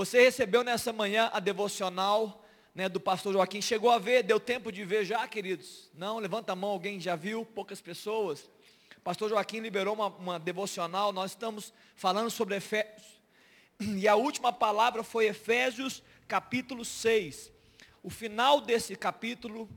Você 0.00 0.22
recebeu 0.22 0.64
nessa 0.64 0.94
manhã 0.94 1.28
a 1.30 1.38
devocional 1.38 2.42
né, 2.74 2.88
do 2.88 2.98
pastor 2.98 3.34
Joaquim. 3.34 3.60
Chegou 3.60 3.90
a 3.90 3.98
ver? 3.98 4.22
Deu 4.22 4.40
tempo 4.40 4.72
de 4.72 4.82
ver 4.82 5.04
já, 5.04 5.28
queridos? 5.28 5.90
Não? 5.92 6.18
Levanta 6.18 6.52
a 6.52 6.56
mão, 6.56 6.70
alguém 6.70 6.98
já 6.98 7.14
viu? 7.14 7.44
Poucas 7.44 7.82
pessoas. 7.82 8.48
Pastor 9.04 9.28
Joaquim 9.28 9.60
liberou 9.60 9.92
uma, 9.92 10.06
uma 10.06 10.38
devocional. 10.38 11.12
Nós 11.12 11.32
estamos 11.32 11.70
falando 11.94 12.30
sobre 12.30 12.56
Efésios. 12.56 13.20
E 13.78 14.08
a 14.08 14.14
última 14.14 14.50
palavra 14.50 15.02
foi 15.02 15.26
Efésios 15.26 16.02
capítulo 16.26 16.82
6. 16.82 17.52
O 18.02 18.08
final 18.08 18.62
desse 18.62 18.96
capítulo 18.96 19.68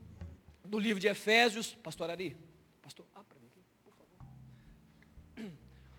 do 0.64 0.78
livro 0.78 1.00
de 1.00 1.06
Efésios, 1.06 1.74
pastor 1.82 2.08
Ari, 2.08 2.34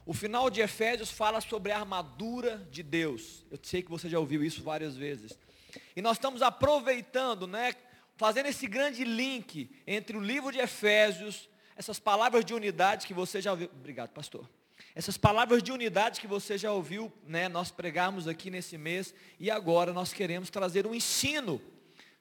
O 0.06 0.14
final 0.14 0.52
de 0.52 0.62
Efésios 0.62 1.10
fala 1.10 1.42
sobre 1.42 1.72
a 1.72 1.80
armadura 1.80 2.68
de 2.70 2.84
Deus. 2.84 3.44
Eu 3.50 3.58
sei 3.64 3.82
que 3.82 3.90
você 3.90 4.08
já 4.08 4.20
ouviu 4.20 4.44
isso 4.44 4.62
várias 4.62 4.96
vezes. 4.96 5.38
E 5.96 6.02
nós 6.02 6.18
estamos 6.18 6.44
aproveitando, 6.44 7.48
né, 7.48 7.74
fazendo 8.16 8.46
esse 8.46 8.68
grande 8.68 9.04
link 9.04 9.70
entre 9.88 10.16
o 10.16 10.22
livro 10.22 10.52
de 10.52 10.60
Efésios, 10.60 11.50
essas 11.76 12.00
palavras 12.00 12.46
de 12.46 12.54
unidade 12.54 13.08
que 13.08 13.16
você 13.16 13.42
já 13.42 13.52
ouviu. 13.52 13.70
Obrigado, 13.74 14.12
pastor. 14.12 14.48
Essas 14.94 15.18
palavras 15.18 15.64
de 15.64 15.72
unidade 15.72 16.22
que 16.22 16.28
você 16.28 16.58
já 16.58 16.72
ouviu, 16.72 17.12
né, 17.26 17.50
nós 17.50 17.72
pregarmos 17.72 18.28
aqui 18.28 18.52
nesse 18.52 18.78
mês, 18.78 19.14
e 19.40 19.50
agora 19.50 19.92
nós 19.92 20.14
queremos 20.14 20.52
trazer 20.52 20.86
um 20.86 20.94
ensino 20.94 21.60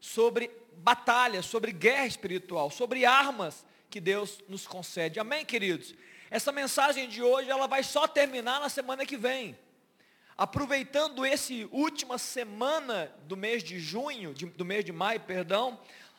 sobre 0.00 0.50
batalha, 0.78 1.42
sobre 1.42 1.70
guerra 1.70 2.06
espiritual, 2.06 2.70
sobre 2.70 3.04
armas 3.04 3.64
que 3.90 4.00
Deus 4.00 4.40
nos 4.48 4.66
concede. 4.66 5.20
Amém, 5.20 5.44
queridos? 5.44 5.94
Essa 6.34 6.50
mensagem 6.50 7.08
de 7.08 7.22
hoje, 7.22 7.48
ela 7.48 7.68
vai 7.68 7.84
só 7.84 8.08
terminar 8.08 8.58
na 8.58 8.68
semana 8.68 9.06
que 9.06 9.16
vem. 9.16 9.56
Aproveitando 10.36 11.24
esse 11.24 11.68
última 11.70 12.18
semana 12.18 13.08
do 13.28 13.36
mês 13.36 13.62
de 13.62 13.78
junho, 13.78 14.34
de, 14.34 14.44
do 14.46 14.64
mês 14.64 14.84
de 14.84 14.90
maio, 14.90 15.20
perdão, 15.20 15.78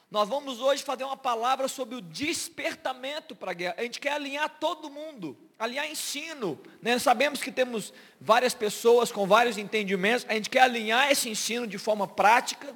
nós 0.10 0.30
vamos 0.30 0.62
hoje 0.62 0.84
fazer 0.84 1.04
uma 1.04 1.18
palavra 1.18 1.68
sobre 1.68 1.96
o 1.96 2.02
despertamento 2.02 3.36
para 3.36 3.52
a 3.52 3.54
guerra. 3.54 3.76
A 3.78 3.84
gente 3.84 4.00
quer 4.00 4.14
alinhar 4.14 4.48
todo 4.58 4.90
mundo, 4.90 5.38
alinhar 5.60 5.86
ensino. 5.86 6.58
Né? 6.82 6.98
Sabemos 6.98 7.42
que 7.42 7.52
temos 7.52 7.92
várias 8.18 8.54
pessoas 8.54 9.12
com 9.12 9.28
vários 9.28 9.58
entendimentos. 9.58 10.26
A 10.30 10.34
gente 10.36 10.50
quer 10.50 10.62
alinhar 10.62 11.12
esse 11.12 11.28
ensino 11.28 11.68
de 11.68 11.78
forma 11.78 12.08
prática. 12.08 12.74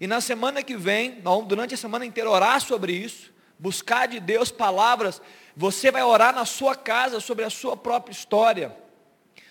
E 0.00 0.08
na 0.08 0.20
semana 0.20 0.60
que 0.60 0.76
vem, 0.76 1.22
durante 1.46 1.72
a 1.72 1.78
semana 1.78 2.04
inteira, 2.04 2.28
orar 2.28 2.60
sobre 2.60 2.92
isso. 2.92 3.30
Buscar 3.60 4.08
de 4.08 4.18
Deus 4.18 4.50
palavras. 4.50 5.20
Você 5.54 5.90
vai 5.90 6.02
orar 6.02 6.34
na 6.34 6.46
sua 6.46 6.74
casa 6.74 7.20
sobre 7.20 7.44
a 7.44 7.50
sua 7.50 7.76
própria 7.76 8.12
história. 8.12 8.74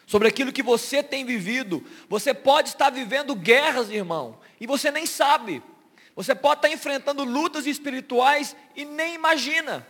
Sobre 0.07 0.27
aquilo 0.27 0.51
que 0.51 0.63
você 0.63 1.03
tem 1.03 1.23
vivido. 1.23 1.85
Você 2.09 2.33
pode 2.33 2.69
estar 2.69 2.89
vivendo 2.89 3.35
guerras, 3.35 3.91
irmão. 3.91 4.39
E 4.59 4.65
você 4.65 4.89
nem 4.89 5.05
sabe. 5.05 5.61
Você 6.15 6.33
pode 6.33 6.57
estar 6.57 6.71
enfrentando 6.71 7.23
lutas 7.23 7.67
espirituais 7.67 8.55
e 8.75 8.83
nem 8.83 9.13
imagina. 9.13 9.85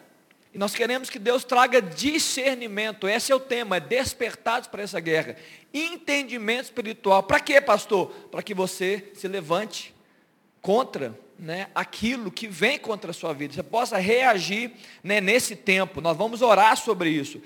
E 0.54 0.58
nós 0.58 0.76
queremos 0.76 1.10
que 1.10 1.18
Deus 1.18 1.46
traga 1.46 1.82
discernimento. 1.82 3.08
Esse 3.08 3.32
é 3.32 3.36
o 3.36 3.40
tema, 3.40 3.78
é 3.78 3.80
despertados 3.80 4.68
para 4.68 4.84
essa 4.84 5.00
guerra. 5.00 5.38
Entendimento 5.74 6.66
espiritual. 6.66 7.24
Para 7.24 7.40
quê, 7.40 7.62
pastor? 7.62 8.12
Para 8.30 8.44
que 8.44 8.54
você 8.54 9.12
se 9.14 9.30
levante 9.30 9.96
contra 10.62 11.18
né, 11.40 11.68
aquilo 11.74 12.30
que 12.30 12.48
vem 12.48 12.78
contra 12.78 13.12
a 13.12 13.14
sua 13.14 13.34
vida. 13.34 13.54
Você 13.54 13.64
possa 13.64 13.98
reagir 13.98 14.72
né, 15.04 15.22
nesse 15.22 15.56
tempo. 15.56 16.02
Nós 16.02 16.18
vamos 16.18 16.42
orar 16.42 16.76
sobre 16.78 17.10
isso. 17.10 17.42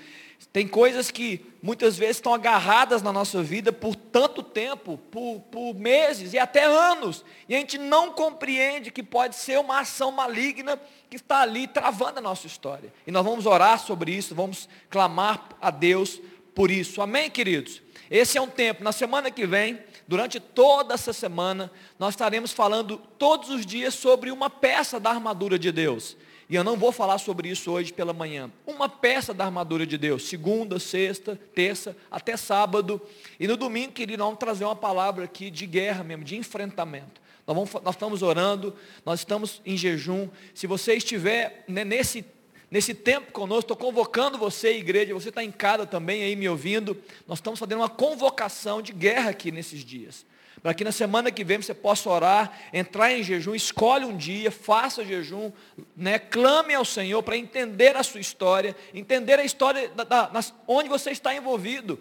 Tem 0.52 0.68
coisas 0.68 1.10
que 1.10 1.44
muitas 1.62 1.96
vezes 1.96 2.16
estão 2.16 2.34
agarradas 2.34 3.02
na 3.02 3.12
nossa 3.12 3.42
vida 3.42 3.72
por 3.72 3.96
tanto 3.96 4.42
tempo, 4.42 4.98
por, 5.10 5.40
por, 5.50 5.74
meses 5.74 6.32
e 6.32 6.38
até 6.38 6.64
anos, 6.64 7.24
e 7.48 7.54
a 7.54 7.58
gente 7.58 7.78
não 7.78 8.12
compreende 8.12 8.90
que 8.90 9.02
pode 9.02 9.36
ser 9.36 9.58
uma 9.58 9.80
ação 9.80 10.12
maligna 10.12 10.78
que 11.08 11.16
está 11.16 11.40
ali 11.40 11.66
travando 11.66 12.18
a 12.18 12.22
nossa 12.22 12.46
história. 12.46 12.92
E 13.06 13.10
nós 13.10 13.24
vamos 13.24 13.46
orar 13.46 13.78
sobre 13.80 14.12
isso, 14.12 14.34
vamos 14.34 14.68
clamar 14.90 15.48
a 15.60 15.70
Deus 15.70 16.20
por 16.54 16.70
isso. 16.70 17.00
Amém, 17.00 17.30
queridos? 17.30 17.82
Esse 18.10 18.38
é 18.38 18.40
um 18.40 18.48
tempo, 18.48 18.84
na 18.84 18.92
semana 18.92 19.30
que 19.30 19.46
vem, 19.46 19.80
durante 20.06 20.38
toda 20.38 20.94
essa 20.94 21.12
semana, 21.12 21.70
nós 21.98 22.14
estaremos 22.14 22.52
falando 22.52 22.98
todos 23.18 23.50
os 23.50 23.64
dias 23.64 23.94
sobre 23.94 24.30
uma 24.30 24.50
peça 24.50 25.00
da 25.00 25.10
armadura 25.10 25.58
de 25.58 25.70
Deus. 25.70 26.16
E 26.48 26.54
eu 26.54 26.62
não 26.62 26.76
vou 26.76 26.92
falar 26.92 27.18
sobre 27.18 27.48
isso 27.48 27.70
hoje 27.70 27.92
pela 27.92 28.12
manhã. 28.12 28.50
Uma 28.66 28.88
peça 28.88 29.32
da 29.32 29.44
armadura 29.46 29.86
de 29.86 29.96
Deus, 29.96 30.24
segunda, 30.24 30.78
sexta, 30.78 31.38
terça, 31.54 31.96
até 32.10 32.36
sábado. 32.36 33.00
E 33.40 33.46
no 33.46 33.56
domingo, 33.56 33.92
querido, 33.92 34.18
nós 34.18 34.26
vamos 34.26 34.40
trazer 34.40 34.64
uma 34.64 34.76
palavra 34.76 35.24
aqui 35.24 35.50
de 35.50 35.66
guerra 35.66 36.04
mesmo, 36.04 36.24
de 36.24 36.36
enfrentamento. 36.36 37.22
Nós, 37.46 37.56
vamos, 37.56 37.72
nós 37.82 37.94
estamos 37.94 38.22
orando, 38.22 38.74
nós 39.04 39.20
estamos 39.20 39.62
em 39.64 39.76
jejum. 39.76 40.28
Se 40.54 40.66
você 40.66 40.94
estiver 40.94 41.64
né, 41.66 41.84
nesse, 41.84 42.24
nesse 42.70 42.94
tempo 42.94 43.32
conosco, 43.32 43.72
estou 43.72 43.76
convocando 43.76 44.38
você, 44.38 44.76
igreja, 44.76 45.14
você 45.14 45.28
está 45.28 45.42
em 45.42 45.52
casa 45.52 45.86
também 45.86 46.22
aí 46.22 46.36
me 46.36 46.48
ouvindo. 46.48 46.96
Nós 47.26 47.38
estamos 47.38 47.58
fazendo 47.58 47.78
uma 47.78 47.88
convocação 47.88 48.82
de 48.82 48.92
guerra 48.92 49.30
aqui 49.30 49.50
nesses 49.50 49.84
dias 49.84 50.26
para 50.64 50.72
que 50.72 50.82
na 50.82 50.92
semana 50.92 51.30
que 51.30 51.44
vem 51.44 51.60
você 51.60 51.74
possa 51.74 52.08
orar, 52.08 52.58
entrar 52.72 53.12
em 53.12 53.22
jejum, 53.22 53.54
escolhe 53.54 54.06
um 54.06 54.16
dia, 54.16 54.50
faça 54.50 55.04
jejum, 55.04 55.52
né, 55.94 56.18
clame 56.18 56.72
ao 56.72 56.86
Senhor 56.86 57.22
para 57.22 57.36
entender 57.36 57.94
a 57.94 58.02
sua 58.02 58.18
história, 58.18 58.74
entender 58.94 59.38
a 59.38 59.44
história 59.44 59.90
da, 59.90 60.04
da, 60.04 60.44
onde 60.66 60.88
você 60.88 61.10
está 61.10 61.34
envolvido. 61.34 62.00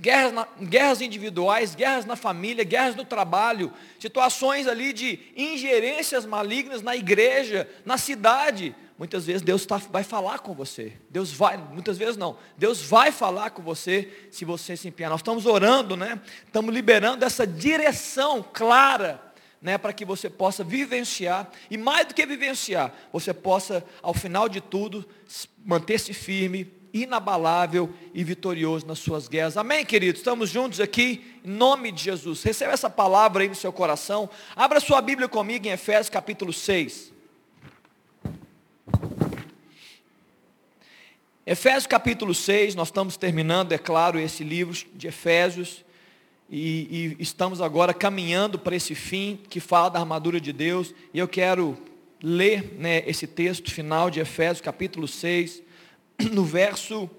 Guerras, 0.00 0.32
na, 0.32 0.46
guerras 0.62 1.00
individuais, 1.00 1.74
guerras 1.74 2.04
na 2.04 2.14
família, 2.14 2.62
guerras 2.62 2.94
no 2.94 3.04
trabalho, 3.04 3.72
situações 3.98 4.68
ali 4.68 4.92
de 4.92 5.18
ingerências 5.36 6.24
malignas 6.24 6.80
na 6.80 6.94
igreja, 6.94 7.68
na 7.84 7.98
cidade, 7.98 8.72
muitas 8.98 9.26
vezes 9.26 9.42
Deus 9.42 9.66
tá, 9.66 9.76
vai 9.76 10.04
falar 10.04 10.38
com 10.38 10.54
você. 10.54 10.92
Deus 11.10 11.32
vai, 11.32 11.56
muitas 11.56 11.98
vezes 11.98 12.16
não. 12.16 12.36
Deus 12.56 12.82
vai 12.82 13.10
falar 13.10 13.50
com 13.50 13.62
você 13.62 14.28
se 14.30 14.44
você 14.44 14.76
se 14.76 14.88
empenhar. 14.88 15.10
Nós 15.10 15.20
estamos 15.20 15.46
orando, 15.46 15.96
né? 15.96 16.20
Estamos 16.46 16.72
liberando 16.72 17.24
essa 17.24 17.46
direção 17.46 18.44
clara, 18.52 19.20
né? 19.60 19.76
Para 19.78 19.92
que 19.92 20.04
você 20.04 20.30
possa 20.30 20.62
vivenciar. 20.62 21.50
E 21.70 21.76
mais 21.76 22.06
do 22.06 22.14
que 22.14 22.24
vivenciar, 22.24 22.92
você 23.12 23.34
possa, 23.34 23.84
ao 24.02 24.14
final 24.14 24.48
de 24.48 24.60
tudo, 24.60 25.04
manter-se 25.64 26.12
firme, 26.12 26.72
inabalável 26.92 27.92
e 28.14 28.22
vitorioso 28.22 28.86
nas 28.86 29.00
suas 29.00 29.26
guerras. 29.26 29.56
Amém, 29.56 29.84
queridos? 29.84 30.20
Estamos 30.20 30.48
juntos 30.48 30.78
aqui, 30.78 31.40
em 31.44 31.50
nome 31.50 31.90
de 31.90 32.04
Jesus. 32.04 32.44
Receba 32.44 32.72
essa 32.72 32.88
palavra 32.88 33.42
aí 33.42 33.48
no 33.48 33.54
seu 33.56 33.72
coração. 33.72 34.30
Abra 34.54 34.78
sua 34.78 35.02
Bíblia 35.02 35.28
comigo 35.28 35.66
em 35.66 35.70
Efésios 35.70 36.08
capítulo 36.08 36.52
6. 36.52 37.13
Efésios 41.46 41.86
capítulo 41.86 42.34
6, 42.34 42.74
nós 42.74 42.88
estamos 42.88 43.16
terminando, 43.16 43.72
é 43.72 43.78
claro, 43.78 44.18
esse 44.18 44.42
livro 44.42 44.74
de 44.94 45.08
Efésios, 45.08 45.84
e, 46.48 47.16
e, 47.18 47.22
estamos 47.22 47.60
agora 47.60 47.92
caminhando 47.92 48.58
para 48.58 48.74
esse 48.74 48.94
fim 48.94 49.38
que 49.48 49.60
fala 49.60 49.90
da 49.90 50.00
armadura 50.00 50.40
de 50.40 50.52
Deus, 50.52 50.94
e 51.12 51.18
eu 51.18 51.28
quero 51.28 51.76
ler 52.22 52.74
né, 52.78 53.02
esse 53.06 53.26
texto 53.26 53.70
final 53.70 54.10
de 54.10 54.20
Efésios 54.20 54.62
capítulo 54.62 55.06
6, 55.06 55.62
no 56.32 56.44
verso, 56.44 57.10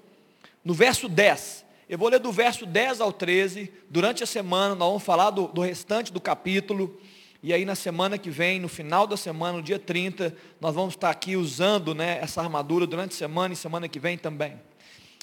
no 0.64 0.74
verso 0.74 1.08
10. 1.08 1.64
Eu 1.88 1.96
vou 1.96 2.08
ler 2.08 2.18
do 2.18 2.32
verso 2.32 2.66
10 2.66 3.00
ao 3.00 3.12
13, 3.12 3.72
durante 3.88 4.24
a 4.24 4.26
semana 4.26 4.74
nós 4.74 4.88
vamos 4.88 5.04
falar 5.04 5.30
do, 5.30 5.46
do 5.46 5.60
restante 5.60 6.12
do 6.12 6.20
capítulo, 6.20 7.00
e 7.42 7.52
aí 7.52 7.64
na 7.64 7.74
semana 7.74 8.18
que 8.18 8.30
vem, 8.30 8.60
no 8.60 8.68
final 8.68 9.06
da 9.06 9.16
semana, 9.16 9.58
no 9.58 9.62
dia 9.62 9.78
30, 9.78 10.36
nós 10.60 10.74
vamos 10.74 10.94
estar 10.94 11.10
aqui 11.10 11.36
usando 11.36 11.94
né, 11.94 12.18
essa 12.20 12.40
armadura 12.40 12.86
durante 12.86 13.12
a 13.12 13.16
semana 13.16 13.54
e 13.54 13.56
semana 13.56 13.88
que 13.88 13.98
vem 13.98 14.16
também. 14.16 14.60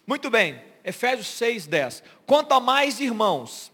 Muito 0.05 0.29
bem, 0.29 0.61
Efésios 0.83 1.27
6, 1.27 1.67
10. 1.67 2.03
Quanto 2.25 2.53
a 2.53 2.59
mais 2.59 2.99
irmãos, 2.99 3.71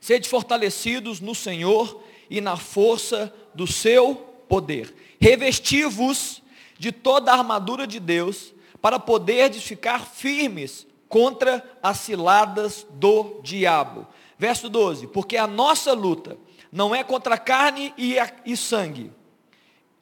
sede 0.00 0.28
fortalecidos 0.28 1.20
no 1.20 1.34
Senhor 1.34 2.02
e 2.28 2.40
na 2.40 2.56
força 2.56 3.32
do 3.54 3.66
seu 3.66 4.16
poder. 4.48 4.94
Revesti-vos 5.20 6.42
de 6.78 6.92
toda 6.92 7.32
a 7.32 7.38
armadura 7.38 7.86
de 7.86 8.00
Deus, 8.00 8.52
para 8.84 8.98
poderdes 8.98 9.62
ficar 9.62 10.06
firmes 10.06 10.86
contra 11.08 11.64
as 11.82 12.00
ciladas 12.00 12.86
do 12.90 13.40
diabo. 13.42 14.06
Verso 14.38 14.68
12, 14.68 15.06
porque 15.06 15.38
a 15.38 15.46
nossa 15.46 15.94
luta 15.94 16.36
não 16.74 16.92
é 16.92 17.04
contra 17.04 17.38
carne 17.38 17.94
e, 17.96 18.16
e 18.44 18.56
sangue, 18.56 19.12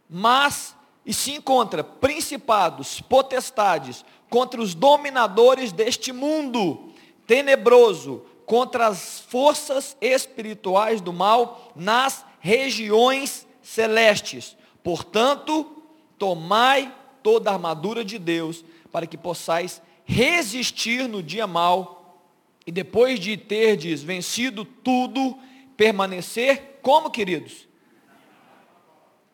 mas 0.08 0.74
e 1.04 1.12
sim 1.12 1.38
contra 1.38 1.84
principados, 1.84 2.98
potestades, 2.98 4.02
contra 4.30 4.58
os 4.58 4.74
dominadores 4.74 5.70
deste 5.70 6.14
mundo 6.14 6.90
tenebroso, 7.26 8.24
contra 8.46 8.86
as 8.86 9.20
forças 9.20 9.98
espirituais 10.00 11.02
do 11.02 11.12
mal 11.12 11.72
nas 11.76 12.24
regiões 12.40 13.46
celestes. 13.60 14.56
Portanto, 14.82 15.76
tomai 16.16 16.90
toda 17.22 17.50
a 17.50 17.52
armadura 17.52 18.02
de 18.02 18.18
Deus, 18.18 18.64
para 18.90 19.06
que 19.06 19.18
possais 19.18 19.82
resistir 20.06 21.06
no 21.06 21.22
dia 21.22 21.46
mal, 21.46 22.18
e 22.66 22.72
depois 22.72 23.20
de 23.20 23.36
terdes 23.36 24.02
vencido 24.02 24.64
tudo, 24.64 25.38
permanecer 25.82 26.78
como, 26.80 27.10
queridos? 27.10 27.66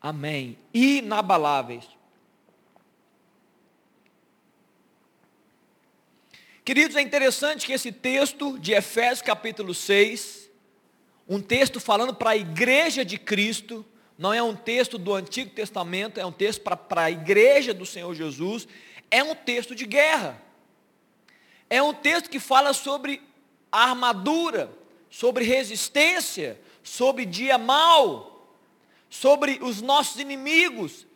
Amém. 0.01 0.57
Inabaláveis. 0.73 1.85
Queridos, 6.65 6.97
é 6.97 7.03
interessante 7.03 7.67
que 7.67 7.75
esse 7.75 7.93
texto 7.93 8.59
de 8.59 8.73
Efésios 8.73 9.21
capítulo 9.21 9.75
6, 9.75 10.51
um 11.29 11.39
texto 11.39 11.79
falando 11.79 12.15
para 12.15 12.31
a 12.31 12.37
igreja 12.39 13.05
de 13.05 13.19
Cristo, 13.19 13.85
não 14.17 14.33
é 14.33 14.43
um 14.43 14.57
texto 14.57 14.97
do 14.97 15.13
Antigo 15.13 15.51
Testamento, 15.51 16.19
é 16.19 16.25
um 16.25 16.33
texto 16.33 16.63
para 16.63 17.03
a 17.03 17.11
igreja 17.11 17.75
do 17.75 17.85
Senhor 17.85 18.15
Jesus, 18.15 18.67
é 19.11 19.23
um 19.23 19.35
texto 19.35 19.75
de 19.75 19.85
guerra. 19.85 20.41
É 21.69 21.83
um 21.83 21.93
texto 21.93 22.31
que 22.31 22.41
fala 22.41 22.73
sobre 22.73 23.21
armadura, 23.71 24.78
sobre 25.11 25.45
resistência, 25.45 26.61
sobre 26.83 27.25
dia 27.25 27.59
mal, 27.59 28.57
sobre 29.09 29.59
os 29.63 29.81
nossos 29.81 30.21
inimigos. 30.21 31.07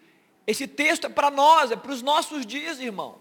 Esse 0.47 0.67
texto 0.67 1.07
é 1.07 1.11
para 1.11 1.31
nós, 1.31 1.71
é 1.71 1.77
para 1.77 1.93
os 1.93 2.03
nossos 2.03 2.45
dias, 2.45 2.81
irmão. 2.81 3.21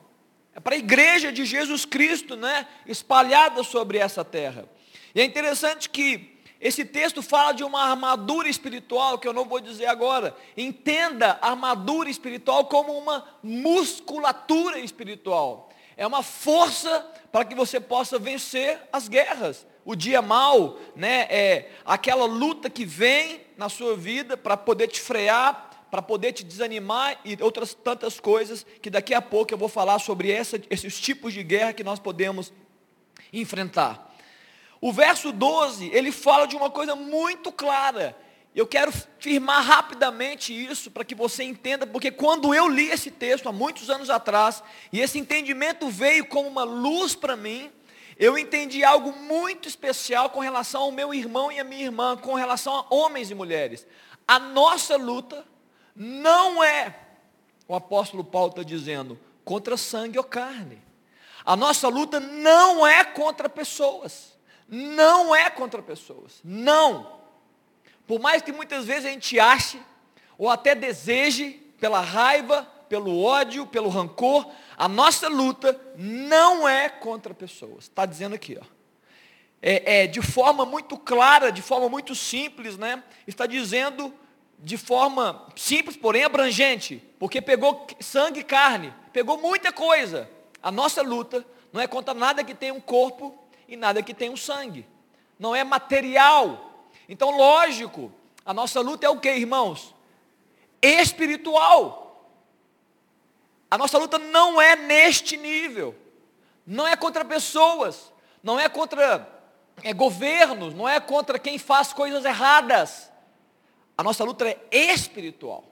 É 0.54 0.60
para 0.60 0.76
a 0.76 0.78
igreja 0.78 1.32
de 1.32 1.46
Jesus 1.46 1.86
Cristo, 1.86 2.36
né? 2.36 2.68
Espalhada 2.86 3.64
sobre 3.64 3.98
essa 3.98 4.24
terra. 4.26 4.68
E 5.16 5.22
é 5.22 5.24
interessante 5.24 5.90
que 5.90 6.32
esse 6.60 6.86
texto 6.86 7.24
fala 7.24 7.54
de 7.54 7.64
uma 7.64 7.82
armadura 7.82 8.48
espiritual, 8.48 9.18
que 9.18 9.28
eu 9.28 9.34
não 9.34 9.46
vou 9.46 9.60
dizer 9.60 9.88
agora. 9.88 10.36
Entenda 10.56 11.40
armadura 11.42 12.08
espiritual 12.08 12.66
como 12.66 12.96
uma 12.98 13.26
musculatura 13.42 14.80
espiritual. 14.80 15.71
É 15.96 16.06
uma 16.06 16.24
força 16.24 17.06
para 17.32 17.46
que 17.46 17.56
você 17.56 17.80
possa 17.80 18.20
vencer 18.20 18.80
as 18.92 19.08
guerras. 19.08 19.66
O 19.84 19.96
dia 19.96 20.22
mal, 20.22 20.78
né, 20.96 21.28
é 21.30 21.72
aquela 21.86 22.26
luta 22.26 22.70
que 22.70 22.86
vem 22.86 23.42
na 23.58 23.70
sua 23.70 23.96
vida 23.96 24.38
para 24.38 24.56
poder 24.56 24.88
te 24.88 25.02
frear, 25.02 25.88
para 25.90 26.02
poder 26.02 26.34
te 26.34 26.44
desanimar 26.44 27.20
e 27.26 27.38
outras 27.42 27.74
tantas 27.74 28.20
coisas 28.20 28.66
que 28.82 28.90
daqui 28.90 29.14
a 29.14 29.22
pouco 29.22 29.54
eu 29.54 29.58
vou 29.58 29.68
falar 29.68 30.00
sobre 30.00 30.32
essa, 30.32 30.62
esses 30.70 31.00
tipos 31.00 31.34
de 31.34 31.44
guerra 31.44 31.74
que 31.74 31.84
nós 31.84 32.00
podemos 32.00 32.54
enfrentar. 33.34 34.12
O 34.80 34.92
verso 34.92 35.32
12, 35.32 35.90
ele 35.94 36.12
fala 36.12 36.48
de 36.48 36.56
uma 36.56 36.70
coisa 36.70 36.96
muito 36.96 37.52
clara. 37.52 38.16
Eu 38.54 38.68
quero 38.68 38.92
firmar 39.18 39.64
rapidamente 39.64 40.54
isso 40.54 40.92
para 40.92 41.06
que 41.06 41.16
você 41.16 41.44
entenda, 41.44 41.88
porque 41.88 42.12
quando 42.12 42.54
eu 42.54 42.68
li 42.68 42.90
esse 42.90 43.10
texto 43.10 43.48
há 43.48 43.52
muitos 43.52 43.90
anos 43.90 44.10
atrás, 44.10 44.62
e 44.92 45.00
esse 45.00 45.18
entendimento 45.18 45.90
veio 45.90 46.26
como 46.26 46.50
uma 46.50 46.64
luz 46.64 47.16
para 47.16 47.38
mim, 47.38 47.72
eu 48.18 48.38
entendi 48.38 48.84
algo 48.84 49.14
muito 49.14 49.70
especial 49.70 50.30
com 50.30 50.42
relação 50.42 50.84
ao 50.84 50.92
meu 50.92 51.14
irmão 51.14 51.52
e 51.52 51.60
a 51.60 51.64
minha 51.64 51.86
irmã, 51.86 52.18
com 52.18 52.34
relação 52.34 52.76
a 52.76 52.86
homens 52.94 53.32
e 53.32 53.36
mulheres. 53.36 53.88
A 54.28 54.38
nossa 54.38 54.98
luta 54.98 55.46
não 55.96 56.62
é, 56.62 56.96
o 57.68 57.74
apóstolo 57.74 58.24
Paulo 58.24 58.50
está 58.50 58.64
dizendo, 58.64 59.18
contra 59.46 59.78
sangue 59.78 60.18
ou 60.18 60.24
carne. 60.26 60.82
A 61.46 61.56
nossa 61.56 61.88
luta 61.88 62.20
não 62.20 62.86
é 62.86 63.04
contra 63.04 63.50
pessoas. 63.50 64.38
Não 64.68 65.36
é 65.36 65.50
contra 65.50 65.82
pessoas. 65.82 66.40
Não. 66.44 67.21
Por 68.12 68.20
mais 68.20 68.42
que 68.42 68.52
muitas 68.52 68.84
vezes 68.84 69.06
a 69.06 69.10
gente 69.10 69.40
ache, 69.40 69.80
ou 70.38 70.50
até 70.50 70.76
deseje, 70.76 71.52
pela 71.80 72.02
raiva, 72.02 72.64
pelo 72.90 73.24
ódio, 73.24 73.66
pelo 73.66 73.88
rancor, 73.88 74.52
a 74.76 74.86
nossa 74.90 75.30
luta 75.30 75.80
não 75.96 76.68
é 76.68 76.90
contra 76.90 77.34
pessoas. 77.34 77.86
Está 77.86 78.06
dizendo 78.06 78.36
aqui, 78.36 78.60
ó. 78.62 78.66
É, 79.62 80.02
é, 80.02 80.08
de 80.08 80.22
forma 80.22 80.66
muito 80.66 80.98
clara, 80.98 81.54
de 81.54 81.62
forma 81.62 81.88
muito 81.88 82.14
simples, 82.14 82.78
né? 82.78 83.02
Está 83.26 83.46
dizendo 83.46 84.14
de 84.60 84.76
forma 84.76 85.48
simples, 85.56 85.96
porém 85.96 86.26
abrangente, 86.26 87.02
porque 87.18 87.42
pegou 87.42 87.88
sangue 88.02 88.42
e 88.42 88.44
carne, 88.44 88.94
pegou 89.14 89.38
muita 89.38 89.72
coisa. 89.72 90.30
A 90.62 90.70
nossa 90.70 91.02
luta 91.02 91.46
não 91.72 91.80
é 91.80 91.88
contra 91.88 92.14
nada 92.14 92.44
que 92.44 92.54
tenha 92.54 92.74
um 92.74 92.82
corpo 92.82 93.42
e 93.70 93.78
nada 93.78 94.04
que 94.04 94.14
tenha 94.14 94.34
um 94.34 94.36
sangue. 94.36 94.86
Não 95.40 95.56
é 95.56 95.64
material. 95.64 96.71
Então, 97.12 97.30
lógico, 97.30 98.12
a 98.44 98.54
nossa 98.54 98.82
luta 98.82 99.06
é 99.06 99.10
o 99.10 99.20
que, 99.20 99.30
irmãos? 99.30 99.94
Espiritual. 100.82 102.26
A 103.70 103.78
nossa 103.78 104.00
luta 104.00 104.18
não 104.18 104.60
é 104.60 104.76
neste 104.76 105.38
nível. 105.38 105.96
Não 106.66 106.88
é 106.88 106.96
contra 106.96 107.24
pessoas. 107.24 108.12
Não 108.42 108.60
é 108.60 108.68
contra 108.68 109.30
é, 109.84 109.94
governos. 109.94 110.74
Não 110.74 110.90
é 110.90 111.00
contra 111.00 111.38
quem 111.38 111.60
faz 111.60 111.94
coisas 111.94 112.26
erradas 112.26 113.12
a 114.02 114.04
nossa 114.04 114.24
luta 114.24 114.48
é 114.50 114.58
espiritual. 114.72 115.64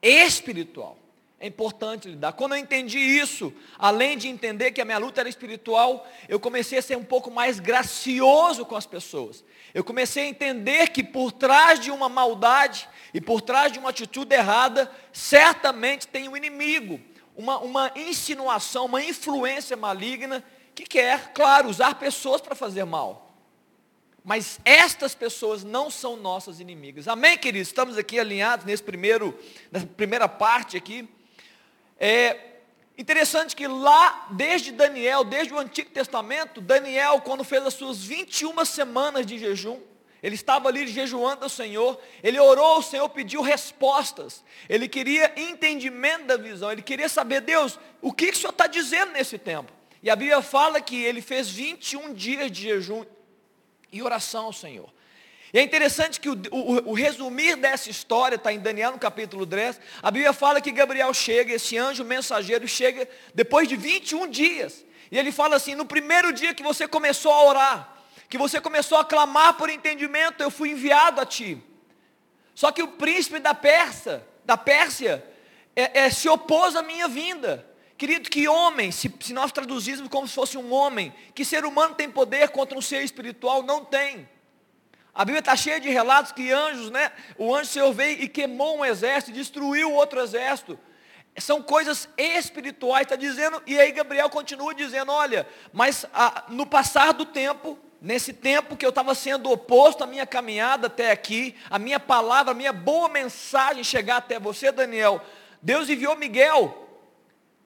Espiritual. 0.00 0.96
É 1.40 1.46
importante 1.46 2.08
lidar. 2.08 2.32
Quando 2.32 2.56
eu 2.56 2.58
entendi 2.58 2.98
isso, 2.98 3.52
além 3.78 4.18
de 4.18 4.26
entender 4.26 4.72
que 4.72 4.80
a 4.80 4.84
minha 4.84 4.98
luta 4.98 5.20
era 5.20 5.28
espiritual, 5.28 6.04
eu 6.28 6.40
comecei 6.40 6.78
a 6.78 6.82
ser 6.82 6.96
um 6.96 7.04
pouco 7.04 7.30
mais 7.30 7.60
gracioso 7.60 8.66
com 8.66 8.74
as 8.74 8.86
pessoas. 8.86 9.44
Eu 9.72 9.84
comecei 9.84 10.24
a 10.24 10.28
entender 10.28 10.88
que 10.88 11.04
por 11.04 11.30
trás 11.30 11.78
de 11.78 11.92
uma 11.92 12.08
maldade 12.08 12.88
e 13.14 13.20
por 13.20 13.40
trás 13.40 13.70
de 13.70 13.78
uma 13.78 13.90
atitude 13.90 14.34
errada, 14.34 14.90
certamente 15.12 16.08
tem 16.08 16.28
um 16.28 16.36
inimigo, 16.36 17.00
uma, 17.36 17.58
uma 17.58 17.92
insinuação, 17.94 18.86
uma 18.86 19.02
influência 19.02 19.76
maligna 19.76 20.42
que 20.74 20.84
quer, 20.84 21.32
claro, 21.32 21.68
usar 21.68 21.94
pessoas 21.94 22.40
para 22.40 22.56
fazer 22.56 22.84
mal. 22.84 23.32
Mas 24.24 24.58
estas 24.64 25.14
pessoas 25.14 25.62
não 25.62 25.88
são 25.88 26.16
nossas 26.16 26.58
inimigas. 26.58 27.06
Amém, 27.06 27.38
queridos? 27.38 27.68
Estamos 27.68 27.96
aqui 27.96 28.18
alinhados 28.18 28.66
nesse 28.66 28.82
primeiro, 28.82 29.38
nessa 29.70 29.86
primeira 29.86 30.28
parte 30.28 30.76
aqui. 30.76 31.08
É 31.98 32.36
interessante 32.96 33.54
que 33.54 33.66
lá, 33.66 34.28
desde 34.32 34.72
Daniel, 34.72 35.24
desde 35.24 35.52
o 35.52 35.58
Antigo 35.58 35.90
Testamento, 35.90 36.60
Daniel, 36.60 37.20
quando 37.20 37.44
fez 37.44 37.64
as 37.66 37.74
suas 37.74 38.02
21 38.02 38.64
semanas 38.64 39.24
de 39.24 39.38
jejum, 39.38 39.80
ele 40.22 40.34
estava 40.34 40.68
ali 40.68 40.86
jejuando 40.86 41.44
ao 41.44 41.48
Senhor, 41.48 41.98
ele 42.22 42.40
orou 42.40 42.64
ao 42.64 42.82
Senhor, 42.82 43.08
pediu 43.08 43.40
respostas, 43.40 44.44
ele 44.68 44.88
queria 44.88 45.32
entendimento 45.36 46.24
da 46.24 46.36
visão, 46.36 46.72
ele 46.72 46.82
queria 46.82 47.08
saber, 47.08 47.40
Deus, 47.40 47.78
o 48.02 48.12
que, 48.12 48.26
que 48.26 48.36
o 48.36 48.36
Senhor 48.36 48.50
está 48.50 48.66
dizendo 48.66 49.12
nesse 49.12 49.38
tempo? 49.38 49.72
E 50.02 50.10
a 50.10 50.16
Bíblia 50.16 50.42
fala 50.42 50.80
que 50.80 51.02
ele 51.04 51.20
fez 51.20 51.48
21 51.48 52.14
dias 52.14 52.50
de 52.50 52.62
jejum 52.62 53.04
e 53.92 54.02
oração 54.02 54.46
ao 54.46 54.52
Senhor. 54.52 54.92
E 55.52 55.58
é 55.58 55.62
interessante 55.62 56.20
que 56.20 56.28
o, 56.28 56.34
o, 56.50 56.90
o 56.90 56.94
resumir 56.94 57.56
dessa 57.56 57.90
história 57.90 58.36
está 58.36 58.52
em 58.52 58.58
Daniel 58.58 58.92
no 58.92 58.98
capítulo 58.98 59.46
10. 59.46 59.80
A 60.02 60.10
Bíblia 60.10 60.32
fala 60.32 60.60
que 60.60 60.70
Gabriel 60.70 61.12
chega, 61.14 61.54
esse 61.54 61.76
anjo 61.78 62.04
mensageiro 62.04 62.68
chega 62.68 63.08
depois 63.34 63.66
de 63.66 63.76
21 63.76 64.28
dias. 64.28 64.84
E 65.10 65.18
ele 65.18 65.32
fala 65.32 65.56
assim: 65.56 65.74
no 65.74 65.86
primeiro 65.86 66.32
dia 66.32 66.52
que 66.52 66.62
você 66.62 66.86
começou 66.86 67.32
a 67.32 67.44
orar, 67.44 67.96
que 68.28 68.36
você 68.36 68.60
começou 68.60 68.98
a 68.98 69.04
clamar 69.04 69.54
por 69.54 69.70
entendimento, 69.70 70.42
eu 70.42 70.50
fui 70.50 70.70
enviado 70.70 71.20
a 71.20 71.24
ti. 71.24 71.62
Só 72.54 72.70
que 72.70 72.82
o 72.82 72.88
príncipe 72.88 73.38
da 73.38 73.54
Pérsia, 73.54 74.26
da 74.44 74.56
Pérsia, 74.56 75.24
é, 75.74 76.00
é, 76.00 76.10
se 76.10 76.28
opôs 76.28 76.76
à 76.76 76.82
minha 76.82 77.08
vinda. 77.08 77.66
Querido, 77.96 78.28
que 78.28 78.46
homem, 78.46 78.92
se, 78.92 79.12
se 79.20 79.32
nós 79.32 79.50
traduzíssemos 79.50 80.10
como 80.10 80.28
se 80.28 80.34
fosse 80.34 80.58
um 80.58 80.72
homem, 80.72 81.12
que 81.34 81.44
ser 81.44 81.64
humano 81.64 81.94
tem 81.94 82.10
poder 82.10 82.50
contra 82.50 82.76
um 82.76 82.82
ser 82.82 83.02
espiritual? 83.02 83.62
Não 83.62 83.84
tem. 83.84 84.28
A 85.18 85.24
Bíblia 85.24 85.40
está 85.40 85.56
cheia 85.56 85.80
de 85.80 85.90
relatos 85.90 86.30
que 86.30 86.52
anjos, 86.52 86.92
né? 86.92 87.10
O 87.36 87.52
anjo 87.52 87.68
Senhor 87.68 87.92
veio 87.92 88.22
e 88.22 88.28
queimou 88.28 88.78
um 88.78 88.84
exército, 88.84 89.32
destruiu 89.32 89.92
outro 89.92 90.20
exército. 90.20 90.78
São 91.38 91.60
coisas 91.60 92.08
espirituais, 92.16 93.02
está 93.02 93.16
dizendo, 93.16 93.60
e 93.66 93.76
aí 93.80 93.90
Gabriel 93.90 94.30
continua 94.30 94.72
dizendo, 94.72 95.10
olha, 95.10 95.44
mas 95.72 96.06
a, 96.14 96.44
no 96.48 96.64
passar 96.64 97.12
do 97.12 97.26
tempo, 97.26 97.76
nesse 98.00 98.32
tempo 98.32 98.76
que 98.76 98.86
eu 98.86 98.90
estava 98.90 99.12
sendo 99.12 99.50
oposto 99.50 100.04
à 100.04 100.06
minha 100.06 100.24
caminhada 100.24 100.86
até 100.86 101.10
aqui, 101.10 101.56
a 101.68 101.80
minha 101.80 101.98
palavra, 101.98 102.52
a 102.52 102.54
minha 102.54 102.72
boa 102.72 103.08
mensagem 103.08 103.82
chegar 103.82 104.18
até 104.18 104.38
você, 104.38 104.70
Daniel, 104.70 105.20
Deus 105.60 105.90
enviou 105.90 106.14
Miguel 106.14 106.86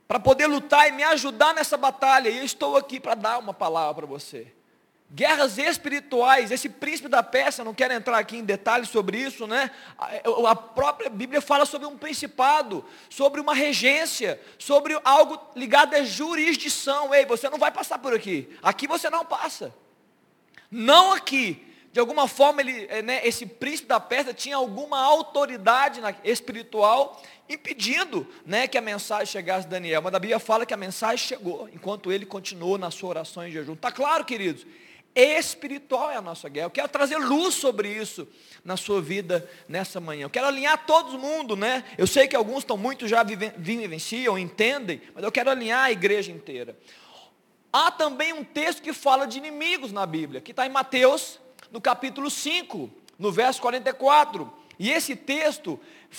para 0.08 0.18
poder 0.18 0.46
lutar 0.46 0.88
e 0.88 0.92
me 0.92 1.02
ajudar 1.02 1.52
nessa 1.52 1.76
batalha. 1.76 2.30
E 2.30 2.38
eu 2.38 2.44
estou 2.44 2.78
aqui 2.78 2.98
para 2.98 3.14
dar 3.14 3.36
uma 3.36 3.52
palavra 3.52 4.06
para 4.06 4.06
você. 4.06 4.54
Guerras 5.14 5.58
espirituais, 5.58 6.50
esse 6.50 6.70
príncipe 6.70 7.06
da 7.06 7.22
Pérsia, 7.22 7.62
não 7.62 7.74
quero 7.74 7.92
entrar 7.92 8.16
aqui 8.16 8.38
em 8.38 8.44
detalhes 8.44 8.88
sobre 8.88 9.18
isso, 9.18 9.46
né? 9.46 9.70
A 9.98 10.56
própria 10.56 11.10
Bíblia 11.10 11.42
fala 11.42 11.66
sobre 11.66 11.86
um 11.86 11.98
principado, 11.98 12.82
sobre 13.10 13.38
uma 13.38 13.54
regência, 13.54 14.40
sobre 14.58 14.98
algo 15.04 15.38
ligado 15.54 15.94
à 15.94 16.02
jurisdição. 16.02 17.14
Ei, 17.14 17.26
você 17.26 17.50
não 17.50 17.58
vai 17.58 17.70
passar 17.70 17.98
por 17.98 18.14
aqui. 18.14 18.48
Aqui 18.62 18.86
você 18.86 19.10
não 19.10 19.22
passa. 19.22 19.74
Não 20.70 21.12
aqui. 21.12 21.62
De 21.92 22.00
alguma 22.00 22.26
forma, 22.26 22.62
ele, 22.62 23.02
né, 23.02 23.20
esse 23.22 23.44
príncipe 23.44 23.88
da 23.88 24.00
Pérsia 24.00 24.32
tinha 24.32 24.56
alguma 24.56 24.98
autoridade 24.98 26.00
espiritual 26.24 27.22
impedindo 27.50 28.26
né, 28.46 28.66
que 28.66 28.78
a 28.78 28.80
mensagem 28.80 29.26
chegasse 29.26 29.66
a 29.66 29.70
Daniel. 29.70 30.00
Mas 30.00 30.14
a 30.14 30.18
Bíblia 30.18 30.38
fala 30.38 30.64
que 30.64 30.72
a 30.72 30.76
mensagem 30.78 31.18
chegou, 31.18 31.68
enquanto 31.68 32.10
ele 32.10 32.24
continuou 32.24 32.78
na 32.78 32.90
sua 32.90 33.10
oração 33.10 33.46
em 33.46 33.50
jejum. 33.50 33.74
Está 33.74 33.92
claro, 33.92 34.24
queridos? 34.24 34.64
Espiritual 35.14 36.10
é 36.10 36.16
a 36.16 36.22
nossa 36.22 36.48
guerra. 36.48 36.66
Eu 36.66 36.70
quero 36.70 36.88
trazer 36.88 37.18
luz 37.18 37.54
sobre 37.54 37.88
isso 37.88 38.26
na 38.64 38.76
sua 38.76 39.00
vida 39.00 39.48
nessa 39.68 40.00
manhã. 40.00 40.24
Eu 40.24 40.30
quero 40.30 40.46
alinhar 40.46 40.86
todo 40.86 41.18
mundo, 41.18 41.54
né? 41.54 41.84
Eu 41.98 42.06
sei 42.06 42.26
que 42.26 42.34
alguns 42.34 42.58
estão 42.58 42.76
muito 42.76 43.06
já 43.06 43.22
vivenciam, 43.22 44.38
entendem, 44.38 45.02
mas 45.14 45.22
eu 45.22 45.30
quero 45.30 45.50
alinhar 45.50 45.84
a 45.84 45.92
igreja 45.92 46.32
inteira. 46.32 46.76
Há 47.72 47.90
também 47.90 48.32
um 48.32 48.44
texto 48.44 48.82
que 48.82 48.92
fala 48.92 49.26
de 49.26 49.38
inimigos 49.38 49.92
na 49.92 50.06
Bíblia, 50.06 50.40
que 50.40 50.50
está 50.50 50.66
em 50.66 50.70
Mateus, 50.70 51.40
no 51.70 51.80
capítulo 51.80 52.30
5, 52.30 52.90
no 53.18 53.32
verso 53.32 53.60
44. 53.62 54.50
E 54.78 54.90
esse 54.90 55.14
texto, 55.14 55.78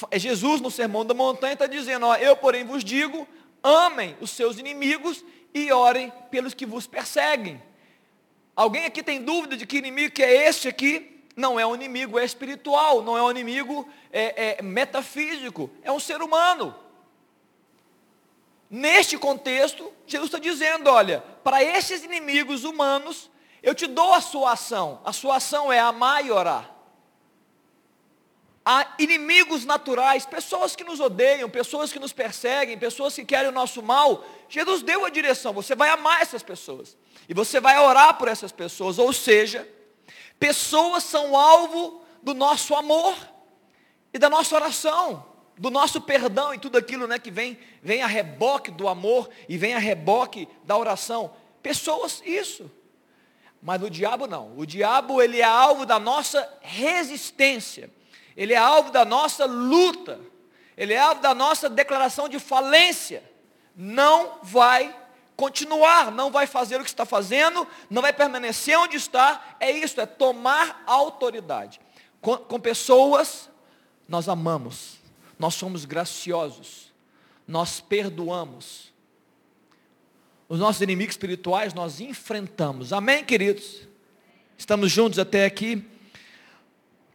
é 0.10 0.18
Jesus 0.18 0.62
no 0.62 0.72
Sermão 0.72 1.06
da 1.06 1.14
Montanha 1.14 1.54
está 1.54 1.68
dizendo, 1.68 2.06
ó, 2.06 2.16
eu 2.16 2.36
porém 2.36 2.64
vos 2.64 2.84
digo, 2.84 3.28
amem 3.62 4.16
os 4.22 4.32
seus 4.32 4.58
inimigos 4.58 5.24
e 5.54 5.72
orem 5.72 6.12
pelos 6.32 6.54
que 6.54 6.66
vos 6.66 6.88
perseguem. 6.88 7.62
Alguém 8.56 8.86
aqui 8.86 9.02
tem 9.02 9.22
dúvida 9.22 9.58
de 9.58 9.66
que 9.66 9.78
inimigo 9.78 10.14
que 10.14 10.24
é 10.24 10.48
este 10.48 10.68
aqui? 10.68 11.24
Não 11.36 11.60
é 11.60 11.66
um 11.66 11.74
inimigo 11.74 12.20
é 12.20 12.26
espiritual, 12.26 13.02
não 13.02 13.18
é 13.18 13.24
um 13.24 13.32
inimigo 13.32 13.90
é, 14.12 14.58
é, 14.60 14.62
metafísico, 14.62 15.70
é 15.82 15.92
um 15.92 16.00
ser 16.00 16.22
humano. 16.22 16.76
Neste 18.70 19.18
contexto, 19.18 19.92
Jesus 20.06 20.28
está 20.28 20.40
dizendo, 20.40 20.90
olha, 20.90 21.24
para 21.44 21.64
esses 21.64 22.04
inimigos 22.04 22.64
humanos, 22.64 23.30
eu 23.62 23.74
te 23.74 23.88
dou 23.88 24.14
a 24.14 24.22
sua 24.22 24.54
ação. 24.54 25.00
A 25.04 25.14
sua 25.14 25.38
ação 25.38 25.72
é 25.72 25.80
amar 25.80 26.26
e 26.26 26.32
orar. 26.32 26.72
Há 28.66 28.96
inimigos 28.98 29.66
naturais, 29.66 30.26
pessoas 30.26 30.76
que 30.76 30.84
nos 30.84 31.00
odeiam, 31.00 31.50
pessoas 31.50 31.92
que 31.92 32.00
nos 32.00 32.14
perseguem, 32.14 32.78
pessoas 32.78 33.14
que 33.14 33.26
querem 33.26 33.50
o 33.50 33.54
nosso 33.54 33.84
mal. 33.84 34.26
Jesus 34.48 34.82
deu 34.82 35.04
a 35.04 35.10
direção, 35.10 35.52
você 35.52 35.76
vai 35.76 35.90
amar 35.90 36.22
essas 36.22 36.42
pessoas. 36.42 36.96
E 37.28 37.34
você 37.34 37.60
vai 37.60 37.80
orar 37.80 38.18
por 38.18 38.28
essas 38.28 38.52
pessoas. 38.52 39.00
Ou 39.00 39.14
seja, 39.14 39.68
pessoas 40.40 41.04
são 41.04 41.38
alvo 41.38 42.02
do 42.22 42.34
nosso 42.34 42.76
amor 42.76 43.16
e 44.14 44.20
da 44.20 44.30
nossa 44.30 44.56
oração, 44.56 45.26
do 45.58 45.70
nosso 45.70 46.02
perdão 46.02 46.54
e 46.54 46.60
tudo 46.60 46.78
aquilo 46.78 47.08
né, 47.08 47.20
que 47.20 47.32
vem, 47.32 47.58
vem 47.82 48.02
a 48.02 48.08
reboque 48.08 48.72
do 48.72 48.88
amor 48.88 49.30
e 49.48 49.58
vem 49.58 49.74
a 49.74 49.80
reboque 49.80 50.48
da 50.64 50.78
oração. 50.78 51.34
Pessoas, 51.62 52.22
isso. 52.26 52.70
Mas 53.62 53.82
o 53.82 53.90
diabo 53.90 54.28
não. 54.28 54.58
O 54.58 54.66
diabo 54.66 55.22
ele 55.22 55.40
é 55.40 55.46
alvo 55.46 55.86
da 55.86 55.98
nossa 55.98 56.48
resistência. 56.62 57.90
Ele 58.36 58.54
é 58.54 58.58
alvo 58.58 58.92
da 58.92 59.06
nossa 59.06 59.46
luta. 59.46 60.20
Ele 60.76 60.94
é 60.94 61.00
alvo 61.00 61.22
da 61.22 61.34
nossa 61.34 61.70
declaração 61.70 62.28
de 62.28 62.40
falência. 62.40 63.24
Não 63.76 64.40
vai 64.44 64.94
continuar, 65.36 66.12
não 66.12 66.32
vai 66.32 66.48
fazer 66.48 66.78
o 66.78 66.84
que 66.84 66.90
está 66.90 67.06
fazendo, 67.06 67.68
não 67.90 68.02
vai 68.02 68.14
permanecer 68.14 68.78
onde 68.78 68.98
está. 68.98 69.56
É 69.60 69.72
isso, 69.72 70.00
é 70.00 70.06
tomar 70.06 70.84
autoridade. 70.86 71.80
Com, 72.22 72.38
com 72.38 72.60
pessoas, 72.60 73.50
nós 74.08 74.30
amamos, 74.30 74.98
nós 75.38 75.56
somos 75.56 75.86
graciosos, 75.86 76.94
nós 77.48 77.80
perdoamos. 77.80 78.94
Os 80.48 80.60
nossos 80.60 80.82
inimigos 80.82 81.14
espirituais 81.14 81.74
nós 81.74 82.00
enfrentamos. 82.00 82.94
Amém, 82.94 83.24
queridos? 83.24 83.88
Estamos 84.58 84.92
juntos 84.92 85.18
até 85.20 85.46
aqui. 85.46 85.84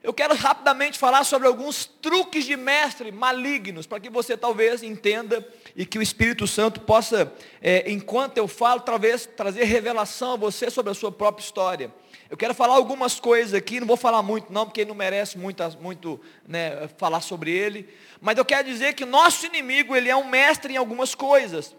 Eu 0.09 0.15
quero 0.15 0.35
rapidamente 0.35 0.99
falar 0.99 1.23
sobre 1.23 1.47
alguns 1.47 1.85
truques 1.85 2.47
de 2.47 2.57
mestre 2.57 3.13
malignos, 3.13 3.87
para 3.87 4.01
que 4.01 4.09
você 4.09 4.39
talvez 4.39 4.83
entenda 4.83 5.47
e 5.77 5.85
que 5.85 5.99
o 5.99 6.03
Espírito 6.03 6.47
Santo 6.47 6.81
possa, 6.81 7.31
é, 7.61 7.93
enquanto 7.93 8.39
eu 8.39 8.49
falo, 8.49 8.81
talvez 8.81 9.27
trazer 9.27 9.65
revelação 9.65 10.33
a 10.33 10.37
você 10.37 10.71
sobre 10.71 10.93
a 10.93 10.95
sua 10.95 11.13
própria 11.13 11.45
história. 11.45 11.93
Eu 12.31 12.39
quero 12.39 12.55
falar 12.55 12.77
algumas 12.77 13.21
coisas 13.21 13.53
aqui, 13.53 13.81
não 13.81 13.87
vou 13.87 13.99
falar 13.99 14.23
muito 14.23 14.51
não, 14.51 14.65
porque 14.65 14.81
ele 14.81 14.89
não 14.89 14.97
merece 14.97 15.37
muito, 15.37 15.63
muito 15.79 16.19
né, 16.47 16.89
falar 16.97 17.21
sobre 17.21 17.51
ele, 17.51 17.87
mas 18.19 18.39
eu 18.39 18.47
quero 18.47 18.67
dizer 18.67 18.95
que 18.95 19.05
nosso 19.05 19.45
inimigo, 19.45 19.95
ele 19.95 20.09
é 20.09 20.17
um 20.17 20.27
mestre 20.27 20.73
em 20.73 20.79
algumas 20.79 21.15
coisas, 21.15 21.77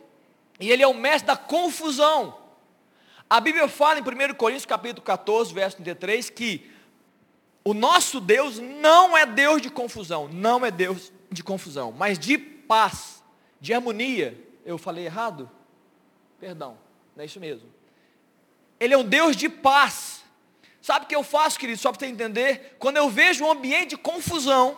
e 0.60 0.70
ele 0.70 0.84
é 0.84 0.88
um 0.88 0.94
mestre 0.94 1.26
da 1.26 1.36
confusão. 1.36 2.38
A 3.28 3.40
Bíblia 3.40 3.68
fala 3.68 3.98
em 3.98 4.04
1 4.04 4.36
Coríntios 4.36 4.68
capítulo 4.68 5.02
14, 5.02 5.52
verso 5.52 5.78
33, 5.78 6.30
que 6.30 6.78
o 7.64 7.74
nosso 7.74 8.20
Deus 8.20 8.60
não 8.60 9.18
é 9.18 9.26
Deus 9.26 9.62
de 9.62 9.70
confusão, 9.70 10.28
não 10.28 10.66
é 10.66 10.72
Deus 10.72 11.12
de 11.30 11.44
confusão, 11.44 11.92
mas 11.92 12.18
de 12.18 12.38
paz, 12.38 13.24
de 13.60 13.74
harmonia. 13.74 14.38
Eu 14.66 14.78
falei 14.78 15.06
errado? 15.06 15.50
Perdão, 16.40 16.78
não 17.16 17.24
é 17.24 17.26
isso 17.26 17.40
mesmo. 17.40 17.70
Ele 18.80 18.94
é 18.94 18.98
um 18.98 19.04
Deus 19.04 19.36
de 19.36 19.50
paz. 19.50 20.24
Sabe 20.82 21.06
o 21.06 21.08
que 21.08 21.16
eu 21.16 21.24
faço, 21.24 21.60
querido, 21.60 21.80
só 21.80 21.92
para 21.92 22.00
você 22.00 22.06
entender? 22.06 22.78
Quando 22.80 22.98
eu 22.98 23.10
vejo 23.10 23.44
um 23.44 23.52
ambiente 23.52 23.90
de 23.90 23.98
confusão, 23.98 24.78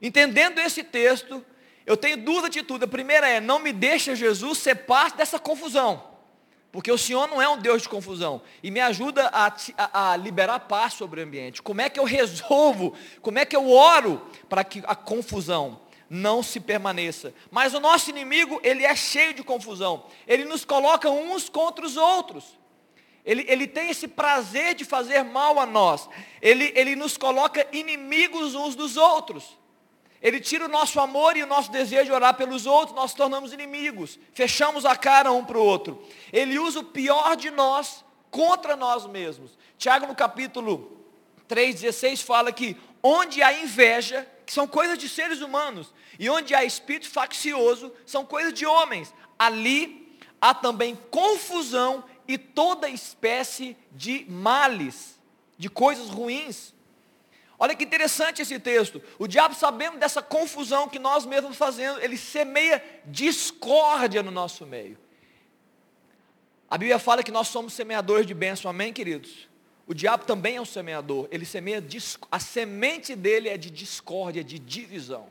entendendo 0.00 0.60
esse 0.60 0.84
texto, 0.84 1.44
eu 1.84 1.96
tenho 1.96 2.16
duas 2.16 2.44
atitudes. 2.44 2.84
A 2.84 2.90
primeira 2.90 3.28
é, 3.28 3.40
não 3.40 3.58
me 3.58 3.72
deixa 3.72 4.14
Jesus 4.14 4.58
ser 4.58 4.76
parte 4.86 5.16
dessa 5.16 5.38
confusão. 5.38 6.13
Porque 6.74 6.90
o 6.90 6.98
Senhor 6.98 7.28
não 7.28 7.40
é 7.40 7.48
um 7.48 7.56
Deus 7.56 7.82
de 7.82 7.88
confusão. 7.88 8.42
E 8.60 8.68
me 8.68 8.80
ajuda 8.80 9.30
a, 9.32 9.46
a, 9.78 10.10
a, 10.10 10.16
liberar 10.16 10.58
paz 10.58 10.94
sobre 10.94 11.20
o 11.20 11.22
ambiente. 11.22 11.62
Como 11.62 11.80
é 11.80 11.88
que 11.88 12.00
eu 12.00 12.02
resolvo? 12.04 12.94
Como 13.22 13.38
é 13.38 13.44
que 13.44 13.54
eu 13.54 13.70
oro 13.70 14.20
para 14.48 14.64
que 14.64 14.82
a 14.84 14.96
confusão 14.96 15.80
não 16.10 16.42
se 16.42 16.58
permaneça? 16.58 17.32
Mas 17.48 17.74
o 17.74 17.78
nosso 17.78 18.10
inimigo, 18.10 18.58
ele 18.64 18.82
é 18.82 18.92
cheio 18.96 19.32
de 19.32 19.44
confusão. 19.44 20.06
Ele 20.26 20.44
nos 20.44 20.64
coloca 20.64 21.08
uns 21.08 21.48
contra 21.48 21.86
os 21.86 21.96
outros. 21.96 22.58
Ele, 23.24 23.44
ele 23.46 23.68
tem 23.68 23.90
esse 23.90 24.08
prazer 24.08 24.74
de 24.74 24.84
fazer 24.84 25.22
mal 25.22 25.60
a 25.60 25.66
nós. 25.66 26.08
Ele, 26.42 26.72
ele 26.74 26.96
nos 26.96 27.16
coloca 27.16 27.64
inimigos 27.70 28.56
uns 28.56 28.74
dos 28.74 28.96
outros. 28.96 29.56
Ele 30.24 30.40
tira 30.40 30.64
o 30.64 30.68
nosso 30.68 30.98
amor 30.98 31.36
e 31.36 31.42
o 31.42 31.46
nosso 31.46 31.70
desejo 31.70 32.06
de 32.06 32.12
orar 32.12 32.32
pelos 32.34 32.64
outros, 32.64 32.96
nós 32.96 33.12
tornamos 33.12 33.52
inimigos, 33.52 34.18
fechamos 34.32 34.86
a 34.86 34.96
cara 34.96 35.30
um 35.30 35.44
para 35.44 35.58
o 35.58 35.62
outro. 35.62 36.02
Ele 36.32 36.58
usa 36.58 36.80
o 36.80 36.84
pior 36.84 37.36
de 37.36 37.50
nós 37.50 38.02
contra 38.30 38.74
nós 38.74 39.06
mesmos. 39.06 39.58
Tiago 39.76 40.06
no 40.06 40.14
capítulo 40.14 40.98
3,16 41.46 42.22
fala 42.24 42.50
que 42.50 42.74
onde 43.02 43.42
há 43.42 43.52
inveja, 43.52 44.26
que 44.46 44.52
são 44.52 44.66
coisas 44.66 44.96
de 44.96 45.10
seres 45.10 45.42
humanos, 45.42 45.92
e 46.18 46.30
onde 46.30 46.54
há 46.54 46.64
espírito 46.64 47.10
faccioso, 47.10 47.92
são 48.06 48.24
coisas 48.24 48.54
de 48.54 48.64
homens. 48.64 49.12
Ali 49.38 50.18
há 50.40 50.54
também 50.54 50.98
confusão 51.10 52.02
e 52.26 52.38
toda 52.38 52.88
espécie 52.88 53.76
de 53.92 54.24
males, 54.26 55.20
de 55.58 55.68
coisas 55.68 56.08
ruins. 56.08 56.73
Olha 57.58 57.74
que 57.74 57.84
interessante 57.84 58.42
esse 58.42 58.58
texto. 58.58 59.00
O 59.18 59.26
diabo, 59.26 59.54
sabendo 59.54 59.98
dessa 59.98 60.20
confusão 60.20 60.88
que 60.88 60.98
nós 60.98 61.24
mesmos 61.24 61.56
fazemos, 61.56 62.02
ele 62.02 62.16
semeia 62.16 62.82
discórdia 63.06 64.22
no 64.22 64.30
nosso 64.30 64.66
meio. 64.66 64.98
A 66.68 66.76
Bíblia 66.76 66.98
fala 66.98 67.22
que 67.22 67.30
nós 67.30 67.48
somos 67.48 67.72
semeadores 67.72 68.26
de 68.26 68.34
bênção, 68.34 68.70
amém, 68.70 68.92
queridos? 68.92 69.48
O 69.86 69.94
diabo 69.94 70.24
também 70.24 70.56
é 70.56 70.60
um 70.60 70.64
semeador. 70.64 71.28
Ele 71.30 71.44
semeia, 71.44 71.84
a 72.32 72.40
semente 72.40 73.14
dele 73.14 73.48
é 73.48 73.56
de 73.56 73.70
discórdia, 73.70 74.42
de 74.42 74.58
divisão. 74.58 75.28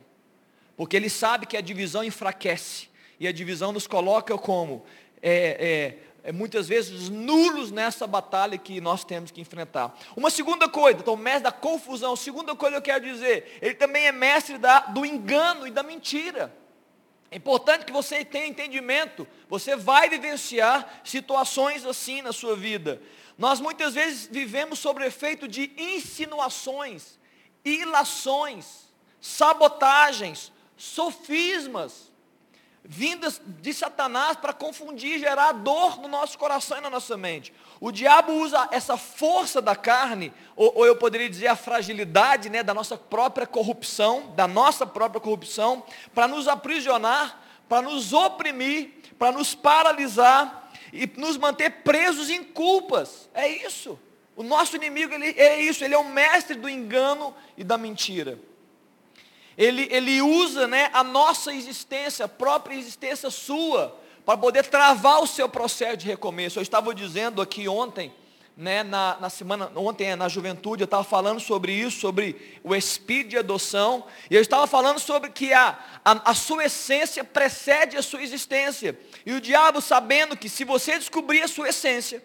Porque 0.77 0.95
ele 0.95 1.09
sabe 1.09 1.45
que 1.45 1.57
a 1.57 1.61
divisão 1.61 2.03
enfraquece. 2.03 2.87
E 3.19 3.27
a 3.27 3.31
divisão 3.31 3.71
nos 3.71 3.87
coloca 3.87 4.37
como? 4.37 4.85
É, 5.21 5.33
é, 5.59 5.97
é, 6.23 6.31
muitas 6.31 6.69
vezes 6.69 7.09
nulos 7.09 7.69
nessa 7.69 8.07
batalha 8.07 8.57
que 8.57 8.79
nós 8.79 9.03
temos 9.03 9.29
que 9.29 9.41
enfrentar. 9.41 9.93
Uma 10.15 10.29
segunda 10.29 10.69
coisa, 10.69 10.99
então 10.99 11.17
mestre 11.17 11.43
da 11.43 11.51
confusão, 11.51 12.15
segunda 12.15 12.55
coisa 12.55 12.79
que 12.79 12.89
eu 12.89 12.93
quero 12.93 13.13
dizer, 13.13 13.59
ele 13.61 13.75
também 13.75 14.05
é 14.05 14.11
mestre 14.11 14.57
da, 14.57 14.79
do 14.79 15.05
engano 15.05 15.67
e 15.67 15.71
da 15.71 15.83
mentira. 15.83 16.55
É 17.29 17.35
importante 17.35 17.83
que 17.83 17.91
você 17.91 18.23
tenha 18.23 18.47
entendimento, 18.47 19.27
você 19.49 19.75
vai 19.75 20.07
vivenciar 20.07 21.01
situações 21.03 21.85
assim 21.85 22.21
na 22.21 22.31
sua 22.31 22.55
vida. 22.55 23.01
Nós 23.37 23.59
muitas 23.59 23.93
vezes 23.95 24.29
vivemos 24.31 24.79
sob 24.79 25.03
efeito 25.03 25.45
de 25.47 25.73
insinuações, 25.75 27.19
ilações, 27.65 28.87
sabotagens, 29.19 30.53
sofismas, 30.77 32.12
vindas 32.85 33.41
de 33.45 33.73
Satanás 33.73 34.35
para 34.35 34.51
confundir, 34.51 35.19
gerar 35.19 35.53
dor 35.53 36.01
no 36.01 36.07
nosso 36.07 36.37
coração 36.37 36.77
e 36.77 36.81
na 36.81 36.89
nossa 36.89 37.15
mente. 37.15 37.53
O 37.79 37.91
diabo 37.91 38.33
usa 38.33 38.67
essa 38.71 38.97
força 38.97 39.61
da 39.61 39.75
carne, 39.75 40.33
ou, 40.55 40.73
ou 40.75 40.85
eu 40.85 40.95
poderia 40.95 41.29
dizer 41.29 41.47
a 41.47 41.55
fragilidade 41.55 42.49
né, 42.49 42.61
da 42.61 42.73
nossa 42.73 42.97
própria 42.97 43.47
corrupção, 43.47 44.33
da 44.35 44.47
nossa 44.47 44.85
própria 44.85 45.21
corrupção, 45.21 45.83
para 46.13 46.27
nos 46.27 46.47
aprisionar, 46.47 47.41
para 47.69 47.81
nos 47.81 48.11
oprimir, 48.11 48.91
para 49.17 49.31
nos 49.31 49.55
paralisar 49.55 50.71
e 50.91 51.09
nos 51.17 51.37
manter 51.37 51.69
presos 51.83 52.29
em 52.29 52.43
culpas. 52.43 53.29
É 53.33 53.47
isso. 53.47 53.97
O 54.35 54.43
nosso 54.43 54.75
inimigo 54.75 55.13
ele, 55.13 55.27
é 55.39 55.61
isso, 55.61 55.85
ele 55.85 55.93
é 55.93 55.97
o 55.97 56.03
mestre 56.03 56.55
do 56.55 56.67
engano 56.67 57.33
e 57.55 57.63
da 57.63 57.77
mentira. 57.77 58.37
Ele, 59.57 59.87
ele 59.91 60.21
usa 60.21 60.67
né, 60.67 60.89
a 60.93 61.03
nossa 61.03 61.53
existência, 61.53 62.25
a 62.25 62.29
própria 62.29 62.75
existência 62.75 63.29
sua, 63.29 63.99
para 64.25 64.37
poder 64.37 64.65
travar 64.65 65.21
o 65.21 65.27
seu 65.27 65.47
processo 65.47 65.97
de 65.97 66.07
recomeço. 66.07 66.57
Eu 66.57 66.63
estava 66.63 66.93
dizendo 66.93 67.41
aqui 67.41 67.67
ontem, 67.67 68.13
né, 68.55 68.83
na, 68.83 69.17
na 69.19 69.29
semana, 69.29 69.71
ontem 69.75 70.15
na 70.15 70.29
juventude, 70.29 70.83
eu 70.83 70.85
estava 70.85 71.03
falando 71.03 71.39
sobre 71.39 71.73
isso, 71.73 71.99
sobre 71.99 72.59
o 72.63 72.75
espírito 72.75 73.31
de 73.31 73.37
adoção, 73.37 74.05
e 74.29 74.35
eu 74.35 74.41
estava 74.41 74.67
falando 74.67 74.99
sobre 74.99 75.31
que 75.31 75.51
a, 75.53 75.77
a, 76.05 76.31
a, 76.31 76.33
sua 76.35 76.65
essência 76.65 77.23
precede 77.23 77.97
a 77.97 78.01
sua 78.01 78.21
existência, 78.21 78.97
e 79.25 79.33
o 79.33 79.41
diabo 79.41 79.81
sabendo 79.81 80.37
que 80.37 80.47
se 80.47 80.63
você 80.63 80.97
descobrir 80.97 81.41
a 81.41 81.47
sua 81.47 81.69
essência, 81.69 82.23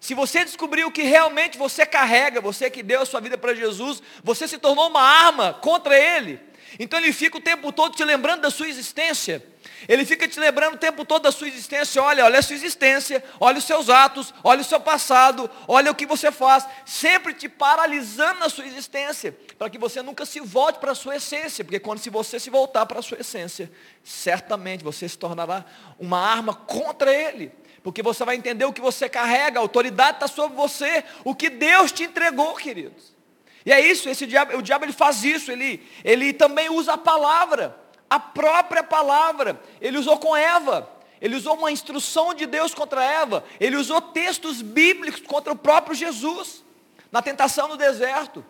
se 0.00 0.14
você 0.14 0.44
descobrir 0.44 0.84
o 0.84 0.90
que 0.90 1.02
realmente 1.02 1.58
você 1.58 1.84
carrega, 1.84 2.40
você 2.40 2.70
que 2.70 2.82
deu 2.82 3.02
a 3.02 3.06
sua 3.06 3.20
vida 3.20 3.36
para 3.36 3.54
Jesus, 3.54 4.02
você 4.24 4.48
se 4.48 4.56
tornou 4.56 4.88
uma 4.88 5.02
arma 5.02 5.52
contra 5.52 5.94
ele, 5.94 6.40
então 6.78 6.98
ele 6.98 7.12
fica 7.12 7.38
o 7.38 7.40
tempo 7.40 7.72
todo 7.72 7.96
te 7.96 8.04
lembrando 8.04 8.42
da 8.42 8.50
sua 8.50 8.68
existência, 8.68 9.42
ele 9.88 10.04
fica 10.04 10.28
te 10.28 10.38
lembrando 10.38 10.74
o 10.74 10.78
tempo 10.78 11.04
todo 11.04 11.22
da 11.22 11.32
sua 11.32 11.48
existência. 11.48 12.02
Olha, 12.02 12.24
olha 12.24 12.38
a 12.38 12.42
sua 12.42 12.54
existência, 12.54 13.22
olha 13.38 13.58
os 13.58 13.64
seus 13.64 13.88
atos, 13.88 14.32
olha 14.42 14.60
o 14.60 14.64
seu 14.64 14.80
passado, 14.80 15.50
olha 15.66 15.90
o 15.90 15.94
que 15.94 16.06
você 16.06 16.30
faz. 16.30 16.66
Sempre 16.84 17.34
te 17.34 17.48
paralisando 17.48 18.40
na 18.40 18.48
sua 18.48 18.66
existência, 18.66 19.36
para 19.58 19.70
que 19.70 19.78
você 19.78 20.02
nunca 20.02 20.26
se 20.26 20.40
volte 20.40 20.78
para 20.78 20.92
a 20.92 20.94
sua 20.94 21.16
essência. 21.16 21.64
Porque 21.64 21.78
quando 21.78 21.98
se 21.98 22.10
você 22.10 22.38
se 22.38 22.50
voltar 22.50 22.86
para 22.86 22.98
a 22.98 23.02
sua 23.02 23.20
essência, 23.20 23.70
certamente 24.04 24.84
você 24.84 25.08
se 25.08 25.16
tornará 25.16 25.64
uma 25.98 26.18
arma 26.18 26.54
contra 26.54 27.12
ele. 27.12 27.52
Porque 27.82 28.02
você 28.02 28.24
vai 28.24 28.36
entender 28.36 28.64
o 28.66 28.72
que 28.72 28.80
você 28.80 29.08
carrega, 29.08 29.58
a 29.58 29.62
autoridade 29.62 30.16
está 30.16 30.28
sobre 30.28 30.56
você, 30.56 31.02
o 31.24 31.34
que 31.34 31.48
Deus 31.48 31.90
te 31.90 32.04
entregou, 32.04 32.54
queridos. 32.54 33.09
E 33.64 33.72
é 33.72 33.80
isso, 33.80 34.08
esse 34.08 34.26
diabo, 34.26 34.56
o 34.56 34.62
diabo 34.62 34.84
ele 34.84 34.92
faz 34.92 35.22
isso, 35.22 35.52
ele, 35.52 35.86
ele 36.02 36.32
também 36.32 36.70
usa 36.70 36.94
a 36.94 36.98
palavra 36.98 37.78
a 38.10 38.18
própria 38.18 38.82
palavra. 38.82 39.62
Ele 39.80 39.96
usou 39.96 40.18
com 40.18 40.36
Eva. 40.36 40.90
Ele 41.20 41.36
usou 41.36 41.54
uma 41.54 41.70
instrução 41.70 42.34
de 42.34 42.44
Deus 42.44 42.74
contra 42.74 43.04
Eva. 43.04 43.44
Ele 43.60 43.76
usou 43.76 44.00
textos 44.02 44.60
bíblicos 44.60 45.20
contra 45.20 45.52
o 45.52 45.56
próprio 45.56 45.94
Jesus. 45.94 46.64
Na 47.12 47.22
tentação 47.22 47.68
no 47.68 47.76
deserto. 47.76 48.44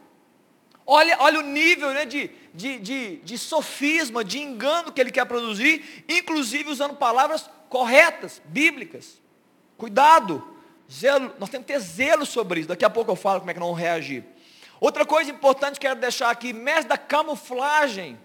Olha, 0.87 1.17
olha 1.21 1.39
o 1.41 1.43
nível 1.43 1.91
né, 1.93 2.07
de, 2.07 2.31
de, 2.55 2.79
de, 2.79 3.17
de 3.17 3.39
sofisma, 3.39 4.25
de 4.25 4.39
engano 4.39 4.91
que 4.91 5.01
ele 5.01 5.11
quer 5.11 5.25
produzir, 5.27 6.05
inclusive 6.09 6.69
usando 6.69 6.97
palavras 6.97 7.49
corretas, 7.69 8.43
bíblicas. 8.47 9.21
Cuidado, 9.77 10.57
zelo, 10.91 11.33
nós 11.39 11.49
temos 11.49 11.67
que 11.67 11.73
ter 11.73 11.79
zelo 11.79 12.27
sobre 12.27 12.61
isso. 12.61 12.69
Daqui 12.69 12.85
a 12.85 12.91
pouco 12.91 13.11
eu 13.11 13.17
falo 13.17 13.41
como 13.41 13.51
é 13.51 13.55
que 13.55 13.61
não 13.61 13.73
reagir. 13.73 14.25
Outra 14.81 15.05
coisa 15.05 15.31
importante 15.31 15.75
que 15.75 15.87
quero 15.87 16.01
deixar 16.01 16.31
aqui, 16.31 16.53
mestre 16.53 16.89
da 16.89 16.99
camuflagem 16.99 18.19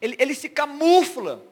ele, 0.00 0.16
ele 0.18 0.34
se 0.34 0.48
camufla, 0.48 1.44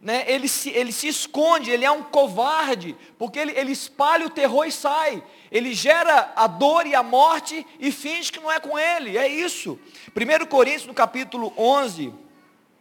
né? 0.00 0.24
ele, 0.26 0.46
se, 0.46 0.68
ele 0.70 0.92
se 0.92 1.08
esconde, 1.08 1.70
ele 1.70 1.84
é 1.84 1.90
um 1.90 2.02
covarde, 2.02 2.94
porque 3.18 3.38
ele, 3.38 3.52
ele 3.52 3.72
espalha 3.72 4.26
o 4.26 4.30
terror 4.30 4.66
e 4.66 4.72
sai. 4.72 5.22
Ele 5.50 5.72
gera 5.72 6.32
a 6.36 6.46
dor 6.46 6.86
e 6.86 6.94
a 6.94 7.02
morte 7.02 7.66
e 7.80 7.90
finge 7.90 8.30
que 8.30 8.40
não 8.40 8.52
é 8.52 8.60
com 8.60 8.78
ele, 8.78 9.16
é 9.16 9.26
isso. 9.26 9.78
1 10.14 10.46
Coríntios, 10.46 10.86
no 10.86 10.92
capítulo 10.92 11.52
11, 11.56 12.12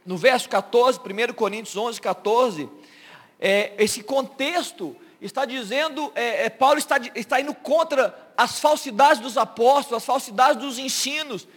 no 0.06 0.18
verso 0.18 0.50
14, 0.50 1.00
1 1.00 1.34
Coríntios 1.34 1.78
11, 1.78 2.02
14, 2.02 2.70
é, 3.40 3.74
esse 3.78 4.04
contexto 4.04 4.96
está 5.26 5.46
dizendo, 5.46 6.12
é, 6.16 6.46
é, 6.46 6.50
Paulo 6.50 6.78
está, 6.78 6.98
está 7.16 7.40
indo 7.40 7.54
contra 7.54 8.18
as 8.36 8.60
falsidades 8.60 9.22
dos 9.22 9.38
apóstolos, 9.38 10.04
as 10.04 10.06
falsidades 10.06 10.62
dos 10.62 10.78
ensinos, 10.78 11.48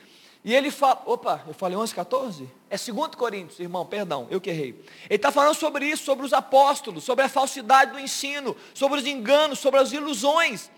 e 0.45 0.55
ele 0.55 0.71
fala, 0.71 1.03
opa, 1.07 1.43
eu 1.49 1.53
falei 1.53 1.77
11, 1.77 1.93
14? 1.93 2.49
É 2.71 2.77
2 2.77 3.17
Coríntios, 3.17 3.59
irmão, 3.59 3.85
perdão, 3.85 4.29
eu 4.31 4.41
que 4.41 4.51
errei. 4.51 4.81
Ele 5.11 5.17
está 5.17 5.33
falando 5.33 5.57
sobre 5.57 5.87
isso, 5.87 6.05
sobre 6.05 6.25
os 6.25 6.33
apóstolos, 6.33 7.03
sobre 7.03 7.25
a 7.25 7.29
falsidade 7.29 7.91
do 7.91 7.99
ensino, 7.99 8.57
sobre 8.73 9.01
os 9.01 9.07
enganos, 9.07 9.59
sobre 9.59 9.81
as 9.81 9.93
ilusões. 9.93 10.71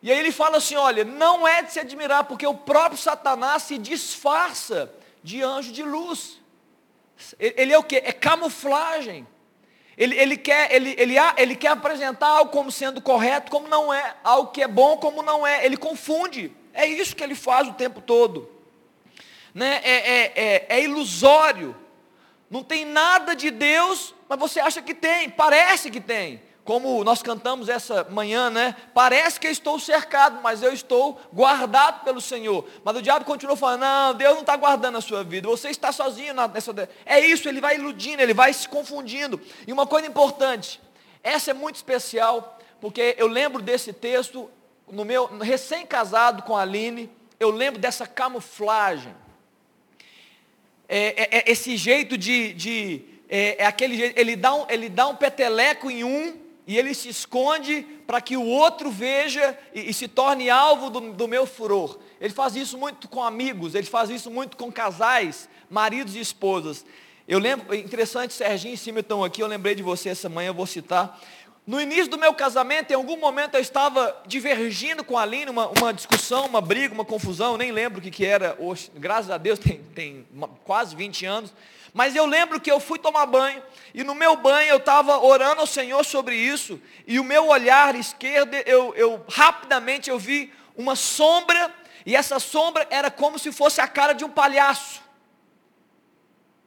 E 0.00 0.12
aí 0.12 0.18
ele 0.18 0.30
fala 0.30 0.58
assim, 0.58 0.76
olha, 0.76 1.04
não 1.04 1.46
é 1.46 1.62
de 1.62 1.72
se 1.72 1.80
admirar, 1.80 2.24
porque 2.24 2.46
o 2.46 2.54
próprio 2.54 2.96
Satanás 2.96 3.64
se 3.64 3.76
disfarça 3.78 4.88
de 5.24 5.42
anjo 5.42 5.72
de 5.72 5.82
luz. 5.82 6.38
Ele 7.40 7.72
é 7.72 7.78
o 7.78 7.82
que? 7.82 7.96
É 7.96 8.12
camuflagem. 8.12 9.26
Ele, 9.98 10.16
ele, 10.16 10.36
quer, 10.36 10.72
ele, 10.72 10.94
ele, 10.96 11.16
ele 11.36 11.56
quer 11.56 11.72
apresentar 11.72 12.28
algo 12.28 12.50
como 12.52 12.70
sendo 12.70 13.02
correto, 13.02 13.50
como 13.50 13.68
não 13.68 13.92
é. 13.92 14.14
Algo 14.24 14.52
que 14.52 14.62
é 14.62 14.68
bom, 14.68 14.96
como 14.96 15.22
não 15.22 15.46
é. 15.46 15.66
Ele 15.66 15.76
confunde. 15.76 16.52
É 16.72 16.86
isso 16.86 17.14
que 17.14 17.22
ele 17.22 17.34
faz 17.34 17.68
o 17.68 17.74
tempo 17.74 18.00
todo 18.00 18.56
né, 19.58 19.80
é, 19.82 19.92
é, 19.92 20.32
é, 20.36 20.66
é 20.68 20.84
ilusório. 20.84 21.76
Não 22.48 22.62
tem 22.62 22.84
nada 22.84 23.34
de 23.34 23.50
Deus, 23.50 24.14
mas 24.28 24.38
você 24.38 24.60
acha 24.60 24.80
que 24.80 24.94
tem, 24.94 25.28
parece 25.28 25.90
que 25.90 26.00
tem. 26.00 26.40
Como 26.68 27.02
nós 27.02 27.22
cantamos 27.22 27.70
essa 27.70 28.06
manhã, 28.10 28.50
né? 28.50 28.76
Parece 28.92 29.40
que 29.40 29.48
estou 29.48 29.80
cercado, 29.80 30.42
mas 30.42 30.62
eu 30.62 30.70
estou 30.70 31.18
guardado 31.32 32.04
pelo 32.04 32.20
Senhor. 32.20 32.62
Mas 32.84 32.94
o 32.94 33.00
diabo 33.00 33.24
continua 33.24 33.56
falando: 33.56 33.80
não, 33.80 34.12
Deus 34.12 34.34
não 34.34 34.42
está 34.42 34.54
guardando 34.54 34.98
a 34.98 35.00
sua 35.00 35.24
vida, 35.24 35.48
você 35.48 35.70
está 35.70 35.92
sozinho 35.92 36.34
nessa. 36.34 36.90
É 37.06 37.20
isso, 37.20 37.48
ele 37.48 37.58
vai 37.58 37.76
iludindo, 37.76 38.20
ele 38.20 38.34
vai 38.34 38.52
se 38.52 38.68
confundindo. 38.68 39.40
E 39.66 39.72
uma 39.72 39.86
coisa 39.86 40.06
importante, 40.06 40.78
essa 41.22 41.52
é 41.52 41.54
muito 41.54 41.76
especial, 41.76 42.58
porque 42.82 43.14
eu 43.16 43.28
lembro 43.28 43.62
desse 43.62 43.94
texto, 43.94 44.50
no 44.92 45.06
meu 45.06 45.38
recém-casado 45.38 46.42
com 46.42 46.54
a 46.54 46.60
Aline, 46.60 47.10
eu 47.40 47.48
lembro 47.48 47.80
dessa 47.80 48.06
camuflagem 48.06 49.16
é, 50.86 50.98
é, 50.98 51.38
é, 51.38 51.50
esse 51.50 51.78
jeito 51.78 52.18
de, 52.18 52.52
de 52.52 53.04
é, 53.26 53.62
é, 53.62 53.64
aquele 53.64 53.96
jeito, 53.96 54.20
ele 54.20 54.36
dá, 54.36 54.52
um, 54.52 54.66
ele 54.68 54.90
dá 54.90 55.08
um 55.08 55.16
peteleco 55.16 55.90
em 55.90 56.04
um 56.04 56.46
e 56.68 56.76
ele 56.76 56.92
se 56.92 57.08
esconde 57.08 57.80
para 58.06 58.20
que 58.20 58.36
o 58.36 58.44
outro 58.44 58.90
veja 58.90 59.58
e, 59.74 59.88
e 59.88 59.94
se 59.94 60.06
torne 60.06 60.50
alvo 60.50 60.90
do, 60.90 61.00
do, 61.14 61.26
meu 61.26 61.46
furor. 61.46 61.98
Ele 62.20 62.32
faz 62.32 62.54
isso 62.54 62.76
muito 62.76 63.08
com 63.08 63.24
amigos, 63.24 63.74
ele 63.74 63.86
faz 63.86 64.10
isso 64.10 64.30
muito 64.30 64.54
com 64.54 64.70
casais, 64.70 65.48
maridos 65.70 66.14
e 66.14 66.20
esposas. 66.20 66.84
Eu 67.26 67.38
lembro, 67.38 67.74
interessante, 67.74 68.34
Serginho 68.34 68.74
e 68.74 69.24
aqui, 69.24 69.42
eu 69.42 69.46
lembrei 69.46 69.74
de 69.74 69.82
você 69.82 70.10
essa 70.10 70.28
manhã, 70.28 70.48
eu 70.48 70.54
vou 70.54 70.66
citar. 70.66 71.18
No 71.66 71.80
início 71.80 72.08
do 72.08 72.18
meu 72.18 72.34
casamento, 72.34 72.90
em 72.90 72.94
algum 72.94 73.16
momento 73.16 73.54
eu 73.54 73.60
estava 73.62 74.22
divergindo 74.26 75.02
com 75.02 75.16
a 75.16 75.22
Aline, 75.22 75.50
uma, 75.50 75.68
uma 75.68 75.92
discussão, 75.92 76.44
uma 76.44 76.60
briga, 76.60 76.92
uma 76.92 77.04
confusão, 77.04 77.56
nem 77.56 77.72
lembro 77.72 77.98
o 77.98 78.02
que, 78.02 78.10
que 78.10 78.26
era, 78.26 78.54
hoje, 78.58 78.90
graças 78.94 79.30
a 79.30 79.38
Deus 79.38 79.58
tem, 79.58 79.80
tem 79.94 80.26
quase 80.64 80.94
20 80.94 81.24
anos, 81.24 81.52
mas 81.92 82.14
eu 82.14 82.26
lembro 82.26 82.60
que 82.60 82.70
eu 82.70 82.78
fui 82.80 82.98
tomar 82.98 83.26
banho, 83.26 83.62
e 83.94 84.04
no 84.04 84.14
meu 84.14 84.36
banho 84.36 84.68
eu 84.68 84.76
estava 84.76 85.18
orando 85.18 85.60
ao 85.60 85.66
Senhor 85.66 86.04
sobre 86.04 86.36
isso, 86.36 86.80
e 87.06 87.18
o 87.18 87.24
meu 87.24 87.48
olhar 87.48 87.94
esquerdo, 87.94 88.54
eu, 88.66 88.94
eu 88.94 89.24
rapidamente 89.28 90.10
eu 90.10 90.18
vi 90.18 90.52
uma 90.76 90.94
sombra, 90.94 91.74
e 92.04 92.14
essa 92.14 92.38
sombra 92.38 92.86
era 92.90 93.10
como 93.10 93.38
se 93.38 93.50
fosse 93.50 93.80
a 93.80 93.88
cara 93.88 94.12
de 94.12 94.24
um 94.24 94.30
palhaço. 94.30 95.02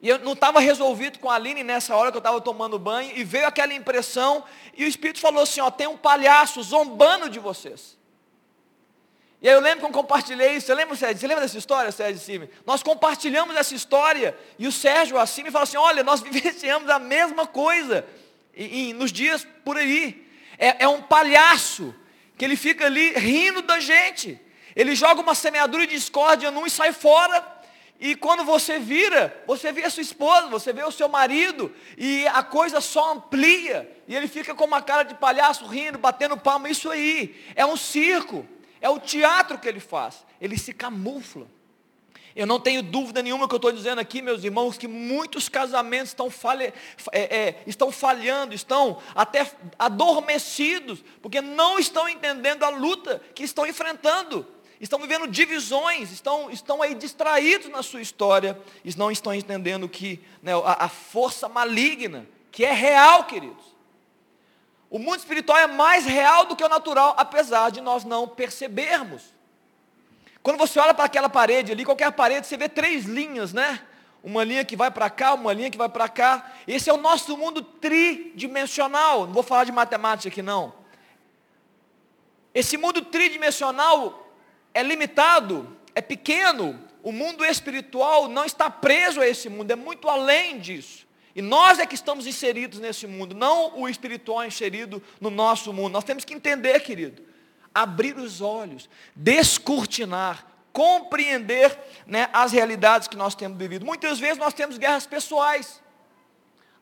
E 0.01 0.09
eu 0.09 0.19
não 0.19 0.33
estava 0.33 0.59
resolvido 0.59 1.19
com 1.19 1.29
a 1.29 1.35
Aline 1.35 1.63
nessa 1.63 1.95
hora 1.95 2.11
que 2.11 2.17
eu 2.17 2.19
estava 2.19 2.41
tomando 2.41 2.79
banho, 2.79 3.15
e 3.15 3.23
veio 3.23 3.47
aquela 3.47 3.73
impressão, 3.73 4.43
e 4.75 4.83
o 4.83 4.87
Espírito 4.87 5.19
falou 5.19 5.43
assim, 5.43 5.61
ó, 5.61 5.69
tem 5.69 5.87
um 5.87 5.97
palhaço 5.97 6.61
zombando 6.63 7.29
de 7.29 7.39
vocês. 7.39 8.00
E 9.41 9.49
aí 9.49 9.55
eu 9.55 9.59
lembro 9.59 9.79
que 9.79 9.85
eu 9.85 9.91
compartilhei 9.91 10.55
isso, 10.55 10.67
você 10.67 10.75
lembra, 10.75 10.95
Sérgio? 10.95 11.19
Você 11.19 11.27
lembra 11.27 11.41
dessa 11.43 11.57
história, 11.57 11.91
Sérgio 11.91 12.21
Cime? 12.21 12.49
Nós 12.63 12.83
compartilhamos 12.83 13.55
essa 13.55 13.73
história, 13.73 14.37
e 14.59 14.67
o 14.67 14.71
Sérgio 14.71 15.17
assim 15.17 15.41
me 15.41 15.49
falou 15.49 15.63
assim, 15.63 15.77
olha, 15.77 16.03
nós 16.03 16.21
vivenciamos 16.21 16.87
a 16.91 16.99
mesma 16.99 17.47
coisa, 17.47 18.05
e, 18.55 18.89
e 18.89 18.93
nos 18.93 19.11
dias 19.11 19.45
por 19.65 19.77
aí. 19.77 20.29
É, 20.59 20.83
é 20.83 20.87
um 20.87 21.01
palhaço, 21.01 21.95
que 22.37 22.45
ele 22.45 22.55
fica 22.55 22.85
ali 22.85 23.13
rindo 23.13 23.63
da 23.63 23.79
gente. 23.79 24.39
Ele 24.75 24.95
joga 24.95 25.21
uma 25.21 25.33
semeadura 25.33 25.87
de 25.87 25.95
discórdia 25.95 26.51
num 26.51 26.67
e 26.67 26.69
sai 26.69 26.93
fora, 26.93 27.43
e 27.99 28.15
quando 28.15 28.43
você 28.43 28.77
vira, 28.77 29.43
você 29.47 29.71
vê 29.71 29.85
a 29.85 29.89
sua 29.89 30.01
esposa, 30.01 30.47
você 30.47 30.71
vê 30.71 30.83
o 30.83 30.91
seu 30.91 31.09
marido, 31.09 31.73
e 31.97 32.27
a 32.27 32.43
coisa 32.43 32.79
só 32.79 33.13
amplia, 33.13 33.91
e 34.07 34.15
ele 34.15 34.27
fica 34.27 34.53
com 34.53 34.65
uma 34.65 34.83
cara 34.83 35.01
de 35.01 35.15
palhaço 35.15 35.65
rindo, 35.65 35.97
batendo 35.97 36.37
palma, 36.37 36.69
isso 36.69 36.91
aí, 36.91 37.35
é 37.55 37.65
um 37.65 37.75
circo, 37.75 38.47
é 38.81 38.89
o 38.89 38.99
teatro 38.99 39.57
que 39.59 39.67
ele 39.67 39.79
faz, 39.79 40.25
ele 40.41 40.57
se 40.57 40.73
camufla. 40.73 41.47
Eu 42.35 42.47
não 42.47 42.59
tenho 42.59 42.81
dúvida 42.81 43.21
nenhuma 43.21 43.47
que 43.47 43.53
eu 43.53 43.57
estou 43.57 43.71
dizendo 43.71 43.99
aqui, 43.99 44.21
meus 44.21 44.43
irmãos, 44.43 44.77
que 44.77 44.87
muitos 44.87 45.49
casamentos 45.49 46.09
estão, 46.09 46.29
falha, 46.29 46.73
é, 47.11 47.37
é, 47.37 47.63
estão 47.67 47.91
falhando, 47.91 48.53
estão 48.53 49.01
até 49.13 49.51
adormecidos, 49.77 51.03
porque 51.21 51.41
não 51.41 51.77
estão 51.77 52.07
entendendo 52.07 52.63
a 52.63 52.69
luta 52.69 53.21
que 53.35 53.43
estão 53.43 53.65
enfrentando 53.65 54.47
estão 54.81 54.97
vivendo 54.97 55.27
divisões, 55.27 56.11
estão, 56.11 56.49
estão 56.49 56.81
aí 56.81 56.95
distraídos 56.95 57.69
na 57.69 57.83
sua 57.83 58.01
história, 58.01 58.59
e 58.83 58.97
não 58.97 59.11
estão 59.11 59.31
entendendo 59.31 59.87
que 59.87 60.19
né, 60.41 60.53
a, 60.53 60.85
a 60.85 60.89
força 60.89 61.47
maligna, 61.47 62.25
que 62.51 62.65
é 62.65 62.73
real, 62.73 63.25
queridos. 63.25 63.70
O 64.91 64.99
mundo 64.99 65.19
espiritual 65.19 65.57
é 65.57 65.67
mais 65.67 66.05
real 66.05 66.45
do 66.45 66.53
que 66.53 66.63
o 66.65 66.67
natural, 66.67 67.15
apesar 67.17 67.71
de 67.71 67.79
nós 67.79 68.03
não 68.03 68.27
percebermos. 68.27 69.23
Quando 70.43 70.57
você 70.57 70.77
olha 70.81 70.93
para 70.93 71.05
aquela 71.05 71.29
parede 71.29 71.71
ali, 71.71 71.85
qualquer 71.85 72.11
parede, 72.11 72.45
você 72.45 72.57
vê 72.57 72.67
três 72.67 73.05
linhas, 73.05 73.53
né? 73.53 73.81
Uma 74.21 74.43
linha 74.43 74.65
que 74.65 74.75
vai 74.75 74.91
para 74.91 75.09
cá, 75.09 75.33
uma 75.33 75.53
linha 75.53 75.71
que 75.71 75.77
vai 75.77 75.87
para 75.87 76.09
cá. 76.09 76.51
Esse 76.67 76.89
é 76.89 76.93
o 76.93 76.97
nosso 76.97 77.37
mundo 77.37 77.61
tridimensional. 77.61 79.27
Não 79.27 79.33
vou 79.33 79.43
falar 79.43 79.63
de 79.63 79.71
matemática 79.71 80.27
aqui 80.27 80.41
não. 80.41 80.73
Esse 82.53 82.75
mundo 82.75 83.01
tridimensional 83.01 84.29
é 84.73 84.83
limitado, 84.83 85.73
é 85.95 86.01
pequeno. 86.01 86.77
O 87.01 87.13
mundo 87.13 87.45
espiritual 87.45 88.27
não 88.27 88.43
está 88.43 88.69
preso 88.69 89.21
a 89.21 89.27
esse 89.27 89.47
mundo, 89.47 89.71
é 89.71 89.75
muito 89.77 90.09
além 90.09 90.59
disso. 90.59 91.07
E 91.35 91.41
nós 91.41 91.79
é 91.79 91.85
que 91.85 91.95
estamos 91.95 92.27
inseridos 92.27 92.79
nesse 92.79 93.07
mundo, 93.07 93.33
não 93.33 93.79
o 93.79 93.87
espiritual 93.87 94.45
inserido 94.45 95.01
no 95.19 95.29
nosso 95.29 95.71
mundo. 95.71 95.93
Nós 95.93 96.03
temos 96.03 96.25
que 96.25 96.33
entender, 96.33 96.79
querido, 96.81 97.23
abrir 97.73 98.17
os 98.17 98.41
olhos, 98.41 98.89
descortinar, 99.15 100.45
compreender 100.73 101.77
né, 102.05 102.29
as 102.33 102.51
realidades 102.51 103.07
que 103.07 103.15
nós 103.15 103.35
temos 103.35 103.57
vivido. 103.57 103.85
Muitas 103.85 104.19
vezes 104.19 104.37
nós 104.37 104.53
temos 104.53 104.77
guerras 104.77 105.05
pessoais. 105.05 105.81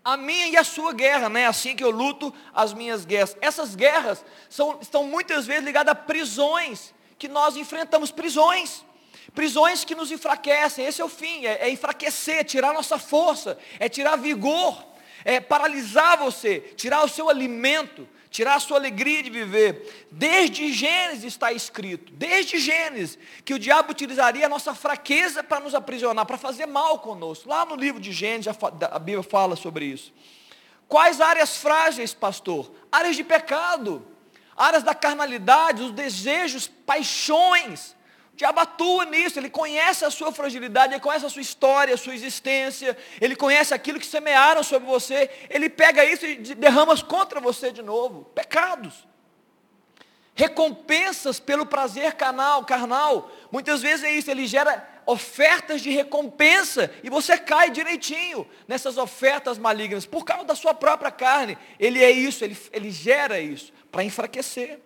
A 0.04 0.16
minha 0.16 0.48
e 0.48 0.58
a 0.58 0.64
sua 0.64 0.94
guerra, 0.94 1.30
né? 1.30 1.46
Assim 1.46 1.76
que 1.76 1.84
eu 1.84 1.92
luto 1.92 2.34
as 2.54 2.74
minhas 2.74 3.06
guerras. 3.06 3.38
Essas 3.42 3.76
guerras 3.76 4.24
são, 4.50 4.80
estão 4.82 5.04
muitas 5.04 5.46
vezes 5.46 5.64
ligadas 5.64 5.92
a 5.92 5.96
prisões 5.96 6.94
que 7.18 7.28
nós 7.28 7.58
enfrentamos 7.58 8.10
prisões. 8.10 8.84
Prisões 9.34 9.84
que 9.84 9.96
nos 9.96 10.12
enfraquecem, 10.12 10.86
esse 10.86 11.02
é 11.02 11.06
o 11.06 11.10
fim, 11.10 11.46
é, 11.46 11.68
é 11.68 11.70
enfraquecer, 11.70 12.44
tirar 12.46 12.74
nossa 12.74 12.98
força, 12.98 13.58
é 13.80 13.90
tirar 13.90 14.16
vigor, 14.16 14.84
é 15.24 15.40
paralisar 15.40 16.18
você, 16.18 16.60
tirar 16.76 17.04
o 17.04 17.10
seu 17.10 17.30
alimento, 17.30 18.08
tirar 18.32 18.56
a 18.56 18.60
sua 18.60 18.78
alegria 18.78 19.22
de 19.22 19.30
viver. 19.30 20.08
Desde 20.12 20.72
Gênesis 20.72 21.26
está 21.26 21.52
escrito, 21.52 22.12
desde 22.14 22.60
Gênesis, 22.60 23.18
que 23.44 23.54
o 23.54 23.60
diabo 23.60 23.92
utilizaria 23.92 24.46
a 24.46 24.50
nossa 24.50 24.74
fraqueza 24.74 25.44
para 25.44 25.60
nos 25.60 25.76
aprisionar, 25.76 26.26
para 26.26 26.38
fazer 26.38 26.66
mal 26.66 27.00
conosco. 27.00 27.50
Lá 27.50 27.66
no 27.66 27.76
livro 27.76 28.00
de 28.00 28.12
Gênesis, 28.12 28.56
a 28.92 29.00
Bíblia 29.00 29.24
fala 29.24 29.56
sobre 29.56 29.86
isso. 29.86 30.14
Quais 30.88 31.22
áreas 31.22 31.58
frágeis, 31.58 32.14
pastor? 32.14 32.72
Áreas 32.92 33.16
de 33.16 33.24
pecado, 33.24 34.06
áreas 34.58 34.82
da 34.82 34.96
carnalidade, 34.96 35.84
os 35.84 35.92
desejos, 35.92 36.68
paixões 36.68 37.99
diabo 38.40 38.62
atua 38.62 39.04
nisso, 39.04 39.38
ele 39.38 39.50
conhece 39.50 40.06
a 40.06 40.10
sua 40.10 40.32
fragilidade, 40.32 40.94
ele 40.94 41.02
conhece 41.02 41.26
a 41.26 41.30
sua 41.30 41.42
história, 41.42 41.94
a 41.94 41.98
sua 41.98 42.16
existência, 42.16 42.98
ele 43.20 43.36
conhece 43.36 43.74
aquilo 43.74 44.00
que 44.00 44.06
semearam 44.06 44.64
sobre 44.64 44.88
você, 44.88 45.30
ele 45.50 45.70
pega 45.70 46.06
isso 46.06 46.26
e 46.26 46.38
derrama 46.56 46.98
contra 47.04 47.42
você 47.42 47.70
de 47.70 47.82
novo. 47.82 48.24
Pecados. 48.34 49.06
Recompensas 50.34 51.38
pelo 51.38 51.66
prazer 51.66 52.14
carnal, 52.14 52.64
carnal. 52.64 53.30
Muitas 53.52 53.82
vezes 53.82 54.06
é 54.06 54.12
isso, 54.14 54.32
ele 54.32 54.48
gera 54.48 54.88
ofertas 55.06 55.82
de 55.82 55.90
recompensa 55.90 56.90
e 57.04 57.10
você 57.10 57.38
cai 57.38 57.70
direitinho 57.70 58.50
nessas 58.66 58.98
ofertas 58.98 59.58
malignas 59.58 60.06
por 60.06 60.24
causa 60.24 60.46
da 60.46 60.56
sua 60.56 60.74
própria 60.74 61.12
carne. 61.12 61.58
Ele 61.78 62.02
é 62.02 62.10
isso, 62.10 62.46
ele, 62.46 62.58
ele 62.72 62.90
gera 62.90 63.38
isso 63.42 63.74
para 63.92 64.02
enfraquecer, 64.02 64.80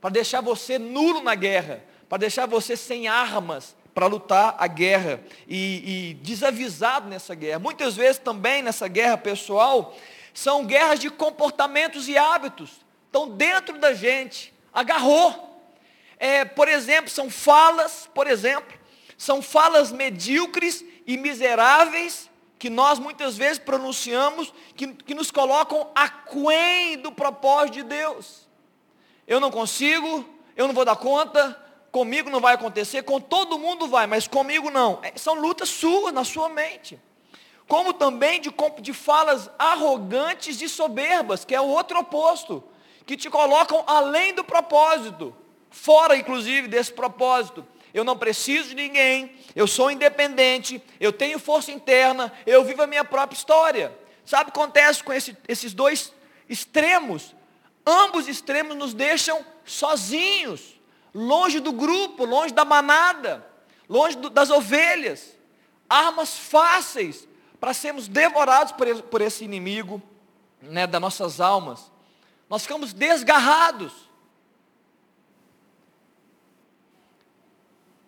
para 0.00 0.08
deixar 0.08 0.40
você 0.40 0.78
nulo 0.78 1.20
na 1.20 1.34
guerra 1.34 1.84
para 2.08 2.18
deixar 2.18 2.46
você 2.46 2.76
sem 2.76 3.08
armas 3.08 3.76
para 3.98 4.06
lutar 4.06 4.54
a 4.58 4.68
guerra 4.68 5.20
e, 5.48 6.10
e 6.10 6.14
desavisado 6.14 7.08
nessa 7.08 7.34
guerra. 7.34 7.58
Muitas 7.58 7.96
vezes 7.96 8.18
também 8.18 8.62
nessa 8.62 8.86
guerra 8.86 9.18
pessoal, 9.18 9.96
são 10.32 10.64
guerras 10.64 11.00
de 11.00 11.10
comportamentos 11.10 12.08
e 12.08 12.16
hábitos. 12.16 12.80
Estão 13.06 13.28
dentro 13.28 13.76
da 13.76 13.92
gente, 13.92 14.54
agarrou. 14.72 15.60
É, 16.16 16.44
por 16.44 16.68
exemplo, 16.68 17.10
são 17.10 17.28
falas, 17.28 18.08
por 18.14 18.28
exemplo, 18.28 18.78
são 19.16 19.42
falas 19.42 19.90
medíocres 19.90 20.84
e 21.04 21.16
miseráveis 21.16 22.30
que 22.56 22.70
nós 22.70 23.00
muitas 23.00 23.36
vezes 23.36 23.58
pronunciamos, 23.58 24.54
que, 24.76 24.86
que 24.94 25.14
nos 25.14 25.32
colocam 25.32 25.90
aquém 25.92 26.98
do 26.98 27.10
propósito 27.10 27.74
de 27.74 27.82
Deus. 27.82 28.48
Eu 29.26 29.40
não 29.40 29.50
consigo, 29.50 30.24
eu 30.56 30.68
não 30.68 30.74
vou 30.74 30.84
dar 30.84 30.94
conta, 30.94 31.67
comigo 31.98 32.30
não 32.30 32.38
vai 32.38 32.54
acontecer, 32.54 33.02
com 33.02 33.20
todo 33.20 33.58
mundo 33.58 33.88
vai, 33.88 34.06
mas 34.06 34.28
comigo 34.28 34.70
não. 34.70 35.00
É, 35.02 35.12
são 35.16 35.34
lutas 35.34 35.68
suas 35.68 36.14
na 36.14 36.22
sua 36.22 36.48
mente. 36.48 36.96
Como 37.66 37.92
também 37.92 38.40
de, 38.40 38.54
de 38.80 38.92
falas 38.92 39.50
arrogantes 39.58 40.62
e 40.62 40.68
soberbas, 40.68 41.44
que 41.44 41.56
é 41.56 41.60
o 41.60 41.66
outro 41.66 41.98
oposto, 41.98 42.62
que 43.04 43.16
te 43.16 43.28
colocam 43.28 43.82
além 43.84 44.32
do 44.32 44.44
propósito, 44.44 45.34
fora 45.70 46.16
inclusive 46.16 46.68
desse 46.68 46.92
propósito. 46.92 47.66
Eu 47.92 48.04
não 48.04 48.16
preciso 48.16 48.68
de 48.68 48.76
ninguém, 48.76 49.34
eu 49.56 49.66
sou 49.66 49.90
independente, 49.90 50.80
eu 51.00 51.12
tenho 51.12 51.36
força 51.40 51.72
interna, 51.72 52.32
eu 52.46 52.62
vivo 52.62 52.82
a 52.82 52.86
minha 52.86 53.04
própria 53.04 53.36
história. 53.36 53.92
Sabe 54.24 54.50
o 54.50 54.52
que 54.52 54.60
acontece 54.60 55.02
com 55.02 55.12
esse, 55.12 55.36
esses 55.48 55.74
dois 55.74 56.14
extremos? 56.48 57.34
Ambos 57.84 58.28
extremos 58.28 58.76
nos 58.76 58.94
deixam 58.94 59.44
sozinhos 59.64 60.77
longe 61.14 61.60
do 61.60 61.72
grupo, 61.72 62.24
longe 62.24 62.52
da 62.52 62.64
manada, 62.64 63.46
longe 63.88 64.16
do, 64.16 64.30
das 64.30 64.50
ovelhas, 64.50 65.36
armas 65.88 66.36
fáceis 66.36 67.26
para 67.58 67.74
sermos 67.74 68.08
devorados 68.08 68.72
por, 68.72 69.02
por 69.04 69.20
esse 69.20 69.44
inimigo 69.44 70.02
né, 70.60 70.86
das 70.86 71.00
nossas 71.00 71.40
almas. 71.40 71.90
Nós 72.48 72.62
ficamos 72.62 72.92
desgarrados. 72.92 73.92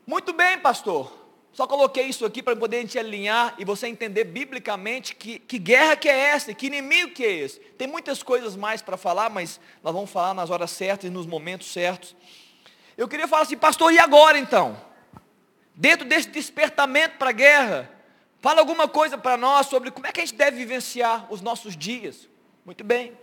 Muito 0.07 0.33
bem, 0.33 0.59
pastor. 0.59 1.21
Só 1.53 1.67
coloquei 1.67 2.05
isso 2.05 2.25
aqui 2.25 2.43
para 2.43 2.55
poder 2.55 2.81
gente 2.81 2.99
alinhar 2.99 3.55
e 3.59 3.65
você 3.65 3.89
entender 3.89 4.25
biblicamente 4.25 5.17
que, 5.17 5.39
que 5.39 5.59
guerra 5.59 5.97
que 5.97 6.09
é 6.09 6.17
essa, 6.17 6.55
que 6.55 6.67
inimigo 6.67 7.13
que 7.13 7.25
é 7.25 7.33
esse. 7.33 7.59
Tem 7.77 7.89
muitas 7.89 8.23
coisas 8.23 8.55
mais 8.55 8.81
para 8.81 8.97
falar, 8.97 9.29
mas 9.31 9.61
nós 9.83 9.93
vamos 9.93 10.11
falar 10.11 10.33
nas 10.33 10.49
horas 10.49 10.71
certas 10.71 11.11
e 11.11 11.13
nos 11.13 11.27
momentos 11.27 11.73
certos. 11.73 12.15
Eu 13.01 13.09
queria 13.09 13.27
falar 13.27 13.45
assim, 13.45 13.57
pastor, 13.57 13.91
e 13.95 13.99
agora 13.99 14.39
então? 14.39 14.79
Dentro 15.75 16.07
desse 16.07 16.29
despertamento 16.29 17.17
para 17.17 17.31
a 17.31 17.33
guerra, 17.33 17.91
fala 18.41 18.61
alguma 18.61 18.87
coisa 18.87 19.17
para 19.17 19.39
nós 19.39 19.69
sobre 19.69 19.91
como 19.91 20.07
é 20.07 20.13
que 20.13 20.21
a 20.21 20.23
gente 20.27 20.37
deve 20.37 20.59
vivenciar 20.59 21.27
os 21.33 21.41
nossos 21.41 21.75
dias. 21.75 22.29
Muito 22.63 22.85
bem. 22.85 23.17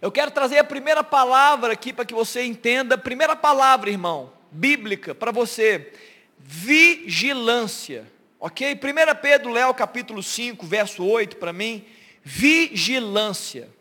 Eu 0.00 0.12
quero 0.12 0.30
trazer 0.30 0.58
a 0.58 0.64
primeira 0.64 1.02
palavra 1.02 1.72
aqui 1.72 1.92
para 1.92 2.04
que 2.04 2.14
você 2.14 2.44
entenda, 2.44 2.96
primeira 2.96 3.34
palavra, 3.34 3.90
irmão, 3.90 4.32
bíblica 4.48 5.12
para 5.12 5.32
você. 5.32 5.92
Vigilância. 6.38 8.06
Ok? 8.38 8.74
1 8.74 9.20
Pedro, 9.20 9.50
Léo, 9.50 9.74
capítulo 9.74 10.22
5, 10.22 10.64
verso 10.64 11.04
8, 11.04 11.36
para 11.38 11.52
mim. 11.52 11.84
Vigilância. 12.22 13.76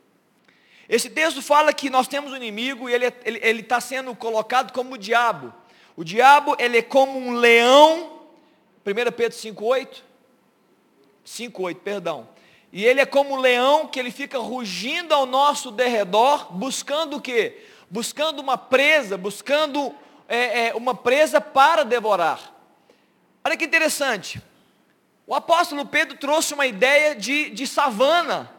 Esse 0.89 1.10
texto 1.10 1.41
fala 1.41 1.73
que 1.73 1.89
nós 1.89 2.08
temos 2.08 2.32
um 2.32 2.36
inimigo 2.36 2.89
e 2.89 2.93
ele 2.93 3.08
está 3.08 3.21
ele, 3.26 3.39
ele 3.43 3.63
tá 3.63 3.82
sendo 3.82 4.15
colocado 4.15 4.71
como 4.71 4.95
o 4.95 4.97
diabo. 4.97 5.54
O 5.97 6.04
diabo, 6.04 6.56
ele 6.60 6.78
é 6.78 6.82
como 6.82 7.19
um 7.19 7.34
leão, 7.34 8.21
1 8.86 9.12
Pedro 9.12 9.38
5,8, 9.38 10.02
5,8, 11.26 11.76
perdão. 11.76 12.30
E 12.71 12.86
ele 12.86 13.02
é 13.02 13.06
como 13.06 13.34
um 13.34 13.39
leão 13.39 13.88
que 13.88 14.00
ele 14.00 14.12
fica 14.12 14.38
rugindo 14.38 15.13
ao 15.13 15.26
nosso 15.26 15.71
derredor, 15.71 16.54
buscando 16.54 17.17
o 17.17 17.21
quê? 17.21 17.65
Buscando 17.89 18.39
uma 18.39 18.58
presa, 18.58 19.17
buscando 19.17 19.93
é, 20.28 20.67
é, 20.67 20.76
uma 20.76 20.93
presa 20.93 21.41
para 21.41 21.84
devorar. 21.84 22.54
Olha 23.43 23.58
que 23.58 23.65
interessante. 23.65 24.41
O 25.26 25.36
apóstolo 25.36 25.86
Pedro 25.86 26.17
trouxe 26.17 26.54
uma 26.54 26.65
ideia 26.65 27.13
de, 27.13 27.50
de 27.50 27.67
savana 27.67 28.57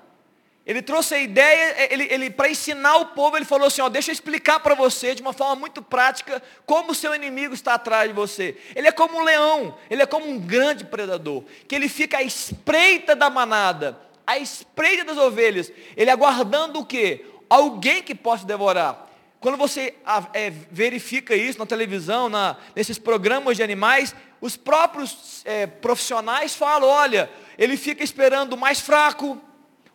ele 0.68 0.82
trouxe 0.82 1.14
a 1.14 1.18
ideia, 1.18 1.88
ele, 1.90 2.06
ele 2.10 2.28
para 2.28 2.50
ensinar 2.50 2.98
o 2.98 3.06
povo, 3.06 3.38
ele 3.38 3.46
falou 3.46 3.68
assim, 3.68 3.80
ó, 3.80 3.88
deixa 3.88 4.10
eu 4.10 4.12
explicar 4.12 4.60
para 4.60 4.74
você 4.74 5.14
de 5.14 5.22
uma 5.22 5.32
forma 5.32 5.56
muito 5.56 5.80
prática 5.80 6.42
como 6.66 6.92
o 6.92 6.94
seu 6.94 7.14
inimigo 7.14 7.54
está 7.54 7.72
atrás 7.72 8.06
de 8.06 8.14
você. 8.14 8.54
Ele 8.76 8.86
é 8.86 8.92
como 8.92 9.18
um 9.18 9.24
leão, 9.24 9.74
ele 9.88 10.02
é 10.02 10.06
como 10.06 10.28
um 10.28 10.38
grande 10.38 10.84
predador, 10.84 11.42
que 11.66 11.74
ele 11.74 11.88
fica 11.88 12.18
à 12.18 12.22
espreita 12.22 13.16
da 13.16 13.30
manada, 13.30 13.98
à 14.26 14.38
espreita 14.38 15.04
das 15.04 15.16
ovelhas, 15.16 15.72
ele 15.96 16.10
aguardando 16.10 16.80
o 16.80 16.84
quê? 16.84 17.24
Alguém 17.48 18.02
que 18.02 18.14
possa 18.14 18.44
devorar. 18.44 19.08
Quando 19.40 19.56
você 19.56 19.94
é, 20.34 20.50
verifica 20.70 21.34
isso 21.34 21.58
na 21.58 21.64
televisão, 21.64 22.28
na, 22.28 22.58
nesses 22.76 22.98
programas 22.98 23.56
de 23.56 23.62
animais, 23.62 24.14
os 24.38 24.54
próprios 24.54 25.40
é, 25.46 25.66
profissionais 25.66 26.54
falam, 26.54 26.90
olha, 26.90 27.30
ele 27.56 27.78
fica 27.78 28.04
esperando 28.04 28.52
o 28.52 28.58
mais 28.58 28.80
fraco, 28.80 29.40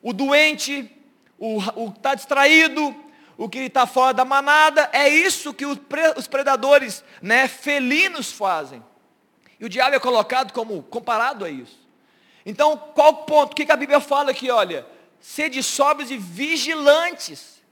o 0.04 0.12
doente, 0.12 0.92
o 1.40 1.92
que 1.92 1.98
está 1.98 2.14
distraído, 2.14 2.94
o 3.38 3.48
que 3.48 3.60
está 3.60 3.88
fora 3.88 4.14
da 4.14 4.26
manada, 4.26 4.90
é 4.92 5.08
isso 5.08 5.54
que 5.54 5.66
os 5.66 6.28
predadores 6.28 7.04
né, 7.22 7.48
felinos 7.48 8.32
fazem. 8.32 8.84
E 9.60 9.66
o 9.66 9.70
diabo 9.70 9.96
é 9.96 10.00
colocado 10.00 10.52
como 10.52 10.84
comparado 10.84 11.46
a 11.46 11.50
isso. 11.50 11.82
Então, 12.46 12.78
qual 12.78 13.10
o 13.10 13.18
ponto? 13.24 13.54
O 13.54 13.56
que, 13.56 13.66
que 13.66 13.72
a 13.72 13.78
Bíblia 13.78 14.02
fala 14.02 14.32
aqui? 14.32 14.52
Olha, 14.52 14.86
sede 15.22 15.64
sóbrios 15.64 16.12
e 16.12 16.18
vigilantes, 16.18 17.64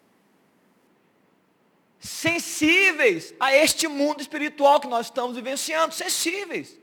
sensíveis 2.00 3.34
a 3.38 3.54
este 3.54 3.90
mundo 3.90 4.22
espiritual 4.22 4.80
que 4.80 4.88
nós 4.88 5.08
estamos 5.08 5.36
vivenciando, 5.36 5.94
sensíveis. 5.94 6.80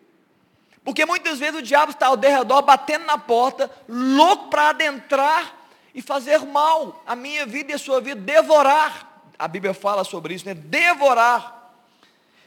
Porque 0.84 1.04
muitas 1.04 1.38
vezes 1.38 1.60
o 1.60 1.62
diabo 1.62 1.92
está 1.92 2.06
ao 2.06 2.16
derredor, 2.16 2.62
batendo 2.62 3.04
na 3.04 3.18
porta, 3.18 3.70
louco 3.88 4.48
para 4.48 4.70
adentrar 4.70 5.54
e 5.94 6.00
fazer 6.00 6.38
mal 6.40 7.02
à 7.06 7.16
minha 7.16 7.44
vida 7.44 7.72
e 7.72 7.74
à 7.74 7.78
sua 7.78 8.00
vida, 8.00 8.20
devorar, 8.20 9.22
a 9.38 9.46
Bíblia 9.48 9.74
fala 9.74 10.04
sobre 10.04 10.34
isso, 10.34 10.46
né? 10.46 10.54
Devorar. 10.54 11.72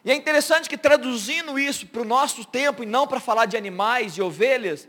E 0.03 0.11
é 0.11 0.15
interessante 0.15 0.67
que 0.67 0.77
traduzindo 0.77 1.59
isso 1.59 1.85
para 1.85 2.01
o 2.01 2.05
nosso 2.05 2.43
tempo, 2.43 2.83
e 2.83 2.85
não 2.85 3.07
para 3.07 3.19
falar 3.19 3.45
de 3.45 3.55
animais 3.55 4.17
e 4.17 4.21
ovelhas, 4.21 4.87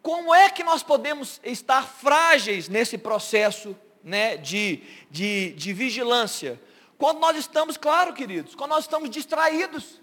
como 0.00 0.32
é 0.34 0.48
que 0.48 0.62
nós 0.62 0.82
podemos 0.82 1.40
estar 1.44 1.86
frágeis 1.86 2.68
nesse 2.68 2.96
processo 2.96 3.76
né, 4.02 4.36
de, 4.36 4.82
de, 5.10 5.50
de 5.50 5.72
vigilância? 5.72 6.60
Quando 6.96 7.18
nós 7.18 7.36
estamos, 7.36 7.76
claro, 7.76 8.12
queridos, 8.12 8.54
quando 8.54 8.70
nós 8.70 8.84
estamos 8.84 9.10
distraídos. 9.10 9.97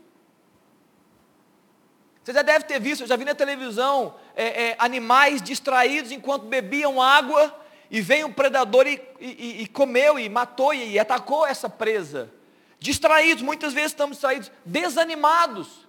Você 2.25 2.33
já 2.33 2.41
deve 2.41 2.65
ter 2.65 2.79
visto, 2.79 3.01
eu 3.01 3.07
já 3.07 3.15
vi 3.15 3.23
na 3.23 3.35
televisão 3.35 4.15
é, 4.35 4.69
é, 4.69 4.75
animais 4.79 5.43
distraídos 5.43 6.11
enquanto 6.11 6.47
bebiam 6.47 6.99
água 6.99 7.55
e 7.91 8.01
veio 8.01 8.25
um 8.25 8.33
predador 8.33 8.88
e, 8.88 8.99
e, 9.19 9.61
e 9.61 9.67
comeu 9.67 10.17
e 10.17 10.27
matou 10.27 10.73
e, 10.73 10.93
e 10.93 10.99
atacou 10.99 11.45
essa 11.45 11.69
presa. 11.69 12.33
Distraídos, 12.79 13.43
muitas 13.43 13.73
vezes 13.73 13.91
estamos 13.91 14.17
distraídos, 14.17 14.51
desanimados. 14.65 15.88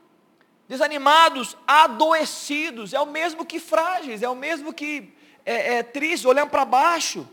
Desanimados, 0.68 1.56
adoecidos, 1.66 2.92
é 2.92 3.00
o 3.00 3.06
mesmo 3.06 3.42
que 3.42 3.58
frágeis, 3.58 4.22
é 4.22 4.28
o 4.28 4.36
mesmo 4.36 4.74
que 4.74 5.10
é, 5.42 5.76
é 5.76 5.82
triste, 5.82 6.28
olhando 6.28 6.50
para 6.50 6.66
baixo. 6.66 7.26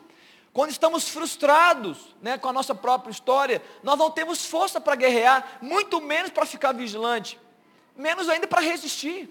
Quando 0.54 0.72
estamos 0.72 1.10
frustrados 1.10 2.16
né, 2.22 2.38
com 2.38 2.48
a 2.48 2.54
nossa 2.54 2.74
própria 2.74 3.12
história, 3.12 3.62
nós 3.84 4.00
não 4.00 4.10
temos 4.10 4.46
força 4.46 4.80
para 4.80 4.96
guerrear, 4.96 5.58
muito 5.62 6.00
menos 6.00 6.32
para 6.32 6.46
ficar 6.46 6.72
vigilante 6.72 7.38
menos 7.96 8.30
ainda 8.30 8.48
para 8.48 8.62
resistir. 8.62 9.30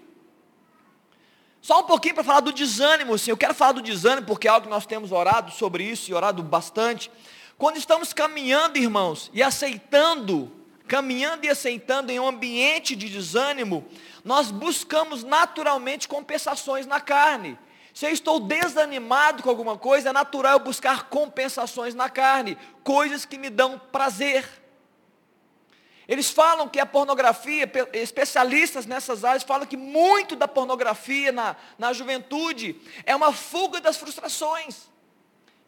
Só 1.61 1.79
um 1.79 1.83
pouquinho 1.83 2.15
para 2.15 2.23
falar 2.23 2.41
do 2.41 2.51
desânimo, 2.51 3.13
assim. 3.13 3.31
Eu 3.31 3.37
quero 3.37 3.53
falar 3.53 3.71
do 3.71 3.81
desânimo 3.81 4.27
porque 4.27 4.47
é 4.47 4.51
algo 4.51 4.67
que 4.67 4.69
nós 4.69 4.85
temos 4.85 5.11
orado 5.11 5.51
sobre 5.51 5.83
isso 5.83 6.11
e 6.11 6.13
orado 6.13 6.43
bastante. 6.43 7.09
Quando 7.57 7.77
estamos 7.77 8.11
caminhando, 8.11 8.77
irmãos, 8.77 9.31
e 9.33 9.41
aceitando, 9.41 10.51
caminhando 10.87 11.45
e 11.45 11.49
aceitando 11.49 12.11
em 12.11 12.19
um 12.19 12.27
ambiente 12.27 12.95
de 12.95 13.07
desânimo, 13.07 13.85
nós 14.25 14.51
buscamos 14.51 15.23
naturalmente 15.23 16.07
compensações 16.07 16.85
na 16.85 16.99
carne. 16.99 17.57
Se 17.93 18.07
eu 18.07 18.09
estou 18.09 18.39
desanimado 18.39 19.43
com 19.43 19.49
alguma 19.49 19.77
coisa, 19.77 20.09
é 20.09 20.13
natural 20.13 20.53
eu 20.53 20.59
buscar 20.59 21.09
compensações 21.09 21.93
na 21.93 22.09
carne, 22.09 22.57
coisas 22.83 23.23
que 23.23 23.37
me 23.37 23.49
dão 23.49 23.79
prazer. 23.91 24.62
Eles 26.07 26.29
falam 26.29 26.67
que 26.67 26.79
a 26.79 26.85
pornografia, 26.85 27.69
especialistas 27.93 28.85
nessas 28.85 29.23
áreas 29.23 29.43
falam 29.43 29.65
que 29.65 29.77
muito 29.77 30.35
da 30.35 30.47
pornografia 30.47 31.31
na, 31.31 31.55
na 31.77 31.93
juventude 31.93 32.75
é 33.05 33.15
uma 33.15 33.31
fuga 33.31 33.79
das 33.79 33.95
frustrações. 33.95 34.91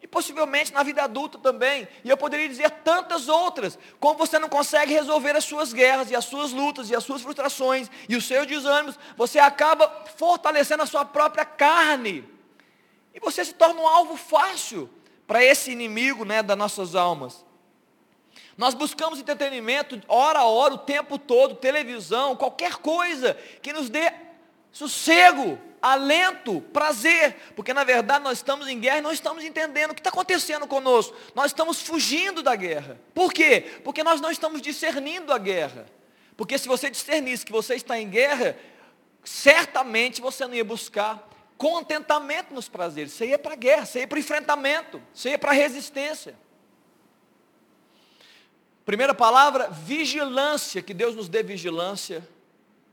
E 0.02 0.06
possivelmente 0.06 0.74
na 0.74 0.82
vida 0.82 1.02
adulta 1.02 1.38
também. 1.38 1.88
E 2.04 2.10
eu 2.10 2.18
poderia 2.18 2.48
dizer 2.48 2.70
tantas 2.70 3.28
outras. 3.28 3.78
Como 3.98 4.18
você 4.18 4.38
não 4.38 4.48
consegue 4.48 4.92
resolver 4.92 5.34
as 5.34 5.44
suas 5.44 5.72
guerras, 5.72 6.10
e 6.10 6.14
as 6.16 6.26
suas 6.26 6.52
lutas, 6.52 6.90
e 6.90 6.94
as 6.94 7.02
suas 7.02 7.22
frustrações, 7.22 7.90
e 8.06 8.14
os 8.14 8.26
seus 8.26 8.46
desânimos, 8.46 8.98
você 9.16 9.38
acaba 9.38 10.04
fortalecendo 10.16 10.82
a 10.82 10.86
sua 10.86 11.04
própria 11.04 11.46
carne. 11.46 12.28
E 13.14 13.20
você 13.20 13.42
se 13.42 13.54
torna 13.54 13.80
um 13.80 13.88
alvo 13.88 14.18
fácil 14.18 14.90
para 15.26 15.42
esse 15.42 15.70
inimigo 15.70 16.26
né, 16.26 16.42
das 16.42 16.58
nossas 16.58 16.94
almas. 16.94 17.45
Nós 18.56 18.74
buscamos 18.74 19.18
entretenimento 19.18 20.00
hora 20.08 20.38
a 20.38 20.44
hora, 20.44 20.74
o 20.74 20.78
tempo 20.78 21.18
todo, 21.18 21.54
televisão, 21.54 22.34
qualquer 22.34 22.76
coisa 22.76 23.34
que 23.60 23.72
nos 23.72 23.90
dê 23.90 24.10
sossego, 24.72 25.58
alento, 25.80 26.60
prazer, 26.72 27.36
porque 27.54 27.72
na 27.72 27.84
verdade 27.84 28.24
nós 28.24 28.38
estamos 28.38 28.66
em 28.66 28.80
guerra 28.80 28.98
e 28.98 29.02
não 29.02 29.12
estamos 29.12 29.44
entendendo 29.44 29.90
o 29.90 29.94
que 29.94 30.00
está 30.00 30.10
acontecendo 30.10 30.66
conosco. 30.66 31.14
Nós 31.34 31.46
estamos 31.46 31.82
fugindo 31.82 32.42
da 32.42 32.56
guerra. 32.56 32.98
Por 33.14 33.32
quê? 33.32 33.80
Porque 33.84 34.02
nós 34.02 34.20
não 34.20 34.30
estamos 34.30 34.60
discernindo 34.62 35.32
a 35.32 35.38
guerra. 35.38 35.86
Porque 36.36 36.58
se 36.58 36.68
você 36.68 36.90
discernisse 36.90 37.44
que 37.44 37.52
você 37.52 37.74
está 37.74 37.98
em 37.98 38.08
guerra, 38.08 38.56
certamente 39.24 40.20
você 40.20 40.46
não 40.46 40.54
ia 40.54 40.64
buscar 40.64 41.28
contentamento 41.56 42.52
nos 42.52 42.68
prazeres. 42.68 43.12
Você 43.12 43.28
ia 43.28 43.38
para 43.38 43.52
a 43.52 43.56
guerra, 43.56 43.86
você 43.86 44.00
ia 44.00 44.08
para 44.08 44.16
o 44.16 44.20
enfrentamento, 44.20 45.02
você 45.12 45.30
ia 45.30 45.38
para 45.38 45.50
a 45.50 45.54
resistência. 45.54 46.34
Primeira 48.86 49.12
palavra, 49.12 49.68
vigilância, 49.68 50.80
que 50.80 50.94
Deus 50.94 51.16
nos 51.16 51.28
dê 51.28 51.42
vigilância, 51.42 52.26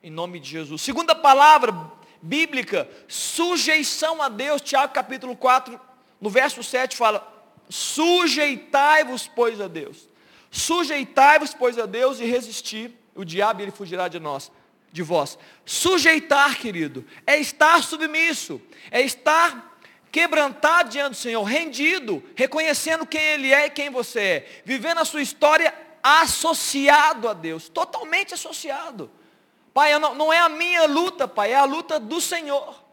em 0.02 0.10
nome 0.10 0.40
de 0.40 0.50
Jesus. 0.50 0.82
Segunda 0.82 1.14
palavra 1.14 1.72
bíblica, 2.20 2.90
sujeição 3.08 4.20
a 4.20 4.28
Deus, 4.28 4.60
Tiago 4.60 4.92
capítulo 4.92 5.36
4, 5.36 5.80
no 6.20 6.32
verso 6.32 6.64
7 6.64 6.98
fala, 6.98 7.32
sujeitai-vos, 7.70 9.28
pois, 9.36 9.62
a 9.62 9.68
Deus. 9.68 10.10
Sujeitai-vos, 10.50 11.54
pois, 11.54 11.78
a 11.78 11.86
Deus 11.86 12.20
e 12.20 12.26
resistir, 12.26 12.92
o 13.14 13.24
diabo 13.24 13.62
ele 13.62 13.70
fugirá 13.70 14.08
de 14.08 14.20
nós, 14.20 14.52
de 14.92 15.04
vós. 15.04 15.38
Sujeitar, 15.64 16.58
querido, 16.58 17.06
é 17.28 17.38
estar 17.38 17.84
submisso, 17.84 18.60
é 18.90 19.02
estar 19.02 19.78
quebrantado 20.14 20.92
diante 20.92 21.10
do 21.10 21.18
Senhor, 21.18 21.44
rendido, 21.44 22.24
reconhecendo 22.36 23.04
quem 23.04 23.20
Ele 23.20 23.52
é 23.52 23.66
e 23.66 23.70
quem 23.72 23.90
você 23.90 24.20
é, 24.20 24.62
vivendo 24.64 25.00
a 25.00 25.06
sua 25.06 25.24
história 25.24 25.74
associado 26.04 27.30
a 27.30 27.34
Deus, 27.34 27.70
totalmente 27.70 28.34
associado. 28.34 29.10
Pai, 29.74 29.98
não, 29.98 30.14
não 30.14 30.34
é 30.34 30.38
a 30.38 30.50
minha 30.50 30.86
luta, 30.86 31.28
Pai, 31.28 31.54
é 31.54 31.56
a 31.56 31.64
luta 31.64 32.00
do 32.00 32.20
Senhor. 32.20 32.84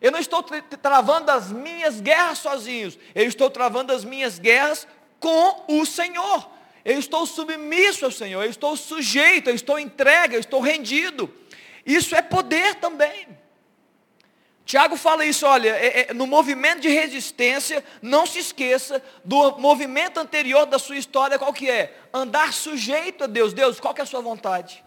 Eu 0.00 0.10
não 0.10 0.18
estou 0.18 0.42
travando 0.42 1.30
as 1.30 1.52
minhas 1.52 2.00
guerras 2.00 2.38
sozinhos, 2.38 2.98
eu 3.14 3.26
estou 3.26 3.50
travando 3.50 3.92
as 3.92 4.02
minhas 4.02 4.38
guerras 4.38 4.88
com 5.20 5.64
o 5.68 5.84
Senhor. 5.84 6.48
Eu 6.82 6.98
estou 6.98 7.26
submisso 7.26 8.06
ao 8.06 8.10
Senhor, 8.10 8.42
eu 8.42 8.48
estou 8.48 8.74
sujeito, 8.74 9.50
eu 9.50 9.54
estou 9.54 9.78
entregue, 9.78 10.34
eu 10.34 10.40
estou 10.40 10.60
rendido. 10.60 11.32
Isso 11.84 12.14
é 12.14 12.22
poder 12.22 12.76
também. 12.76 13.28
Tiago 14.70 14.96
fala 14.96 15.24
isso, 15.24 15.44
olha, 15.46 15.70
é, 15.70 16.10
é, 16.10 16.14
no 16.14 16.28
movimento 16.28 16.78
de 16.78 16.88
resistência, 16.88 17.84
não 18.00 18.24
se 18.24 18.38
esqueça 18.38 19.02
do 19.24 19.58
movimento 19.58 20.20
anterior 20.20 20.64
da 20.64 20.78
sua 20.78 20.96
história, 20.96 21.36
qual 21.40 21.52
que 21.52 21.68
é? 21.68 21.98
Andar 22.14 22.52
sujeito 22.52 23.24
a 23.24 23.26
Deus. 23.26 23.52
Deus, 23.52 23.80
qual 23.80 23.92
que 23.92 24.00
é 24.00 24.04
a 24.04 24.06
sua 24.06 24.20
vontade? 24.20 24.84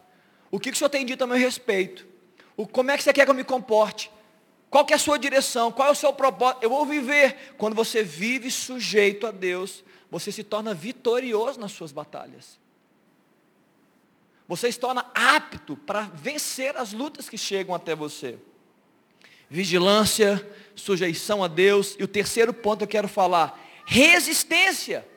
O 0.50 0.58
que, 0.58 0.72
que 0.72 0.76
o 0.76 0.78
Senhor 0.78 0.90
tem 0.90 1.06
dito 1.06 1.26
a 1.26 1.28
meu 1.28 1.36
respeito? 1.36 2.08
O, 2.56 2.66
como 2.66 2.92
é 2.92 2.98
que 2.98 3.04
você 3.04 3.12
quer 3.12 3.26
que 3.26 3.32
eu 3.32 3.36
me 3.36 3.44
comporte? 3.44 4.10
Qual 4.70 4.86
que 4.86 4.94
é 4.94 4.96
a 4.96 5.00
sua 5.00 5.20
direção? 5.20 5.70
Qual 5.70 5.90
é 5.90 5.92
o 5.92 5.96
seu 5.96 6.14
propósito? 6.14 6.64
Eu 6.64 6.70
vou 6.70 6.86
viver. 6.86 7.54
Quando 7.58 7.76
você 7.76 8.04
vive 8.04 8.50
sujeito 8.50 9.28
a 9.28 9.32
Deus, 9.32 9.84
você 10.10 10.32
se 10.32 10.46
torna 10.46 10.74
vitorioso 10.74 11.60
nas 11.60 11.74
suas 11.74 11.92
batalhas. 11.92 12.58
Você 14.48 14.72
se 14.72 14.80
torna 14.80 15.06
apto 15.14 15.76
para 15.76 16.04
vencer 16.14 16.78
as 16.78 16.94
lutas 16.94 17.28
que 17.28 17.38
chegam 17.38 17.76
até 17.76 17.94
você 17.94 18.40
vigilância, 19.54 20.44
sujeição 20.76 21.44
a 21.44 21.48
Deus. 21.48 21.96
E 22.00 22.04
o 22.04 22.08
terceiro 22.08 22.52
ponto 22.52 22.82
eu 22.82 22.88
quero 22.88 23.08
falar, 23.08 23.64
resistência. 23.86 25.08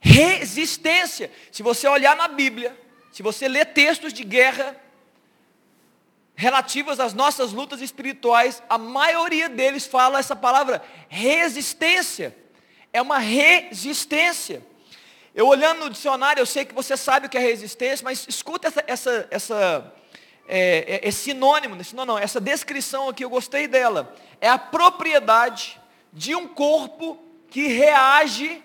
Resistência. 0.00 1.30
Se 1.52 1.62
você 1.62 1.86
olhar 1.86 2.16
na 2.16 2.26
Bíblia, 2.26 2.74
se 3.12 3.22
você 3.22 3.46
ler 3.46 3.66
textos 3.66 4.14
de 4.14 4.24
guerra 4.24 4.74
relativos 6.34 6.98
às 6.98 7.12
nossas 7.12 7.52
lutas 7.52 7.82
espirituais, 7.82 8.62
a 8.66 8.78
maioria 8.78 9.50
deles 9.50 9.86
fala 9.86 10.18
essa 10.18 10.34
palavra 10.34 10.82
resistência. 11.10 12.34
É 12.94 13.02
uma 13.02 13.18
resistência. 13.18 14.64
Eu 15.34 15.46
olhando 15.46 15.80
no 15.80 15.90
dicionário, 15.90 16.40
eu 16.40 16.46
sei 16.46 16.64
que 16.64 16.74
você 16.74 16.96
sabe 16.96 17.26
o 17.26 17.28
que 17.28 17.36
é 17.36 17.40
resistência, 17.40 18.02
mas 18.02 18.24
escuta 18.26 18.68
essa, 18.68 18.84
essa, 18.86 19.28
essa 19.30 19.94
é, 20.48 21.00
é, 21.04 21.08
é 21.08 21.10
sinônimo, 21.10 21.76
não, 21.94 22.06
não, 22.06 22.18
essa 22.18 22.40
descrição 22.40 23.10
aqui 23.10 23.22
eu 23.22 23.28
gostei 23.28 23.68
dela. 23.68 24.16
É 24.40 24.48
a 24.48 24.58
propriedade 24.58 25.78
de 26.10 26.34
um 26.34 26.48
corpo 26.48 27.22
que 27.50 27.66
reage 27.66 28.62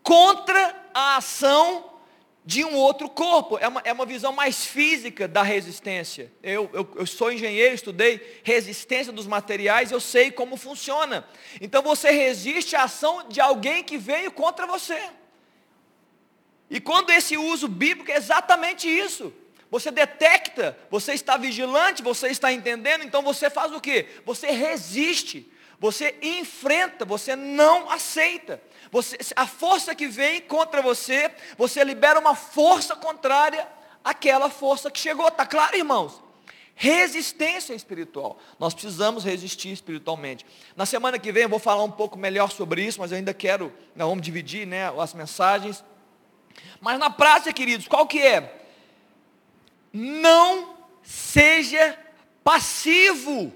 contra 0.00 0.76
a 0.94 1.16
ação 1.16 1.90
de 2.44 2.64
um 2.64 2.74
outro 2.76 3.10
corpo. 3.10 3.58
É 3.58 3.66
uma, 3.66 3.82
é 3.84 3.92
uma 3.92 4.06
visão 4.06 4.32
mais 4.32 4.64
física 4.64 5.26
da 5.26 5.42
resistência. 5.42 6.32
Eu, 6.40 6.70
eu, 6.72 6.88
eu 6.94 7.06
sou 7.06 7.32
engenheiro, 7.32 7.74
estudei 7.74 8.40
resistência 8.44 9.12
dos 9.12 9.26
materiais, 9.26 9.90
eu 9.90 10.00
sei 10.00 10.30
como 10.30 10.56
funciona. 10.56 11.28
Então 11.60 11.82
você 11.82 12.10
resiste 12.10 12.76
à 12.76 12.84
ação 12.84 13.28
de 13.28 13.40
alguém 13.40 13.82
que 13.82 13.98
veio 13.98 14.30
contra 14.30 14.66
você. 14.66 14.98
E 16.70 16.80
quando 16.80 17.10
esse 17.10 17.36
uso 17.36 17.66
bíblico 17.66 18.10
é 18.10 18.16
exatamente 18.16 18.88
isso. 18.88 19.32
Você 19.70 19.90
detecta, 19.90 20.78
você 20.90 21.12
está 21.12 21.36
vigilante, 21.36 22.02
você 22.02 22.28
está 22.28 22.52
entendendo, 22.52 23.04
então 23.04 23.22
você 23.22 23.50
faz 23.50 23.72
o 23.72 23.80
quê? 23.80 24.06
Você 24.24 24.50
resiste, 24.50 25.52
você 25.78 26.16
enfrenta, 26.22 27.04
você 27.04 27.36
não 27.36 27.90
aceita. 27.90 28.60
Você, 28.90 29.18
a 29.36 29.46
força 29.46 29.94
que 29.94 30.06
vem 30.06 30.40
contra 30.40 30.80
você, 30.80 31.30
você 31.56 31.84
libera 31.84 32.18
uma 32.18 32.34
força 32.34 32.96
contrária 32.96 33.68
àquela 34.02 34.48
força 34.48 34.90
que 34.90 34.98
chegou. 34.98 35.28
Está 35.28 35.44
claro, 35.44 35.76
irmãos? 35.76 36.28
resistência 36.80 37.74
espiritual. 37.74 38.38
Nós 38.56 38.72
precisamos 38.72 39.24
resistir 39.24 39.72
espiritualmente. 39.72 40.46
Na 40.76 40.86
semana 40.86 41.18
que 41.18 41.32
vem 41.32 41.42
eu 41.42 41.48
vou 41.48 41.58
falar 41.58 41.82
um 41.82 41.90
pouco 41.90 42.16
melhor 42.16 42.52
sobre 42.52 42.84
isso, 42.84 43.00
mas 43.00 43.10
eu 43.10 43.16
ainda 43.16 43.34
quero, 43.34 43.72
nós 43.96 44.08
vamos 44.08 44.24
dividir 44.24 44.64
né, 44.64 44.88
as 44.96 45.12
mensagens. 45.12 45.84
Mas 46.80 46.96
na 47.00 47.10
prática, 47.10 47.52
queridos, 47.52 47.88
qual 47.88 48.06
que 48.06 48.20
é? 48.20 48.67
Não 49.92 50.76
seja 51.02 51.98
passivo. 52.44 53.52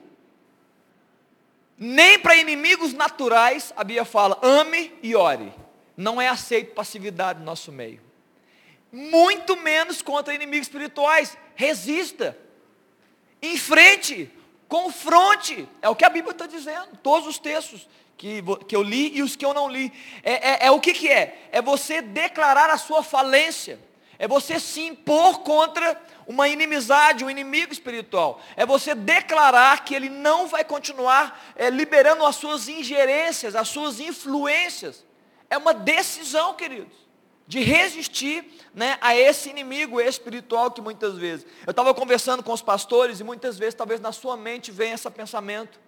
Nem 1.76 2.18
para 2.18 2.36
inimigos 2.36 2.92
naturais, 2.92 3.72
a 3.76 3.82
Bíblia 3.82 4.04
fala, 4.04 4.38
ame 4.42 4.92
e 5.02 5.16
ore. 5.16 5.52
Não 5.96 6.20
é 6.20 6.28
aceito 6.28 6.74
passividade 6.74 7.40
no 7.40 7.44
nosso 7.44 7.72
meio. 7.72 8.00
Muito 8.92 9.56
menos 9.56 10.02
contra 10.02 10.34
inimigos 10.34 10.66
espirituais. 10.66 11.36
Resista. 11.54 12.36
Enfrente. 13.42 14.30
Confronte. 14.68 15.68
É 15.80 15.88
o 15.88 15.96
que 15.96 16.04
a 16.04 16.10
Bíblia 16.10 16.32
está 16.32 16.46
dizendo. 16.46 16.96
Todos 17.02 17.26
os 17.26 17.38
textos 17.38 17.88
que, 18.16 18.42
que 18.68 18.76
eu 18.76 18.82
li 18.82 19.16
e 19.16 19.22
os 19.22 19.34
que 19.34 19.44
eu 19.44 19.52
não 19.52 19.68
li. 19.68 19.92
É, 20.22 20.50
é, 20.50 20.66
é 20.66 20.70
o 20.70 20.80
que, 20.80 20.92
que 20.92 21.08
é? 21.08 21.48
É 21.50 21.60
você 21.60 22.00
declarar 22.00 22.70
a 22.70 22.78
sua 22.78 23.02
falência. 23.02 23.80
É 24.22 24.28
você 24.28 24.60
se 24.60 24.80
impor 24.80 25.40
contra 25.40 26.00
uma 26.28 26.46
inimizade, 26.46 27.24
um 27.24 27.28
inimigo 27.28 27.72
espiritual. 27.72 28.40
É 28.54 28.64
você 28.64 28.94
declarar 28.94 29.84
que 29.84 29.96
ele 29.96 30.08
não 30.08 30.46
vai 30.46 30.62
continuar 30.62 31.52
é, 31.56 31.68
liberando 31.68 32.24
as 32.24 32.36
suas 32.36 32.68
ingerências, 32.68 33.56
as 33.56 33.66
suas 33.66 33.98
influências. 33.98 35.04
É 35.50 35.58
uma 35.58 35.74
decisão, 35.74 36.54
queridos, 36.54 36.94
de 37.48 37.64
resistir 37.64 38.44
né, 38.72 38.96
a 39.00 39.16
esse 39.16 39.50
inimigo 39.50 40.00
espiritual 40.00 40.70
que 40.70 40.80
muitas 40.80 41.18
vezes. 41.18 41.44
Eu 41.66 41.72
estava 41.72 41.92
conversando 41.92 42.44
com 42.44 42.52
os 42.52 42.62
pastores 42.62 43.18
e 43.18 43.24
muitas 43.24 43.58
vezes, 43.58 43.74
talvez 43.74 44.00
na 44.00 44.12
sua 44.12 44.36
mente 44.36 44.70
venha 44.70 44.94
esse 44.94 45.10
pensamento. 45.10 45.80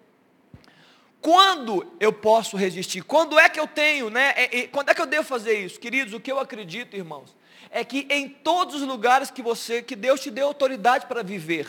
Quando 1.21 1.87
eu 2.01 2.13
posso 2.13 2.57
resistir? 2.57 3.03
Quando 3.03 3.39
é 3.39 3.49
que 3.49 3.61
eu 3.61 3.69
tenho, 3.69 4.11
né? 4.11 4.35
Quando 4.73 4.89
é 4.89 4.95
que 4.95 5.01
eu 5.01 5.07
devo 5.07 5.23
fazer 5.23 5.57
isso? 5.65 5.79
Queridos, 5.79 6.13
o 6.13 6.19
que 6.19 6.33
eu 6.33 6.41
acredito, 6.41 6.97
irmãos, 6.97 7.33
é 7.75 7.85
que 7.85 8.07
em 8.09 8.29
todos 8.29 8.77
os 8.77 8.83
lugares 8.83 9.33
que 9.33 9.43
você, 9.43 9.83
que 9.83 9.97
Deus 9.97 10.21
te 10.21 10.31
deu 10.31 10.47
autoridade 10.47 11.07
para 11.07 11.25
viver, 11.25 11.67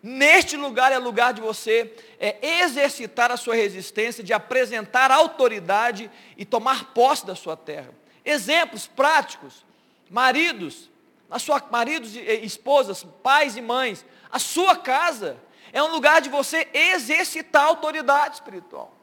neste 0.00 0.56
lugar 0.56 0.92
é 0.92 0.98
lugar 0.98 1.32
de 1.34 1.40
você 1.40 1.92
é, 2.20 2.60
exercitar 2.60 3.32
a 3.32 3.36
sua 3.36 3.56
resistência, 3.56 4.22
de 4.22 4.32
apresentar 4.32 5.10
autoridade 5.10 6.08
e 6.36 6.44
tomar 6.44 6.94
posse 6.94 7.26
da 7.26 7.34
sua 7.34 7.56
terra. 7.56 7.92
Exemplos 8.24 8.86
práticos, 8.86 9.66
maridos, 10.08 10.88
a 11.28 11.40
sua, 11.40 11.60
maridos 11.72 12.14
e 12.14 12.20
esposas, 12.44 13.02
pais 13.02 13.56
e 13.56 13.60
mães, 13.60 14.06
a 14.30 14.38
sua 14.38 14.76
casa 14.76 15.36
é 15.72 15.82
um 15.82 15.90
lugar 15.90 16.20
de 16.20 16.28
você 16.28 16.68
exercitar 16.72 17.64
autoridade 17.64 18.36
espiritual. 18.36 18.94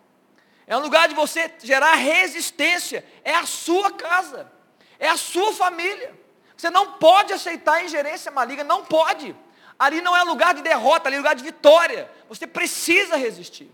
É 0.65 0.77
um 0.77 0.79
lugar 0.79 1.09
de 1.09 1.15
você 1.15 1.51
gerar 1.61 1.95
resistência. 1.95 3.03
É 3.25 3.35
a 3.35 3.45
sua 3.45 3.91
casa. 3.91 4.49
É 4.97 5.09
a 5.09 5.17
sua 5.17 5.51
família. 5.51 6.17
Você 6.59 6.69
não 6.69 6.91
pode 6.91 7.31
aceitar 7.31 7.75
a 7.75 7.83
ingerência 7.85 8.29
maligna, 8.29 8.65
não 8.65 8.83
pode. 8.83 9.33
Ali 9.79 10.01
não 10.01 10.15
é 10.15 10.23
lugar 10.23 10.53
de 10.53 10.61
derrota, 10.61 11.07
ali 11.07 11.15
é 11.15 11.19
lugar 11.19 11.33
de 11.33 11.41
vitória. 11.41 12.11
Você 12.27 12.45
precisa 12.45 13.15
resistir. 13.15 13.71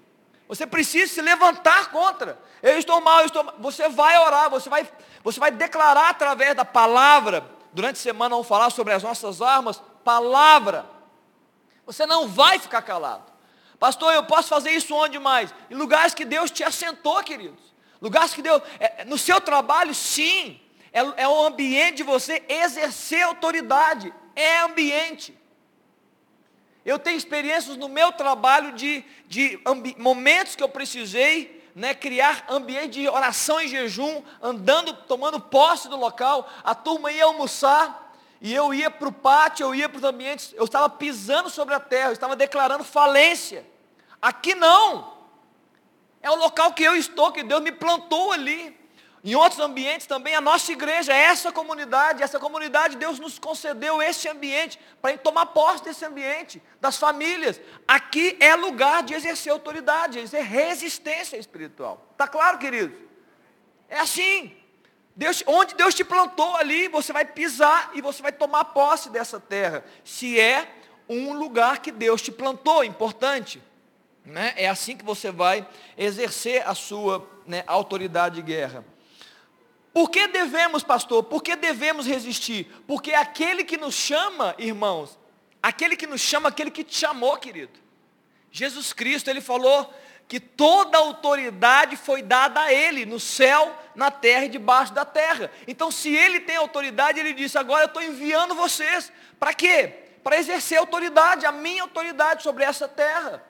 Você 0.47 0.67
precisa 0.67 1.11
se 1.11 1.19
levantar 1.19 1.89
contra. 1.89 2.37
Eu 2.61 2.77
estou 2.77 3.01
mal, 3.01 3.21
eu 3.21 3.25
estou 3.25 3.43
mal. 3.43 3.55
Você 3.57 3.89
vai 3.89 4.15
orar, 4.19 4.51
você 4.51 4.69
vai, 4.69 4.87
você 5.23 5.39
vai 5.39 5.49
declarar 5.49 6.09
através 6.09 6.55
da 6.55 6.63
palavra. 6.63 7.43
Durante 7.73 7.95
a 7.95 8.03
semana 8.03 8.35
vamos 8.35 8.47
falar 8.47 8.69
sobre 8.69 8.93
as 8.93 9.01
nossas 9.01 9.41
armas. 9.41 9.81
Palavra. 10.03 10.85
Você 11.87 12.05
não 12.05 12.27
vai 12.27 12.59
ficar 12.59 12.83
calado. 12.83 13.23
Pastor, 13.79 14.13
eu 14.13 14.25
posso 14.25 14.47
fazer 14.47 14.69
isso 14.69 14.93
onde 14.93 15.17
mais? 15.17 15.51
Em 15.71 15.73
lugares 15.73 16.13
que 16.13 16.23
Deus 16.23 16.51
te 16.51 16.63
assentou, 16.63 17.23
queridos. 17.23 17.73
Lugares 17.99 18.31
que 18.35 18.43
Deus. 18.43 18.61
É, 18.79 19.03
no 19.05 19.17
seu 19.17 19.41
trabalho, 19.41 19.95
sim 19.95 20.61
é, 20.95 21.23
é 21.23 21.27
o 21.27 21.45
ambiente 21.45 21.97
de 21.97 22.03
você 22.03 22.41
exercer 22.47 23.21
autoridade, 23.21 24.13
é 24.33 24.59
ambiente. 24.59 25.37
Eu 26.85 26.97
tenho 26.97 27.17
experiências 27.17 27.75
no 27.75 27.89
meu 27.89 28.13
trabalho 28.13 28.71
de, 28.71 29.03
de 29.27 29.59
momentos 29.97 30.55
que 30.55 30.63
eu 30.63 30.69
precisei 30.69 31.69
né, 31.75 31.93
criar 31.93 32.45
ambiente 32.47 33.01
de 33.01 33.09
oração 33.09 33.59
e 33.59 33.67
jejum, 33.67 34.23
andando, 34.41 34.93
tomando 34.93 35.37
posse 35.37 35.89
do 35.89 35.97
local, 35.97 36.49
a 36.63 36.73
turma 36.73 37.11
ia 37.11 37.25
almoçar, 37.25 38.15
e 38.39 38.53
eu 38.53 38.73
ia 38.73 38.89
para 38.89 39.09
o 39.09 39.11
pátio, 39.11 39.65
eu 39.65 39.75
ia 39.75 39.89
para 39.89 39.97
os 39.97 40.03
ambientes, 40.05 40.53
eu 40.55 40.63
estava 40.63 40.87
pisando 40.87 41.49
sobre 41.49 41.75
a 41.75 41.79
terra, 41.79 42.09
eu 42.09 42.13
estava 42.13 42.37
declarando 42.37 42.85
falência. 42.85 43.65
Aqui 44.21 44.55
não. 44.55 45.13
É 46.21 46.31
o 46.31 46.35
local 46.35 46.71
que 46.71 46.83
eu 46.83 46.95
estou, 46.95 47.33
que 47.33 47.43
Deus 47.43 47.61
me 47.61 47.71
plantou 47.73 48.31
ali. 48.31 48.84
Em 49.25 49.33
outros 49.33 49.59
ambientes 49.59 50.05
também, 50.05 50.35
a 50.35 50.39
nossa 50.39 50.71
igreja, 50.71 51.11
essa 51.11 51.51
comunidade, 51.51 52.21
essa 52.21 52.39
comunidade, 52.39 52.95
Deus 52.95 53.17
nos 53.17 53.39
concedeu 53.39 53.99
esse 53.99 54.29
ambiente, 54.29 54.79
para 55.01 55.17
tomar 55.17 55.47
posse 55.47 55.83
desse 55.83 56.05
ambiente, 56.05 56.61
das 56.79 56.95
famílias. 56.97 57.59
Aqui 57.87 58.37
é 58.39 58.55
lugar 58.55 59.01
de 59.01 59.15
exercer 59.15 59.51
autoridade, 59.51 60.19
exercer 60.19 60.47
resistência 60.47 61.37
espiritual. 61.37 62.05
Está 62.11 62.27
claro, 62.27 62.59
querido? 62.59 62.95
É 63.89 63.97
assim. 63.97 64.55
Deus, 65.15 65.43
onde 65.47 65.73
Deus 65.73 65.95
te 65.95 66.03
plantou 66.03 66.55
ali, 66.57 66.87
você 66.87 67.11
vai 67.11 67.25
pisar 67.25 67.89
e 67.95 68.01
você 68.01 68.21
vai 68.21 68.31
tomar 68.31 68.65
posse 68.65 69.09
dessa 69.09 69.39
terra. 69.39 69.83
Se 70.03 70.39
é 70.39 70.71
um 71.09 71.33
lugar 71.33 71.79
que 71.79 71.91
Deus 71.91 72.21
te 72.21 72.31
plantou, 72.31 72.83
importante. 72.83 73.59
Né? 74.23 74.53
É 74.55 74.69
assim 74.69 74.95
que 74.95 75.03
você 75.03 75.31
vai 75.31 75.67
exercer 75.97 76.67
a 76.67 76.75
sua 76.75 77.27
né, 77.47 77.63
autoridade 77.65 78.35
de 78.35 78.43
guerra. 78.43 78.85
Por 79.95 80.09
que 80.09 80.27
devemos, 80.27 80.83
pastor? 80.83 81.23
Por 81.23 81.41
que 81.41 81.55
devemos 81.55 82.05
resistir? 82.05 82.65
Porque 82.85 83.13
aquele 83.13 83.63
que 83.63 83.77
nos 83.77 83.95
chama, 83.95 84.53
irmãos, 84.57 85.17
aquele 85.63 85.95
que 85.95 86.05
nos 86.05 86.19
chama, 86.19 86.49
aquele 86.49 86.69
que 86.69 86.83
te 86.83 86.97
chamou, 86.97 87.37
querido. 87.37 87.79
Jesus 88.51 88.91
Cristo, 88.91 89.29
ele 89.29 89.39
falou 89.39 89.93
que 90.27 90.37
toda 90.37 90.97
autoridade 90.97 91.95
foi 91.95 92.21
dada 92.21 92.59
a 92.59 92.73
ele, 92.73 93.05
no 93.05 93.21
céu, 93.21 93.73
na 93.95 94.11
terra 94.11 94.43
e 94.43 94.49
debaixo 94.49 94.93
da 94.93 95.05
terra. 95.05 95.49
Então, 95.65 95.89
se 95.89 96.13
ele 96.13 96.41
tem 96.41 96.57
autoridade, 96.57 97.17
ele 97.17 97.31
disse: 97.31 97.57
agora 97.57 97.83
eu 97.83 97.87
estou 97.87 98.03
enviando 98.03 98.53
vocês. 98.53 99.09
Para 99.39 99.53
quê? 99.53 99.93
Para 100.21 100.37
exercer 100.37 100.77
autoridade, 100.77 101.45
a 101.45 101.53
minha 101.53 101.83
autoridade 101.83 102.43
sobre 102.43 102.65
essa 102.65 102.85
terra. 102.85 103.41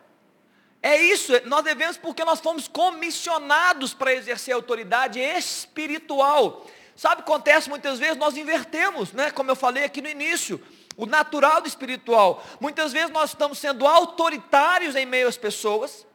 É 0.86 1.02
isso, 1.02 1.34
nós 1.45 1.63
devemos 1.63 1.98
porque 1.98 2.24
nós 2.24 2.39
fomos 2.39 2.67
comissionados 2.67 3.91
para 3.91 4.13
exercer 4.13 4.54
autoridade 4.54 5.19
espiritual. 5.19 6.63
Sabe, 6.95 7.21
acontece 7.21 7.67
muitas 7.67 7.98
vezes, 7.98 8.17
nós 8.17 8.38
invertemos, 8.38 9.12
né? 9.12 9.32
Como 9.32 9.50
eu 9.50 9.56
falei 9.56 9.84
aqui 9.84 10.00
no 10.00 10.08
início, 10.08 10.62
o 10.95 11.08
natural 11.08 11.60
do 11.60 11.67
espiritual. 11.67 12.45
Muitas 12.60 12.93
vezes 12.93 13.10
nós 13.10 13.32
estamos 13.32 13.58
sendo 13.58 13.88
autoritários 13.88 14.95
em 14.95 15.08
meio 15.08 15.28
às 15.28 15.36
pessoas, 15.36 16.06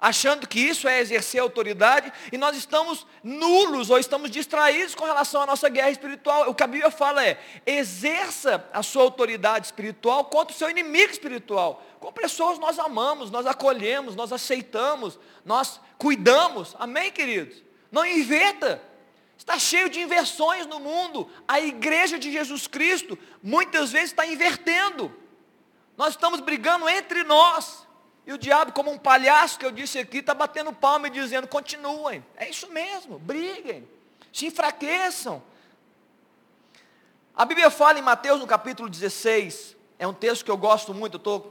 achando 0.00 0.46
que 0.46 0.60
isso 0.60 0.86
é 0.86 1.00
exercer 1.00 1.40
autoridade, 1.40 2.12
e 2.30 2.36
nós 2.36 2.56
estamos 2.56 3.06
nulos 3.22 3.90
ou 3.90 3.98
estamos 3.98 4.30
distraídos 4.30 4.94
com 4.94 5.04
relação 5.04 5.42
à 5.42 5.46
nossa 5.46 5.68
guerra 5.68 5.90
espiritual. 5.90 6.50
O 6.50 6.54
que 6.54 6.62
a 6.62 6.66
Bíblia 6.66 6.90
fala 6.90 7.24
é: 7.24 7.40
exerça 7.66 8.68
a 8.72 8.82
sua 8.82 9.02
autoridade 9.02 9.66
espiritual 9.66 10.24
contra 10.26 10.54
o 10.54 10.58
seu 10.58 10.68
inimigo 10.68 11.10
espiritual. 11.10 11.82
Com 12.00 12.12
pessoas 12.12 12.58
nós 12.58 12.78
amamos, 12.78 13.30
nós 13.30 13.46
acolhemos, 13.46 14.14
nós 14.14 14.32
aceitamos, 14.32 15.18
nós 15.44 15.80
cuidamos. 15.96 16.76
Amém, 16.78 17.10
queridos? 17.10 17.62
Não 17.90 18.04
inverta. 18.04 18.82
Está 19.38 19.58
cheio 19.58 19.88
de 19.88 20.00
inversões 20.00 20.66
no 20.66 20.80
mundo. 20.80 21.30
A 21.46 21.60
igreja 21.60 22.18
de 22.18 22.32
Jesus 22.32 22.66
Cristo 22.66 23.18
muitas 23.42 23.90
vezes 23.92 24.10
está 24.10 24.26
invertendo. 24.26 25.14
Nós 25.96 26.10
estamos 26.10 26.40
brigando 26.40 26.88
entre 26.88 27.24
nós. 27.24 27.86
E 28.26 28.32
o 28.32 28.38
diabo, 28.38 28.72
como 28.72 28.90
um 28.90 28.98
palhaço 28.98 29.58
que 29.58 29.66
eu 29.66 29.70
disse 29.70 29.98
aqui, 29.98 30.18
está 30.18 30.32
batendo 30.32 30.72
palma 30.72 31.08
e 31.08 31.10
dizendo: 31.10 31.46
continuem. 31.46 32.24
É 32.36 32.48
isso 32.48 32.70
mesmo, 32.70 33.18
briguem, 33.18 33.86
se 34.32 34.46
enfraqueçam. 34.46 35.42
A 37.36 37.44
Bíblia 37.44 37.70
fala 37.70 37.98
em 37.98 38.02
Mateus 38.02 38.40
no 38.40 38.46
capítulo 38.46 38.88
16, 38.88 39.76
é 39.98 40.06
um 40.06 40.14
texto 40.14 40.44
que 40.44 40.50
eu 40.50 40.56
gosto 40.56 40.94
muito, 40.94 41.14
eu, 41.14 41.18
tô, 41.18 41.42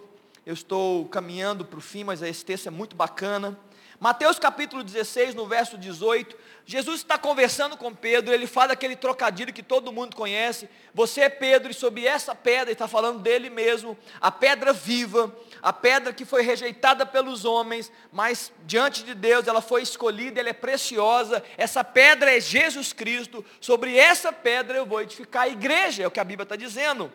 eu 0.46 0.54
estou 0.54 1.06
caminhando 1.10 1.66
para 1.66 1.78
o 1.78 1.82
fim, 1.82 2.06
mas 2.06 2.22
esse 2.22 2.44
texto 2.46 2.68
é 2.68 2.72
muito 2.72 2.96
bacana. 2.96 3.60
Mateus 4.04 4.38
capítulo 4.38 4.84
16, 4.84 5.34
no 5.34 5.46
verso 5.48 5.78
18, 5.78 6.36
Jesus 6.66 6.98
está 7.00 7.18
conversando 7.18 7.78
com 7.78 7.96
Pedro, 7.96 8.34
ele 8.34 8.46
fala 8.46 8.74
aquele 8.74 8.98
trocadilho 8.98 9.54
que 9.54 9.64
todo 9.64 9.94
mundo 9.94 10.14
conhece. 10.14 10.68
Você 10.94 11.22
é 11.22 11.30
Pedro, 11.30 11.72
e 11.72 11.74
sob 11.74 12.06
essa 12.06 12.36
pedra, 12.36 12.70
está 12.70 12.86
falando 12.86 13.20
dele 13.20 13.50
mesmo, 13.50 13.98
a 14.20 14.30
pedra 14.30 14.74
viva, 14.74 15.34
a 15.62 15.72
pedra 15.72 16.12
que 16.12 16.26
foi 16.26 16.42
rejeitada 16.42 17.06
pelos 17.06 17.46
homens, 17.46 17.90
mas 18.12 18.52
diante 18.66 19.04
de 19.04 19.16
Deus 19.16 19.48
ela 19.48 19.62
foi 19.62 19.82
escolhida, 19.82 20.38
ela 20.38 20.50
é 20.50 20.54
preciosa. 20.54 21.42
Essa 21.58 21.82
pedra 21.82 22.36
é 22.36 22.42
Jesus 22.42 22.92
Cristo. 22.92 23.46
Sobre 23.62 23.96
essa 23.96 24.34
pedra 24.34 24.78
eu 24.78 24.86
vou 24.86 25.02
edificar 25.02 25.44
a 25.44 25.48
igreja, 25.48 26.04
é 26.04 26.08
o 26.08 26.12
que 26.12 26.20
a 26.20 26.26
Bíblia 26.26 26.44
está 26.44 26.58
dizendo. 26.58 27.10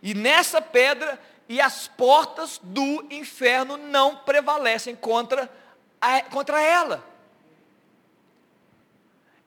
E 0.00 0.14
nessa 0.14 0.62
pedra 0.62 1.18
e 1.48 1.60
as 1.60 1.88
portas 1.88 2.60
do 2.62 3.06
inferno 3.10 3.78
não 3.78 4.16
prevalecem 4.16 4.94
contra, 4.94 5.44
a, 5.44 5.48
contra 6.30 6.60
ela. 6.60 7.04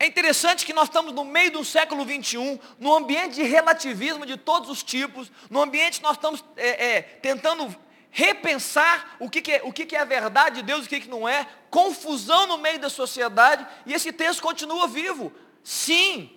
É 0.01 0.07
interessante 0.07 0.65
que 0.65 0.73
nós 0.73 0.87
estamos 0.87 1.13
no 1.13 1.23
meio 1.23 1.51
do 1.51 1.63
século 1.63 2.03
21, 2.03 2.57
num 2.79 2.91
ambiente 2.91 3.35
de 3.35 3.43
relativismo 3.43 4.25
de 4.25 4.35
todos 4.35 4.67
os 4.67 4.81
tipos, 4.81 5.31
num 5.47 5.61
ambiente 5.61 5.99
que 5.99 6.03
nós 6.03 6.17
estamos 6.17 6.43
é, 6.57 6.95
é, 6.95 7.01
tentando 7.03 7.75
repensar 8.09 9.15
o 9.19 9.29
que, 9.29 9.43
que, 9.43 9.51
é, 9.51 9.61
o 9.63 9.71
que, 9.71 9.85
que 9.85 9.95
é 9.95 9.99
a 9.99 10.05
verdade 10.05 10.55
de 10.55 10.63
Deus 10.63 10.81
e 10.81 10.85
o 10.87 10.89
que, 10.89 11.01
que 11.01 11.07
não 11.07 11.29
é, 11.29 11.47
confusão 11.69 12.47
no 12.47 12.57
meio 12.57 12.79
da 12.79 12.89
sociedade, 12.89 13.63
e 13.85 13.93
esse 13.93 14.11
texto 14.11 14.41
continua 14.41 14.87
vivo. 14.87 15.31
Sim, 15.63 16.31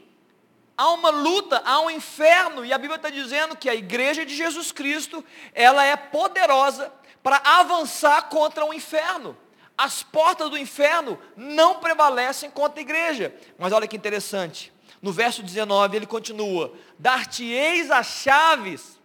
há 0.77 0.91
uma 0.91 1.09
luta, 1.09 1.63
há 1.65 1.81
um 1.81 1.91
inferno, 1.91 2.67
e 2.67 2.73
a 2.73 2.77
Bíblia 2.77 2.97
está 2.97 3.09
dizendo 3.09 3.57
que 3.57 3.71
a 3.71 3.75
igreja 3.75 4.27
de 4.27 4.37
Jesus 4.37 4.73
Cristo, 4.73 5.25
ela 5.55 5.83
é 5.83 5.97
poderosa 5.97 6.93
para 7.23 7.41
avançar 7.43 8.29
contra 8.29 8.63
o 8.63 8.75
inferno 8.75 9.35
as 9.77 10.03
portas 10.03 10.51
do 10.51 10.59
inferno 10.59 11.19
não 11.37 11.81
prevalecem 11.81 12.51
contra 12.51 12.81
a 12.81 12.83
igreja. 12.83 13.35
Mas 13.59 13.73
olha 13.73 13.89
que 13.89 13.97
interessante. 13.97 14.73
No 15.03 15.13
verso 15.13 15.43
19 15.43 15.97
ele 15.97 16.07
continua: 16.07 16.73
Dar-te-eis 16.99 17.91
as 17.91 18.07
chaves 18.07 19.01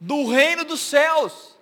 do 0.00 0.26
reino 0.28 0.64
dos 0.64 0.80
céus. 0.80 1.54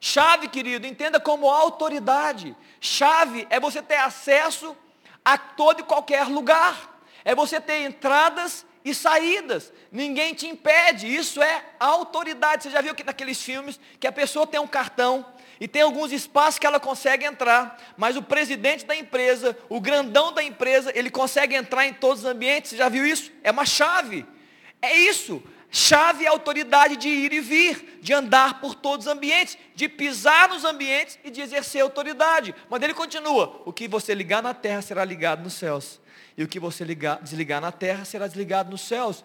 Chave, 0.00 0.48
querido, 0.48 0.86
entenda 0.86 1.18
como 1.18 1.48
autoridade. 1.48 2.54
Chave 2.78 3.46
é 3.48 3.58
você 3.58 3.80
ter 3.80 3.96
acesso 3.96 4.76
a 5.24 5.38
todo 5.38 5.80
e 5.80 5.84
qualquer 5.84 6.28
lugar. 6.28 7.00
É 7.24 7.34
você 7.34 7.58
ter 7.58 7.86
entradas 7.86 8.66
e 8.84 8.94
saídas. 8.94 9.72
Ninguém 9.90 10.34
te 10.34 10.46
impede. 10.46 11.06
Isso 11.06 11.42
é 11.42 11.64
autoridade. 11.80 12.64
Você 12.64 12.70
já 12.70 12.80
viu 12.80 12.94
que 12.94 13.02
naqueles 13.02 13.42
filmes 13.42 13.80
que 13.98 14.06
a 14.06 14.12
pessoa 14.12 14.46
tem 14.46 14.60
um 14.60 14.66
cartão 14.66 15.24
e 15.58 15.66
tem 15.66 15.82
alguns 15.82 16.12
espaços 16.12 16.58
que 16.58 16.66
ela 16.66 16.80
consegue 16.80 17.24
entrar, 17.24 17.80
mas 17.96 18.16
o 18.16 18.22
presidente 18.22 18.84
da 18.84 18.94
empresa, 18.94 19.56
o 19.68 19.80
grandão 19.80 20.32
da 20.32 20.42
empresa, 20.42 20.92
ele 20.94 21.10
consegue 21.10 21.54
entrar 21.54 21.86
em 21.86 21.94
todos 21.94 22.24
os 22.24 22.28
ambientes. 22.28 22.70
Você 22.70 22.76
já 22.76 22.88
viu 22.88 23.06
isso? 23.06 23.32
É 23.42 23.50
uma 23.50 23.64
chave. 23.64 24.26
É 24.82 24.94
isso. 24.96 25.42
Chave 25.70 26.24
é 26.24 26.28
autoridade 26.28 26.96
de 26.96 27.08
ir 27.08 27.32
e 27.32 27.40
vir, 27.40 27.98
de 28.00 28.12
andar 28.12 28.60
por 28.60 28.76
todos 28.76 29.06
os 29.06 29.12
ambientes, 29.12 29.58
de 29.74 29.88
pisar 29.88 30.48
nos 30.48 30.64
ambientes 30.64 31.18
e 31.24 31.30
de 31.30 31.40
exercer 31.40 31.82
autoridade. 31.82 32.54
Mas 32.70 32.80
ele 32.80 32.94
continua: 32.94 33.60
o 33.64 33.72
que 33.72 33.88
você 33.88 34.14
ligar 34.14 34.40
na 34.40 34.54
terra 34.54 34.82
será 34.82 35.04
ligado 35.04 35.42
nos 35.42 35.54
céus, 35.54 36.00
e 36.36 36.42
o 36.42 36.48
que 36.48 36.58
você 36.58 36.84
ligar, 36.84 37.20
desligar 37.22 37.60
na 37.60 37.70
terra 37.70 38.04
será 38.04 38.26
desligado 38.26 38.70
nos 38.70 38.82
céus. 38.82 39.24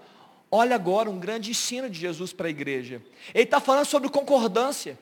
Olha 0.52 0.76
agora 0.76 1.10
um 1.10 1.20
grande 1.20 1.52
ensino 1.52 1.90
de 1.90 2.00
Jesus 2.00 2.34
para 2.34 2.48
a 2.48 2.50
igreja. 2.50 3.02
Ele 3.34 3.44
está 3.44 3.60
falando 3.60 3.86
sobre 3.86 4.10
concordância. 4.10 4.98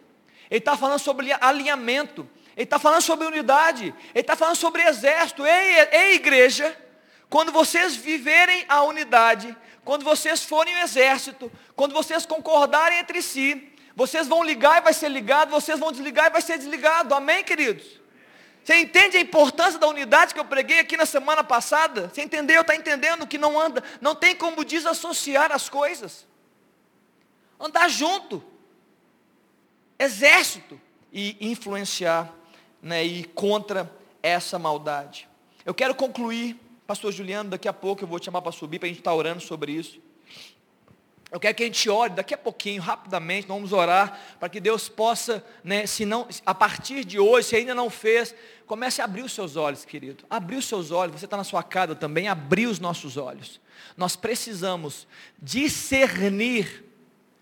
Ele 0.49 0.60
está 0.60 0.76
falando 0.76 0.99
sobre 0.99 1.32
alinhamento. 1.39 2.28
Ele 2.55 2.64
está 2.64 2.80
falando 2.80 3.01
sobre 3.01 3.28
unidade. 3.28 3.93
Ele 4.14 4.22
está 4.22 4.36
falando 4.36 4.55
sobre 4.55 4.82
exército. 4.84 5.45
Ei, 5.45 5.88
ei, 5.91 6.16
igreja, 6.16 6.76
quando 7.30 7.51
vocês 7.51 7.95
viverem 7.95 8.66
a 8.68 8.84
unidade, 8.84 9.55
quando 9.84 10.03
vocês 10.03 10.43
forem 10.43 10.76
o 10.76 10.80
exército, 10.80 11.51
quando 11.76 11.93
vocês 11.93 12.26
concordarem 12.26 12.99
entre 12.99 13.22
si, 13.22 13.74
vocês 13.95 14.28
vão 14.28 14.43
ligar 14.43 14.78
e 14.78 14.84
vai 14.84 14.93
ser 14.93 15.10
ligado, 15.10 15.49
vocês 15.49 15.80
vão 15.80 15.91
desligar 15.91 16.28
e 16.28 16.30
vai 16.30 16.41
ser 16.41 16.58
desligado. 16.58 17.14
Amém, 17.14 17.43
queridos? 17.43 17.99
Você 18.68 18.82
entende 18.82 19.15
a 19.15 19.22
importância 19.22 19.80
da 19.80 19.88
unidade 19.88 20.34
que 20.34 20.39
eu 20.41 20.43
preguei 20.43 20.82
aqui 20.82 20.97
na 20.97 21.05
semana 21.05 21.41
passada? 21.41 22.09
Você 22.09 22.22
entendeu? 22.22 22.59
Está 22.59 22.76
entendendo 22.76 23.26
que 23.26 23.38
não 23.38 23.57
anda, 23.57 23.82
não 24.01 24.13
tem 24.13 24.36
como 24.36 24.65
desassociar 24.65 25.53
as 25.53 25.70
coisas. 25.70 26.28
Andar 27.57 27.88
junto 27.88 28.43
exército 29.97 30.78
e 31.13 31.38
influenciar 31.39 32.30
né, 32.82 33.05
e 33.05 33.24
contra 33.24 33.89
essa 34.22 34.59
maldade. 34.59 35.30
Eu 35.63 35.74
quero 35.74 35.95
concluir, 35.95 36.59
pastor 36.86 37.13
Juliano, 37.13 37.51
daqui 37.51 37.70
a 37.70 37.74
pouco 37.74 38.03
eu 38.03 38.07
vou 38.07 38.20
te 38.20 38.26
chamar 38.26 38.41
para 38.41 38.51
subir, 38.51 38.80
para 38.80 38.88
a 38.88 38.89
gente 38.89 38.99
estar 38.99 39.11
tá 39.11 39.15
orando 39.15 39.39
sobre 39.39 39.72
isso. 39.72 40.01
Eu 41.30 41.41
quero 41.41 41.55
que 41.55 41.63
a 41.63 41.65
gente 41.65 41.89
ore 41.89 42.13
daqui 42.13 42.34
a 42.34 42.38
pouquinho, 42.38 42.82
rapidamente, 42.82 43.47
vamos 43.47 43.73
orar, 43.73 44.17
para 44.39 44.47
que 44.47 44.61
Deus 44.61 44.88
possa, 44.88 45.43
né, 45.61 45.86
se 45.86 46.05
não, 46.05 46.25
a 46.45 46.55
partir 46.55 47.03
de 47.03 47.19
hoje, 47.19 47.49
se 47.49 47.55
ainda 47.57 47.75
não 47.75 47.89
fez, 47.89 48.34
comece 48.65 49.01
a 49.01 49.05
abrir 49.05 49.23
os 49.23 49.34
seus 49.34 49.57
olhos, 49.57 49.84
querido. 49.84 50.23
Abrir 50.30 50.55
os 50.55 50.65
seus 50.65 50.89
olhos, 50.89 51.19
você 51.19 51.25
está 51.25 51.36
na 51.36 51.43
sua 51.43 51.61
casa 51.63 51.95
também, 51.95 52.30
abrir 52.30 52.67
os 52.67 52.80
nossos 52.80 53.17
olhos. 53.17 53.59
Nós 53.97 54.15
precisamos 54.15 55.05
discernir 55.41 56.86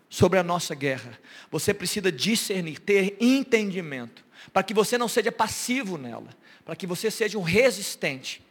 sobre 0.08 0.38
a 0.38 0.42
nossa 0.42 0.74
guerra. 0.74 1.18
Você 1.50 1.72
precisa 1.72 2.10
discernir, 2.10 2.80
ter 2.80 3.16
entendimento, 3.20 4.24
para 4.52 4.64
que 4.64 4.74
você 4.74 4.98
não 4.98 5.06
seja 5.08 5.30
passivo 5.30 5.96
nela, 5.96 6.28
para 6.64 6.74
que 6.74 6.88
você 6.88 7.08
seja 7.08 7.38
um 7.38 7.42
resistente, 7.42 8.42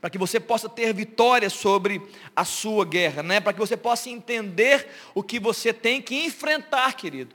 para 0.00 0.10
que 0.10 0.18
você 0.18 0.38
possa 0.38 0.68
ter 0.68 0.92
vitória 0.92 1.48
sobre 1.48 2.02
a 2.34 2.44
sua 2.44 2.84
guerra, 2.84 3.22
né? 3.22 3.40
para 3.40 3.52
que 3.52 3.58
você 3.58 3.76
possa 3.76 4.10
entender 4.10 4.86
o 5.14 5.22
que 5.22 5.40
você 5.40 5.72
tem 5.72 6.00
que 6.00 6.24
enfrentar, 6.24 6.94
querido. 6.94 7.34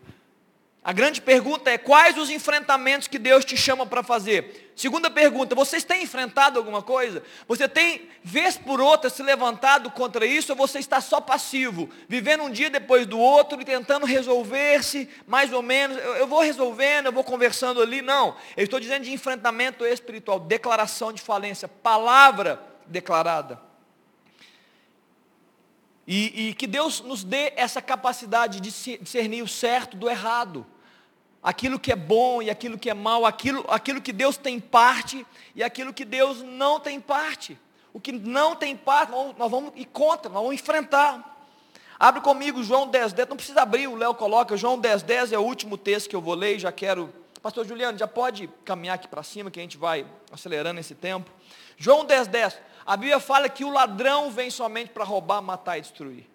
A 0.83 0.91
grande 0.91 1.21
pergunta 1.21 1.71
é: 1.71 1.77
quais 1.77 2.17
os 2.17 2.29
enfrentamentos 2.29 3.07
que 3.07 3.17
Deus 3.17 3.45
te 3.45 3.55
chama 3.55 3.85
para 3.85 4.03
fazer? 4.03 4.73
Segunda 4.75 5.09
pergunta: 5.09 5.55
vocês 5.55 5.85
têm 5.85 6.03
enfrentado 6.03 6.59
alguma 6.59 6.81
coisa? 6.81 7.23
Você 7.47 7.69
tem, 7.69 8.09
vez 8.21 8.57
por 8.57 8.81
outra, 8.81 9.09
se 9.09 9.23
levantado 9.23 9.89
contra 9.91 10.25
isso 10.25 10.51
ou 10.51 10.57
você 10.57 10.79
está 10.79 10.99
só 10.99 11.21
passivo, 11.21 11.89
vivendo 12.09 12.43
um 12.43 12.51
dia 12.51 12.69
depois 12.69 13.05
do 13.05 13.17
outro 13.17 13.61
e 13.61 13.65
tentando 13.65 14.05
resolver-se, 14.05 15.09
mais 15.25 15.53
ou 15.53 15.61
menos? 15.61 15.97
Eu, 15.97 16.15
eu 16.15 16.27
vou 16.27 16.41
resolvendo, 16.41 17.05
eu 17.05 17.13
vou 17.13 17.23
conversando 17.23 17.81
ali. 17.81 18.01
Não, 18.01 18.35
eu 18.57 18.65
estou 18.65 18.79
dizendo 18.79 19.05
de 19.05 19.13
enfrentamento 19.13 19.85
espiritual, 19.85 20.37
declaração 20.37 21.13
de 21.13 21.21
falência, 21.21 21.65
palavra 21.65 22.61
declarada. 22.85 23.57
E, 26.05 26.49
e, 26.49 26.53
que 26.53 26.67
Deus 26.67 26.99
nos 26.99 27.23
dê 27.23 27.53
essa 27.55 27.81
capacidade 27.81 28.59
de 28.59 28.97
discernir 28.99 29.41
o 29.41 29.47
certo 29.47 29.95
do 29.95 30.09
errado 30.09 30.67
aquilo 31.43 31.77
que 31.77 31.91
é 31.91 31.95
bom 31.95 32.41
e 32.41 32.49
aquilo 32.49 32.77
que 32.77 32.89
é 32.89 32.93
mal, 32.93 33.25
aquilo, 33.25 33.65
aquilo 33.67 34.01
que 34.01 34.13
Deus 34.13 34.37
tem 34.37 34.59
parte 34.59 35.25
e 35.53 35.61
aquilo 35.61 35.93
que 35.93 36.05
Deus 36.05 36.41
não 36.41 36.79
tem 36.79 37.01
parte. 37.01 37.59
O 37.91 37.99
que 37.99 38.11
não 38.11 38.55
tem 38.55 38.75
parte, 38.75 39.11
nós 39.11 39.51
vamos 39.51 39.73
ir 39.75 39.85
contra, 39.85 40.29
nós 40.29 40.41
vamos 40.41 40.55
enfrentar. 40.55 41.31
Abre 41.99 42.21
comigo 42.21 42.63
João 42.63 42.87
10, 42.87 43.13
10, 43.13 43.29
não 43.29 43.35
precisa 43.35 43.61
abrir, 43.61 43.87
o 43.87 43.95
Léo 43.95 44.15
coloca, 44.15 44.57
João 44.57 44.79
10, 44.79 45.03
10 45.03 45.31
é 45.33 45.37
o 45.37 45.41
último 45.41 45.77
texto 45.77 46.09
que 46.09 46.15
eu 46.15 46.21
vou 46.21 46.33
ler, 46.33 46.57
já 46.57 46.71
quero, 46.71 47.13
pastor 47.41 47.67
Juliano, 47.67 47.97
já 47.97 48.07
pode 48.07 48.49
caminhar 48.65 48.95
aqui 48.95 49.07
para 49.07 49.21
cima, 49.21 49.51
que 49.51 49.59
a 49.59 49.61
gente 49.61 49.77
vai 49.77 50.07
acelerando 50.31 50.79
esse 50.79 50.95
tempo. 50.95 51.29
João 51.77 52.03
10, 52.03 52.27
10, 52.27 52.59
a 52.85 52.97
Bíblia 52.97 53.19
fala 53.19 53.47
que 53.47 53.63
o 53.63 53.69
ladrão 53.69 54.31
vem 54.31 54.49
somente 54.49 54.89
para 54.89 55.03
roubar, 55.03 55.41
matar 55.41 55.77
e 55.77 55.81
destruir. 55.81 56.32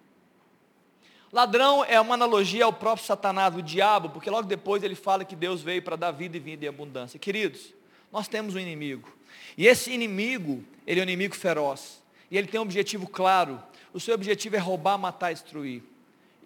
Ladrão 1.33 1.85
é 1.85 2.01
uma 2.01 2.15
analogia 2.15 2.65
ao 2.65 2.73
próprio 2.73 3.07
Satanás, 3.07 3.55
o 3.55 3.63
diabo, 3.63 4.09
porque 4.09 4.31
logo 4.31 4.49
depois 4.49 4.83
ele 4.83 4.95
fala 4.95 5.25
que 5.25 5.37
Deus 5.37 5.61
veio 5.61 5.83
para 5.83 5.95
dar 5.95 6.11
vida 6.11 6.37
e 6.37 6.41
vida 6.41 6.65
em 6.65 6.69
abundância. 6.69 7.19
Queridos, 7.19 7.75
nós 8.11 8.29
temos 8.29 8.55
um 8.55 8.59
inimigo. 8.59 9.13
E 9.57 9.67
esse 9.67 9.93
inimigo, 9.93 10.65
ele 10.87 11.01
é 11.01 11.03
um 11.03 11.07
inimigo 11.07 11.37
feroz. 11.37 12.03
E 12.31 12.39
ele 12.39 12.47
tem 12.47 12.59
um 12.59 12.63
objetivo 12.63 13.07
claro. 13.07 13.63
O 13.93 14.01
seu 14.01 14.15
objetivo 14.15 14.57
é 14.57 14.59
roubar, 14.59 14.97
matar 14.97 15.31
e 15.31 15.35
destruir. 15.35 15.83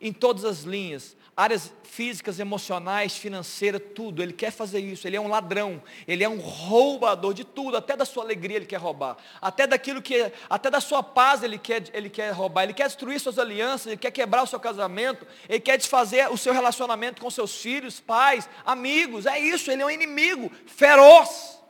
Em 0.03 0.13
todas 0.13 0.45
as 0.45 0.65
linhas 0.65 1.17
áreas 1.37 1.73
físicas, 1.83 2.39
emocionais, 2.39 3.17
financeiras, 3.17 3.81
tudo. 3.95 4.23
Ele 4.23 4.33
quer 4.33 4.51
fazer 4.51 4.81
isso. 4.81 5.07
Ele 5.07 5.17
é 5.17 5.21
um 5.21 5.29
ladrão. 5.29 5.83
Ele 6.07 6.23
é 6.23 6.29
um 6.29 6.39
roubador 6.39 7.33
de 7.33 7.45
tudo. 7.45 7.77
Até 7.77 7.97
da 7.97 8.05
sua 8.05 8.23
alegria 8.23 8.59
ele 8.59 8.67
quer 8.67 8.77
roubar. 8.77 9.17
Até 9.41 9.67
daquilo 9.67 10.03
que, 10.03 10.31
até 10.49 10.71
da 10.71 10.81
sua 10.81 11.03
paz 11.03 11.43
ele 11.43 11.59
quer, 11.59 11.85
ele 11.93 12.11
quer 12.11 12.31
roubar. 12.33 12.65
Ele 12.65 12.75
quer 12.75 12.87
destruir 12.87 13.19
suas 13.19 13.39
alianças. 13.39 13.89
Ele 13.89 13.97
quer 13.97 14.11
quebrar 14.11 14.43
o 14.43 14.47
seu 14.47 14.61
casamento. 14.61 15.27
Ele 15.49 15.61
quer 15.61 15.77
desfazer 15.77 16.31
o 16.31 16.37
seu 16.37 16.53
relacionamento 16.53 17.21
com 17.21 17.31
seus 17.31 17.57
filhos, 17.57 17.99
pais, 18.01 18.49
amigos. 18.65 19.27
É 19.27 19.39
isso. 19.39 19.71
Ele 19.71 19.83
é 19.83 19.87
um 19.87 19.91
inimigo 19.91 20.51
feroz. 20.67 21.62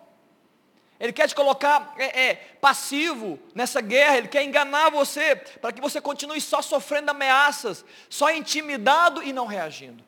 Ele 1.02 1.12
quer 1.12 1.26
te 1.26 1.34
colocar 1.34 1.96
é, 1.98 2.26
é, 2.26 2.34
passivo 2.60 3.36
nessa 3.56 3.80
guerra, 3.80 4.18
ele 4.18 4.28
quer 4.28 4.44
enganar 4.44 4.88
você, 4.88 5.34
para 5.34 5.72
que 5.72 5.80
você 5.80 6.00
continue 6.00 6.40
só 6.40 6.62
sofrendo 6.62 7.10
ameaças, 7.10 7.84
só 8.08 8.30
intimidado 8.30 9.20
e 9.20 9.32
não 9.32 9.44
reagindo. 9.44 10.04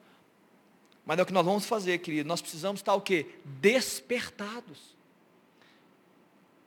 Mas 1.04 1.18
é 1.18 1.22
o 1.22 1.26
que 1.26 1.32
nós 1.32 1.44
vamos 1.44 1.66
fazer, 1.66 1.98
querido. 1.98 2.28
Nós 2.28 2.40
precisamos 2.40 2.78
estar 2.78 2.94
o 2.94 3.00
quê? 3.00 3.26
Despertados. 3.44 4.94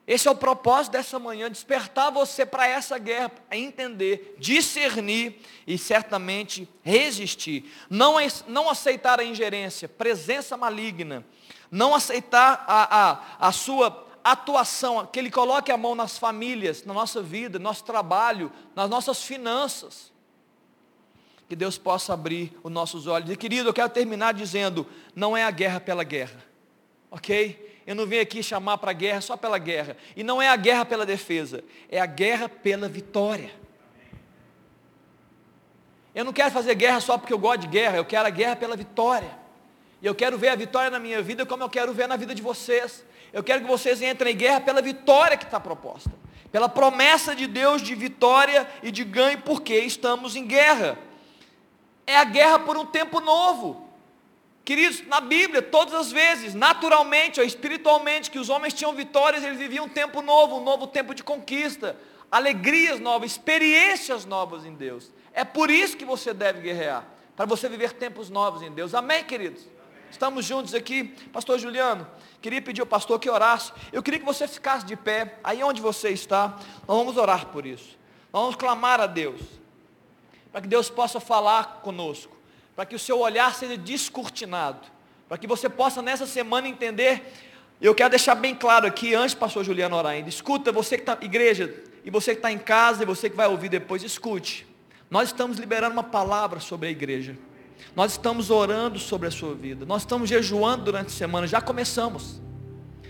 Esse 0.05 0.28
é 0.28 0.32
o 0.32 0.36
propósito 0.36 0.91
dessa 0.91 1.17
manhã, 1.17 1.49
despertar 1.49 2.11
você 2.11 2.45
para 2.45 2.67
essa 2.67 2.97
guerra, 2.97 3.32
entender, 3.49 4.36
discernir 4.38 5.41
e 5.65 5.78
certamente 5.78 6.67
resistir. 6.84 7.71
Não, 7.89 8.15
não 8.45 8.69
aceitar 8.69 9.21
a 9.21 9.23
ingerência, 9.23 9.88
presença 9.88 10.57
maligna. 10.57 11.25
Não 11.71 11.95
aceitar 11.95 12.65
a, 12.67 13.11
a, 13.11 13.47
a 13.47 13.51
sua 13.53 14.07
atuação, 14.32 15.05
que 15.05 15.19
Ele 15.19 15.32
coloque 15.32 15.71
a 15.71 15.78
mão 15.78 15.95
nas 15.95 16.17
famílias, 16.17 16.84
na 16.84 16.93
nossa 16.93 17.21
vida, 17.21 17.57
no 17.59 17.63
nosso 17.63 17.84
trabalho, 17.84 18.51
nas 18.75 18.89
nossas 18.89 19.23
finanças. 19.23 20.11
Que 21.47 21.55
Deus 21.55 21.78
possa 21.78 22.13
abrir 22.13 22.57
os 22.63 22.71
nossos 22.71 23.07
olhos. 23.07 23.30
E 23.30 23.38
querido, 23.38 23.69
eu 23.69 23.73
quero 23.73 23.89
terminar 23.89 24.34
dizendo, 24.34 24.86
não 25.15 25.36
é 25.36 25.43
a 25.43 25.51
guerra 25.51 25.80
pela 25.80 26.03
guerra. 26.03 26.43
Ok? 27.09 27.82
Eu 27.88 27.95
não 27.95 28.05
vim 28.05 28.17
aqui 28.17 28.43
chamar 28.43 28.78
para 28.80 28.91
a 28.91 28.93
guerra 28.93 29.21
só 29.21 29.38
pela 29.38 29.57
guerra. 29.57 29.95
E 30.15 30.23
não 30.23 30.41
é 30.41 30.49
a 30.49 30.55
guerra 30.57 30.84
pela 30.84 31.05
defesa, 31.05 31.63
é 31.89 32.01
a 32.01 32.05
guerra 32.05 32.49
pela 32.49 32.89
vitória. 32.89 33.51
Eu 36.13 36.25
não 36.25 36.34
quero 36.34 36.51
fazer 36.51 36.75
guerra 36.75 36.99
só 36.99 37.17
porque 37.17 37.32
eu 37.32 37.38
gosto 37.38 37.61
de 37.61 37.67
guerra, 37.67 37.95
eu 37.95 38.03
quero 38.03 38.28
a 38.28 38.30
guerra 38.30 38.57
pela 38.57 38.75
vitória. 38.75 39.38
E 40.01 40.05
eu 40.05 40.13
quero 40.13 40.38
ver 40.38 40.49
a 40.49 40.55
vitória 40.55 40.89
na 40.89 40.99
minha 40.99 41.21
vida 41.21 41.45
como 41.45 41.63
eu 41.63 41.69
quero 41.69 41.93
ver 41.93 42.07
na 42.07 42.17
vida 42.17 42.36
de 42.36 42.41
vocês. 42.41 43.05
Eu 43.34 43.43
quero 43.43 43.61
que 43.61 43.67
vocês 43.67 44.01
entrem 44.01 44.34
em 44.34 44.38
guerra 44.38 44.61
pela 44.61 44.82
vitória 44.82 45.38
que 45.38 45.45
está 45.45 45.59
proposta. 45.59 46.11
Pela 46.51 46.69
promessa 46.69 47.36
de 47.36 47.45
Deus 47.45 47.82
de 47.82 47.93
vitória 47.93 48.67
e 48.82 48.91
de 48.91 49.03
ganho, 49.03 49.41
porque 49.41 49.78
estamos 49.80 50.36
em 50.36 50.45
guerra. 50.45 50.97
É 52.05 52.17
a 52.17 52.23
guerra 52.23 52.59
por 52.59 52.78
um 52.78 52.86
tempo 52.86 53.19
novo. 53.19 53.86
Queridos, 54.63 55.05
na 55.07 55.21
Bíblia, 55.21 55.61
todas 55.61 55.93
as 55.93 56.11
vezes, 56.11 56.53
naturalmente 56.53 57.39
ou 57.39 57.45
espiritualmente, 57.45 58.30
que 58.30 58.39
os 58.39 58.49
homens 58.49 58.73
tinham 58.73 58.93
vitórias, 58.93 59.43
eles 59.43 59.57
viviam 59.57 59.86
um 59.86 59.89
tempo 59.89 60.21
novo, 60.21 60.57
um 60.57 60.63
novo 60.63 60.88
tempo 60.88 61.13
de 61.13 61.23
conquista, 61.23 61.95
alegrias 62.30 62.99
novas, 62.99 63.32
experiências 63.32 64.25
novas 64.25 64.65
em 64.65 64.73
Deus. 64.73 65.11
É 65.34 65.45
por 65.45 65.69
isso 65.69 65.95
que 65.95 66.03
você 66.03 66.34
deve 66.34 66.61
guerrear, 66.61 67.05
para 67.36 67.45
você 67.45 67.69
viver 67.69 67.93
tempos 67.93 68.30
novos 68.30 68.61
em 68.61 68.71
Deus. 68.71 68.93
Amém, 68.93 69.23
queridos? 69.23 69.63
Estamos 70.12 70.45
juntos 70.45 70.74
aqui. 70.74 71.05
Pastor 71.32 71.60
Juliano, 71.60 72.08
queria 72.41 72.62
pedir 72.62 72.82
ao 72.82 72.88
pastor 72.88 73.20
que 73.20 73.30
orasse. 73.30 73.72
Eu 73.91 74.01
queria 74.01 74.20
que 74.20 74.26
você 74.26 74.47
ficasse 74.47 74.86
de 74.86 74.95
pé, 74.95 75.39
aí 75.43 75.64
onde 75.64 75.82
você 75.82 76.10
está. 76.10 76.58
Nós 76.88 76.97
vamos 76.97 77.18
orar 77.18 77.47
por 77.47 77.66
isso. 77.66 77.97
Nós 78.32 78.41
vamos 78.41 78.55
clamar 78.55 78.99
a 78.99 79.08
Deus 79.08 79.41
para 80.51 80.62
que 80.62 80.68
Deus 80.68 80.89
possa 80.89 81.20
falar 81.20 81.82
conosco, 81.84 82.36
para 82.76 82.86
que 82.86 82.95
o 82.95 82.99
seu 82.99 83.20
olhar 83.20 83.53
seja 83.53 83.78
descortinado, 83.78 84.80
para 85.28 85.38
que 85.38 85.45
você 85.45 85.70
possa 85.70 86.01
nessa 86.01 86.26
semana 86.26 86.68
entender. 86.68 87.32
Eu 87.80 87.93
quero 87.93 88.10
deixar 88.10 88.34
bem 88.34 88.55
claro 88.55 88.88
aqui, 88.88 89.14
antes 89.14 89.36
pastor 89.36 89.64
Juliano 89.64 89.95
orar 89.95 90.14
ainda, 90.14 90.30
escuta, 90.30 90.72
você 90.72 90.97
que 90.97 91.03
está, 91.03 91.18
igreja, 91.22 91.72
e 92.03 92.10
você 92.10 92.32
que 92.32 92.39
está 92.39 92.51
em 92.51 92.58
casa, 92.58 93.03
e 93.03 93.05
você 93.05 93.30
que 93.30 93.36
vai 93.36 93.47
ouvir 93.47 93.70
depois, 93.70 94.01
escute. 94.01 94.66
Nós 95.12 95.30
estamos 95.30 95.58
liberando 95.58 95.93
uma 95.93 96.03
palavra 96.03 96.60
sobre 96.60 96.88
a 96.88 96.91
igreja. 96.91 97.38
Nós 97.95 98.13
estamos 98.13 98.49
orando 98.49 98.99
sobre 98.99 99.28
a 99.28 99.32
sua 99.32 99.53
vida. 99.55 99.86
Nós 99.86 100.03
estamos 100.03 100.30
jejuando 100.30 100.86
durante 100.86 101.07
a 101.07 101.11
semana, 101.11 101.47
já 101.47 101.61
começamos. 101.61 102.41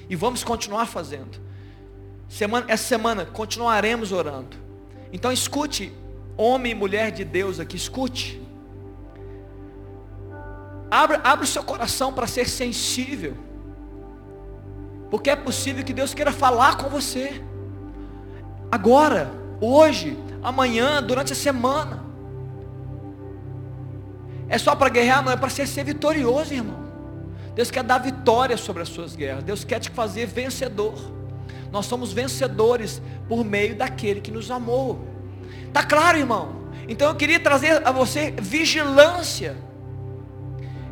E 0.09 0.15
vamos 0.15 0.43
continuar 0.43 0.85
fazendo. 0.85 1.39
Semana, 2.29 2.65
essa 2.67 2.83
semana 2.83 3.25
continuaremos 3.25 4.11
orando. 4.11 4.57
Então 5.11 5.31
escute 5.31 5.93
homem 6.37 6.71
e 6.71 6.75
mulher 6.75 7.11
de 7.11 7.23
Deus 7.25 7.59
aqui, 7.59 7.75
escute. 7.75 8.41
Abra, 10.89 11.19
abra 11.23 11.43
o 11.43 11.47
seu 11.47 11.63
coração 11.63 12.13
para 12.13 12.27
ser 12.27 12.47
sensível. 12.47 13.35
Porque 15.09 15.29
é 15.29 15.35
possível 15.35 15.83
que 15.83 15.93
Deus 15.93 16.13
queira 16.13 16.31
falar 16.31 16.77
com 16.77 16.89
você. 16.89 17.41
Agora, 18.71 19.31
hoje, 19.59 20.17
amanhã, 20.41 21.01
durante 21.01 21.33
a 21.33 21.35
semana. 21.35 22.06
É 24.49 24.57
só 24.57 24.75
para 24.75 24.89
guerrear? 24.89 25.23
Não, 25.23 25.31
é 25.31 25.37
para 25.37 25.49
ser, 25.49 25.67
ser 25.67 25.83
vitorioso, 25.83 26.53
irmão. 26.53 26.87
Deus 27.53 27.71
quer 27.71 27.83
dar 27.83 27.97
vitória 27.97 28.55
sobre 28.55 28.83
as 28.83 28.89
suas 28.89 29.15
guerras. 29.15 29.43
Deus 29.43 29.63
quer 29.63 29.79
te 29.79 29.89
fazer 29.89 30.25
vencedor. 30.27 30.93
Nós 31.71 31.85
somos 31.85 32.13
vencedores 32.13 33.01
por 33.27 33.43
meio 33.43 33.75
daquele 33.75 34.21
que 34.21 34.31
nos 34.31 34.49
amou. 34.51 35.05
Tá 35.73 35.83
claro, 35.83 36.17
irmão? 36.17 36.67
Então 36.87 37.09
eu 37.09 37.15
queria 37.15 37.39
trazer 37.39 37.85
a 37.85 37.91
você 37.91 38.33
vigilância. 38.39 39.57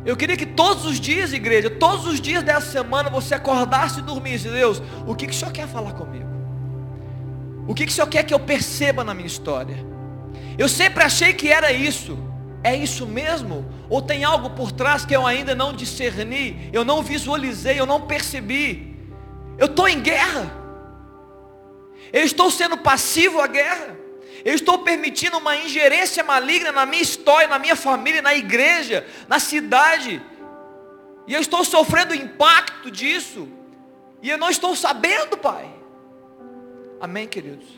Eu 0.04 0.16
queria 0.16 0.36
que 0.36 0.46
todos 0.46 0.84
os 0.84 1.00
dias, 1.00 1.32
igreja, 1.32 1.70
todos 1.70 2.06
os 2.06 2.20
dias 2.20 2.42
dessa 2.42 2.70
semana 2.70 3.08
você 3.10 3.34
acordasse 3.34 4.00
e 4.00 4.02
dormisse. 4.02 4.48
Deus, 4.48 4.82
o 5.06 5.14
que, 5.14 5.26
que 5.26 5.32
o 5.32 5.36
Senhor 5.36 5.50
quer 5.52 5.66
falar 5.66 5.92
comigo? 5.94 6.28
O 7.66 7.74
que, 7.74 7.86
que 7.86 7.90
o 7.90 7.94
Senhor 7.94 8.06
quer 8.06 8.22
que 8.22 8.32
eu 8.32 8.38
perceba 8.38 9.02
na 9.02 9.14
minha 9.14 9.26
história? 9.26 9.76
Eu 10.56 10.68
sempre 10.68 11.02
achei 11.02 11.32
que 11.32 11.48
era 11.48 11.72
isso. 11.72 12.16
É 12.66 12.74
isso 12.74 13.06
mesmo? 13.06 13.64
Ou 13.88 14.02
tem 14.02 14.24
algo 14.24 14.50
por 14.50 14.72
trás 14.72 15.04
que 15.04 15.14
eu 15.14 15.24
ainda 15.24 15.54
não 15.54 15.72
discerni, 15.72 16.68
eu 16.72 16.84
não 16.84 17.00
visualizei, 17.00 17.78
eu 17.78 17.86
não 17.86 18.00
percebi? 18.08 18.92
Eu 19.56 19.66
estou 19.66 19.86
em 19.86 20.00
guerra. 20.00 20.52
Eu 22.12 22.24
estou 22.24 22.50
sendo 22.50 22.76
passivo 22.76 23.40
à 23.40 23.46
guerra. 23.46 23.96
Eu 24.44 24.52
estou 24.52 24.80
permitindo 24.80 25.38
uma 25.38 25.56
ingerência 25.56 26.24
maligna 26.24 26.72
na 26.72 26.84
minha 26.84 27.02
história, 27.02 27.46
na 27.46 27.60
minha 27.60 27.76
família, 27.76 28.20
na 28.20 28.34
igreja, 28.34 29.06
na 29.28 29.38
cidade. 29.38 30.20
E 31.28 31.34
eu 31.34 31.40
estou 31.40 31.64
sofrendo 31.64 32.14
o 32.14 32.16
impacto 32.16 32.90
disso. 32.90 33.46
E 34.20 34.28
eu 34.28 34.38
não 34.38 34.50
estou 34.50 34.74
sabendo, 34.74 35.36
Pai. 35.36 35.72
Amém, 37.00 37.28
queridos? 37.28 37.68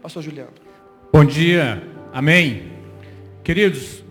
Pastor 0.00 0.22
Juliano. 0.22 0.54
Bom 1.12 1.26
dia. 1.26 1.86
Amém. 2.10 2.77
Queridos, 3.48 4.04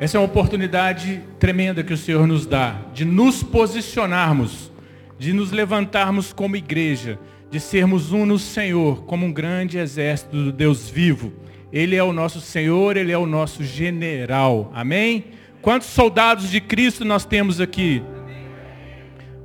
essa 0.00 0.16
é 0.16 0.20
uma 0.20 0.26
oportunidade 0.26 1.22
tremenda 1.38 1.84
que 1.84 1.92
o 1.92 1.96
Senhor 1.96 2.26
nos 2.26 2.44
dá 2.44 2.76
de 2.92 3.04
nos 3.04 3.40
posicionarmos, 3.40 4.72
de 5.16 5.32
nos 5.32 5.52
levantarmos 5.52 6.32
como 6.32 6.56
igreja 6.56 7.16
de 7.52 7.60
sermos 7.60 8.10
um 8.10 8.26
no 8.26 8.36
Senhor, 8.36 9.04
como 9.04 9.26
um 9.26 9.32
grande 9.32 9.78
exército 9.78 10.34
do 10.34 10.50
Deus 10.50 10.90
vivo. 10.90 11.32
Ele 11.72 11.94
é 11.94 12.02
o 12.02 12.12
nosso 12.12 12.40
Senhor, 12.40 12.96
Ele 12.96 13.12
é 13.12 13.16
o 13.16 13.26
nosso 13.26 13.62
general. 13.62 14.72
Amém? 14.74 15.26
Quantos 15.62 15.86
soldados 15.86 16.50
de 16.50 16.60
Cristo 16.60 17.04
nós 17.04 17.24
temos 17.24 17.60
aqui? 17.60 18.02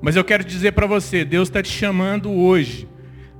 Mas 0.01 0.15
eu 0.15 0.23
quero 0.23 0.43
dizer 0.43 0.71
para 0.71 0.87
você, 0.87 1.23
Deus 1.23 1.49
está 1.49 1.61
te 1.61 1.69
chamando 1.69 2.31
hoje, 2.31 2.87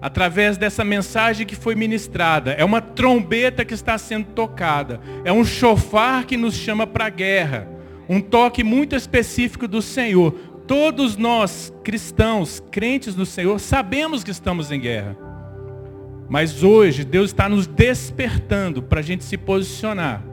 através 0.06 0.56
dessa 0.56 0.84
mensagem 0.84 1.48
que 1.48 1.56
foi 1.56 1.74
ministrada. 1.74 2.52
É 2.52 2.64
uma 2.64 2.80
trombeta 2.80 3.66
que 3.66 3.74
está 3.74 3.98
sendo 3.98 4.28
tocada. 4.28 5.02
É 5.24 5.34
um 5.34 5.44
chofar 5.44 6.26
que 6.26 6.38
nos 6.38 6.54
chama 6.54 6.86
para 6.86 7.08
a 7.08 7.10
guerra. 7.10 7.68
Um 8.08 8.22
toque 8.22 8.64
muito 8.64 8.96
específico 8.96 9.68
do 9.68 9.82
Senhor. 9.82 10.32
Todos 10.68 11.18
nós, 11.18 11.74
cristãos, 11.84 12.62
crentes 12.70 13.16
no 13.16 13.26
Senhor, 13.26 13.60
sabemos 13.60 14.24
que 14.24 14.30
estamos 14.30 14.72
em 14.72 14.80
guerra. 14.80 15.18
Mas 16.30 16.62
hoje 16.62 17.04
Deus 17.04 17.32
está 17.32 17.50
nos 17.50 17.66
despertando 17.66 18.84
para 18.84 19.00
a 19.00 19.04
gente 19.04 19.24
se 19.24 19.40
posicionar. 19.40 20.24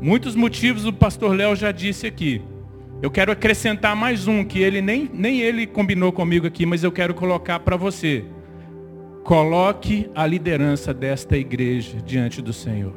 Muitos 0.00 0.36
motivos 0.36 0.84
o 0.84 0.92
pastor 0.92 1.34
Léo 1.34 1.56
já 1.56 1.72
disse 1.72 2.06
aqui. 2.06 2.42
Eu 3.02 3.10
quero 3.10 3.32
acrescentar 3.32 3.96
mais 3.96 4.28
um, 4.28 4.44
que 4.44 4.60
ele 4.60 4.80
nem, 4.80 5.10
nem 5.12 5.40
ele 5.40 5.66
combinou 5.66 6.12
comigo 6.12 6.46
aqui, 6.46 6.64
mas 6.64 6.84
eu 6.84 6.92
quero 6.92 7.12
colocar 7.12 7.58
para 7.58 7.76
você. 7.76 8.24
Coloque 9.26 10.08
a 10.14 10.24
liderança 10.24 10.94
desta 10.94 11.36
igreja 11.36 12.00
diante 12.00 12.40
do 12.40 12.52
Senhor. 12.52 12.92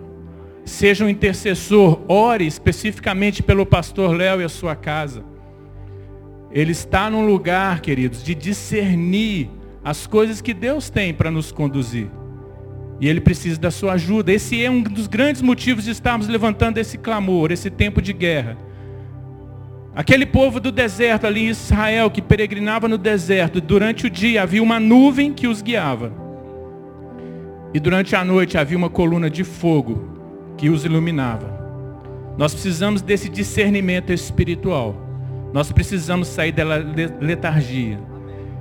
Seja 0.63 1.03
um 1.03 1.09
intercessor, 1.09 1.99
ore 2.07 2.45
especificamente 2.45 3.41
pelo 3.41 3.65
pastor 3.65 4.15
Léo 4.15 4.39
e 4.39 4.43
a 4.43 4.49
sua 4.49 4.75
casa. 4.75 5.23
Ele 6.51 6.71
está 6.71 7.09
num 7.09 7.25
lugar, 7.25 7.81
queridos, 7.81 8.23
de 8.23 8.35
discernir 8.35 9.49
as 9.83 10.05
coisas 10.05 10.39
que 10.39 10.53
Deus 10.53 10.87
tem 10.87 11.15
para 11.15 11.31
nos 11.31 11.51
conduzir. 11.51 12.11
E 13.01 13.09
ele 13.09 13.21
precisa 13.21 13.59
da 13.59 13.71
sua 13.71 13.93
ajuda. 13.93 14.31
Esse 14.31 14.63
é 14.63 14.69
um 14.69 14.83
dos 14.83 15.07
grandes 15.07 15.41
motivos 15.41 15.85
de 15.85 15.89
estarmos 15.89 16.27
levantando 16.27 16.77
esse 16.77 16.99
clamor, 16.99 17.51
esse 17.51 17.71
tempo 17.71 18.03
de 18.03 18.13
guerra. 18.13 18.55
Aquele 19.99 20.25
povo 20.25 20.61
do 20.61 20.71
deserto 20.71 21.27
ali 21.27 21.41
em 21.41 21.49
Israel, 21.49 22.09
que 22.09 22.21
peregrinava 22.21 22.87
no 22.87 22.97
deserto, 22.97 23.59
durante 23.59 24.07
o 24.07 24.09
dia 24.09 24.43
havia 24.43 24.63
uma 24.63 24.79
nuvem 24.79 25.33
que 25.33 25.45
os 25.45 25.61
guiava. 25.61 26.13
E 27.73 27.81
durante 27.81 28.15
a 28.15 28.23
noite 28.23 28.57
havia 28.57 28.77
uma 28.77 28.89
coluna 28.89 29.29
de 29.29 29.43
fogo 29.43 30.55
que 30.55 30.69
os 30.69 30.85
iluminava. 30.85 31.53
Nós 32.37 32.53
precisamos 32.53 33.01
desse 33.01 33.27
discernimento 33.27 34.13
espiritual. 34.13 34.95
Nós 35.51 35.69
precisamos 35.69 36.29
sair 36.29 36.53
da 36.53 36.63
letargia. 37.19 37.99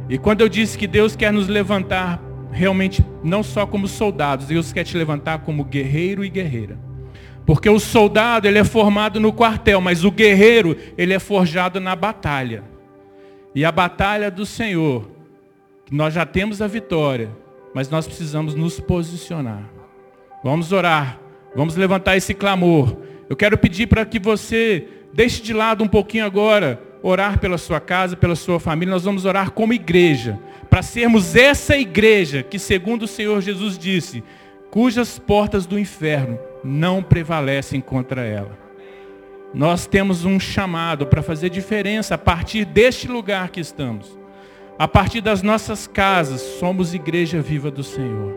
E 0.09 0.19
quando 0.19 0.41
eu 0.41 0.49
disse 0.49 0.77
que 0.77 0.89
Deus 0.89 1.15
quer 1.15 1.33
nos 1.33 1.47
levantar 1.47 2.21
realmente 2.51 3.07
não 3.23 3.45
só 3.45 3.65
como 3.65 3.87
soldados, 3.87 4.49
Deus 4.49 4.73
quer 4.73 4.83
te 4.83 4.97
levantar 4.97 5.39
como 5.43 5.63
guerreiro 5.63 6.25
e 6.25 6.29
guerreira. 6.29 6.88
Porque 7.49 7.71
o 7.71 7.81
soldado, 7.81 8.47
ele 8.47 8.59
é 8.59 8.65
formado 8.65 9.19
no 9.19 9.33
quartel, 9.33 9.81
mas 9.81 10.05
o 10.05 10.11
guerreiro, 10.11 10.77
ele 10.99 11.15
é 11.15 11.19
forjado 11.19 11.81
na 11.81 11.97
batalha. 11.97 12.63
E 13.55 13.65
a 13.65 13.73
batalha 13.73 14.31
do 14.31 14.45
Senhor, 14.45 15.11
nós 15.91 16.13
já 16.13 16.27
temos 16.27 16.61
a 16.61 16.67
vitória, 16.67 17.31
mas 17.73 17.89
nós 17.89 18.07
precisamos 18.07 18.55
nos 18.55 18.79
posicionar. 18.79 19.63
Vamos 20.45 20.73
orar, 20.73 21.19
vamos 21.57 21.75
levantar 21.75 22.19
esse 22.19 22.35
clamor. 22.35 22.99
Eu 23.31 23.35
quero 23.35 23.57
pedir 23.57 23.87
para 23.87 24.05
que 24.05 24.19
você 24.19 24.87
Deixe 25.13 25.43
de 25.43 25.53
lado 25.53 25.83
um 25.83 25.89
pouquinho 25.89 26.25
agora 26.25 26.83
orar 27.03 27.39
pela 27.39 27.59
sua 27.59 27.81
casa, 27.81 28.17
pela 28.17 28.37
sua 28.37 28.61
família. 28.61 28.93
Nós 28.93 29.05
vamos 29.05 29.25
orar 29.25 29.51
como 29.51 29.73
igreja, 29.73 30.39
para 30.69 30.83
sermos 30.83 31.35
essa 31.35 31.77
igreja 31.77 32.43
que, 32.43 32.59
segundo 32.59 33.03
o 33.03 33.09
Senhor 33.09 33.41
Jesus 33.41 33.79
disse, 33.79 34.23
cujas 34.71 35.19
portas 35.19 35.67
do 35.67 35.79
inferno 35.79 36.39
não 36.63 37.03
prevalecem 37.03 37.81
contra 37.81 38.23
ela. 38.23 38.57
nós 39.55 39.87
temos 39.87 40.27
um 40.27 40.39
chamado 40.39 41.07
para 41.07 41.23
fazer 41.23 41.49
diferença 41.49 42.17
a 42.17 42.19
partir 42.19 42.67
deste 42.67 43.09
lugar 43.09 43.49
que 43.49 43.61
estamos. 43.61 44.19
A 44.79 44.87
partir 44.87 45.23
das 45.23 45.43
nossas 45.43 45.87
casas, 45.87 46.41
somos 46.61 46.93
igreja 46.93 47.41
viva 47.41 47.71
do 47.71 47.83
Senhor. 47.83 48.35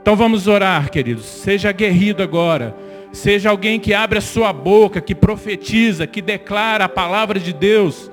Então 0.00 0.14
vamos 0.14 0.46
orar, 0.46 0.90
queridos. 0.90 1.24
Seja 1.24 1.70
aguerrido 1.70 2.22
agora. 2.22 2.76
Seja 3.12 3.50
alguém 3.50 3.80
que 3.80 3.94
abre 3.94 4.18
a 4.18 4.22
sua 4.22 4.52
boca, 4.52 5.00
que 5.00 5.14
profetiza, 5.14 6.06
que 6.06 6.20
declara 6.20 6.84
a 6.84 6.88
palavra 6.88 7.40
de 7.40 7.52
Deus. 7.52 8.10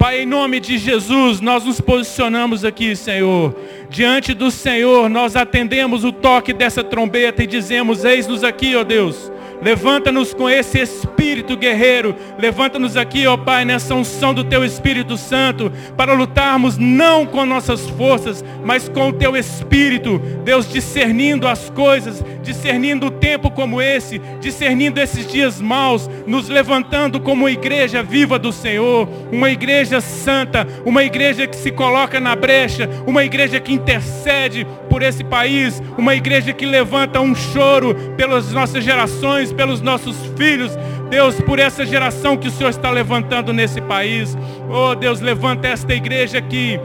Pai, 0.00 0.22
em 0.22 0.26
nome 0.26 0.60
de 0.60 0.78
Jesus, 0.78 1.42
nós 1.42 1.66
nos 1.66 1.78
posicionamos 1.78 2.64
aqui, 2.64 2.96
Senhor. 2.96 3.54
Diante 3.90 4.32
do 4.32 4.50
Senhor, 4.50 5.10
nós 5.10 5.36
atendemos 5.36 6.04
o 6.04 6.10
toque 6.10 6.54
dessa 6.54 6.82
trombeta 6.82 7.44
e 7.44 7.46
dizemos: 7.46 8.02
Eis-nos 8.02 8.42
aqui, 8.42 8.74
ó 8.74 8.82
Deus. 8.82 9.30
Levanta-nos 9.62 10.32
com 10.32 10.48
esse 10.48 10.78
espírito 10.78 11.56
guerreiro. 11.56 12.14
Levanta-nos 12.38 12.96
aqui, 12.96 13.26
ó 13.26 13.36
Pai, 13.36 13.64
nessa 13.64 13.94
unção 13.94 14.32
do 14.32 14.44
Teu 14.44 14.64
Espírito 14.64 15.16
Santo, 15.16 15.70
para 15.96 16.12
lutarmos 16.12 16.78
não 16.78 17.26
com 17.26 17.44
nossas 17.44 17.88
forças, 17.90 18.44
mas 18.64 18.88
com 18.88 19.08
o 19.08 19.12
Teu 19.12 19.36
Espírito. 19.36 20.18
Deus, 20.44 20.70
discernindo 20.70 21.46
as 21.46 21.68
coisas, 21.70 22.24
discernindo 22.42 23.06
o 23.06 23.10
tempo 23.10 23.50
como 23.50 23.80
esse, 23.80 24.20
discernindo 24.40 24.98
esses 25.00 25.26
dias 25.26 25.60
maus, 25.60 26.08
nos 26.26 26.48
levantando 26.48 27.20
como 27.20 27.48
igreja 27.48 28.02
viva 28.02 28.38
do 28.38 28.52
Senhor, 28.52 29.08
uma 29.30 29.50
igreja 29.50 30.00
santa, 30.00 30.66
uma 30.84 31.04
igreja 31.04 31.46
que 31.46 31.56
se 31.56 31.70
coloca 31.70 32.18
na 32.18 32.34
brecha, 32.34 32.88
uma 33.06 33.24
igreja 33.24 33.60
que 33.60 33.72
intercede 33.72 34.66
por 34.88 35.02
esse 35.02 35.22
país, 35.22 35.80
uma 35.96 36.14
igreja 36.14 36.52
que 36.52 36.66
levanta 36.66 37.20
um 37.20 37.34
choro 37.34 37.94
pelas 38.16 38.52
nossas 38.52 38.82
gerações, 38.82 39.49
pelos 39.52 39.80
nossos 39.80 40.16
filhos, 40.36 40.72
Deus, 41.08 41.40
por 41.40 41.58
essa 41.58 41.84
geração 41.84 42.36
que 42.36 42.48
o 42.48 42.50
Senhor 42.50 42.70
está 42.70 42.90
levantando 42.90 43.52
nesse 43.52 43.80
país. 43.80 44.36
Oh, 44.68 44.94
Deus, 44.94 45.20
levanta 45.20 45.68
esta 45.68 45.92
igreja 45.94 46.38
aqui 46.38 46.78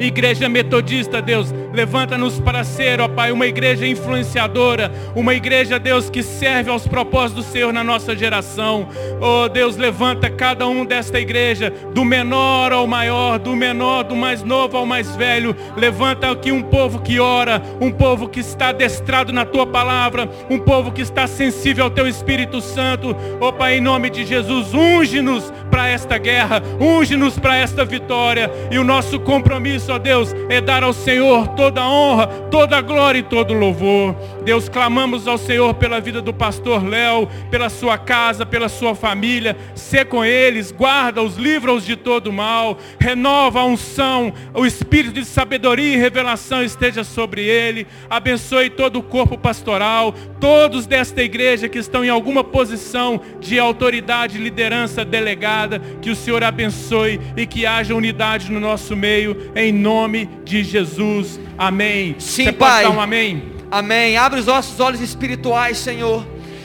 Igreja 0.00 0.48
Metodista, 0.48 1.20
Deus, 1.20 1.54
levanta-nos 1.74 2.40
para 2.40 2.64
ser, 2.64 3.02
ó 3.02 3.06
Pai, 3.06 3.30
uma 3.30 3.46
igreja 3.46 3.86
influenciadora, 3.86 4.90
uma 5.14 5.34
igreja, 5.34 5.78
Deus, 5.78 6.08
que 6.08 6.22
serve 6.22 6.70
aos 6.70 6.86
propósitos 6.86 7.44
do 7.44 7.52
Senhor 7.52 7.70
na 7.70 7.84
nossa 7.84 8.16
geração. 8.16 8.88
Oh, 9.20 9.46
Deus, 9.46 9.76
levanta 9.76 10.30
cada 10.30 10.66
um 10.66 10.86
desta 10.86 11.20
igreja, 11.20 11.70
do 11.92 12.02
menor 12.02 12.72
ao 12.72 12.86
maior, 12.86 13.38
do 13.38 13.54
menor, 13.54 14.04
do 14.04 14.16
mais 14.16 14.42
novo 14.42 14.78
ao 14.78 14.86
mais 14.86 15.14
velho. 15.16 15.54
Levanta 15.76 16.30
aqui 16.30 16.50
um 16.50 16.62
povo 16.62 17.00
que 17.00 17.20
ora, 17.20 17.60
um 17.78 17.90
povo 17.90 18.26
que 18.26 18.40
está 18.40 18.68
adestrado 18.68 19.34
na 19.34 19.44
tua 19.44 19.66
palavra, 19.66 20.30
um 20.48 20.58
povo 20.58 20.92
que 20.92 21.02
está 21.02 21.26
sensível 21.26 21.84
ao 21.84 21.90
teu 21.90 22.08
Espírito 22.08 22.62
Santo. 22.62 23.14
Oh, 23.38 23.52
Pai, 23.52 23.76
em 23.76 23.80
nome 23.82 24.08
de 24.08 24.24
Jesus, 24.24 24.72
unge-nos 24.72 25.52
para 25.70 25.88
esta 25.88 26.16
guerra, 26.16 26.62
unge-nos 26.80 27.38
para 27.38 27.56
esta 27.56 27.84
vitória. 27.84 28.50
E 28.70 28.78
o 28.78 28.84
nosso 28.84 29.20
compromisso 29.20 29.89
ó 29.90 29.98
Deus, 29.98 30.34
é 30.48 30.60
dar 30.60 30.82
ao 30.82 30.92
Senhor 30.92 31.48
toda 31.48 31.80
a 31.80 31.88
honra, 31.88 32.26
toda 32.50 32.76
a 32.76 32.80
glória 32.80 33.18
e 33.18 33.22
todo 33.22 33.52
o 33.52 33.58
louvor. 33.58 34.14
Deus, 34.44 34.68
clamamos 34.68 35.28
ao 35.28 35.36
Senhor 35.36 35.74
pela 35.74 36.00
vida 36.00 36.20
do 36.20 36.32
pastor 36.32 36.86
Léo, 36.86 37.28
pela 37.50 37.68
sua 37.68 37.98
casa, 37.98 38.46
pela 38.46 38.68
sua 38.68 38.94
família. 38.94 39.56
Sê 39.74 40.04
com 40.04 40.24
eles, 40.24 40.72
guarda-os, 40.72 41.36
livra-os 41.36 41.84
de 41.84 41.96
todo 41.96 42.32
mal, 42.32 42.78
renova 42.98 43.60
a 43.60 43.64
unção, 43.64 44.32
o 44.54 44.64
espírito 44.64 45.14
de 45.14 45.24
sabedoria 45.24 45.94
e 45.94 45.98
revelação 45.98 46.62
esteja 46.62 47.04
sobre 47.04 47.42
ele. 47.42 47.86
Abençoe 48.08 48.70
todo 48.70 48.98
o 48.98 49.02
corpo 49.02 49.36
pastoral, 49.36 50.14
todos 50.40 50.86
desta 50.86 51.22
igreja 51.22 51.68
que 51.68 51.78
estão 51.78 52.04
em 52.04 52.08
alguma 52.08 52.42
posição 52.42 53.20
de 53.40 53.58
autoridade, 53.58 54.38
liderança 54.38 55.04
delegada, 55.04 55.80
que 56.00 56.10
o 56.10 56.16
Senhor 56.16 56.42
abençoe 56.42 57.20
e 57.36 57.46
que 57.46 57.66
haja 57.66 57.94
unidade 57.94 58.50
no 58.50 58.60
nosso 58.60 58.96
meio, 58.96 59.50
em 59.54 59.72
nome 59.80 60.28
de 60.44 60.62
Jesus. 60.62 61.40
Amém. 61.58 62.14
Sim, 62.18 62.44
Você 62.44 62.52
Pai. 62.52 62.86
um 62.86 63.00
amém? 63.00 63.52
Amém. 63.70 64.16
Abre 64.16 64.40
os 64.40 64.46
nossos 64.46 64.78
olhos 64.80 65.00
espirituais, 65.00 65.78
Senhor. 65.78 66.24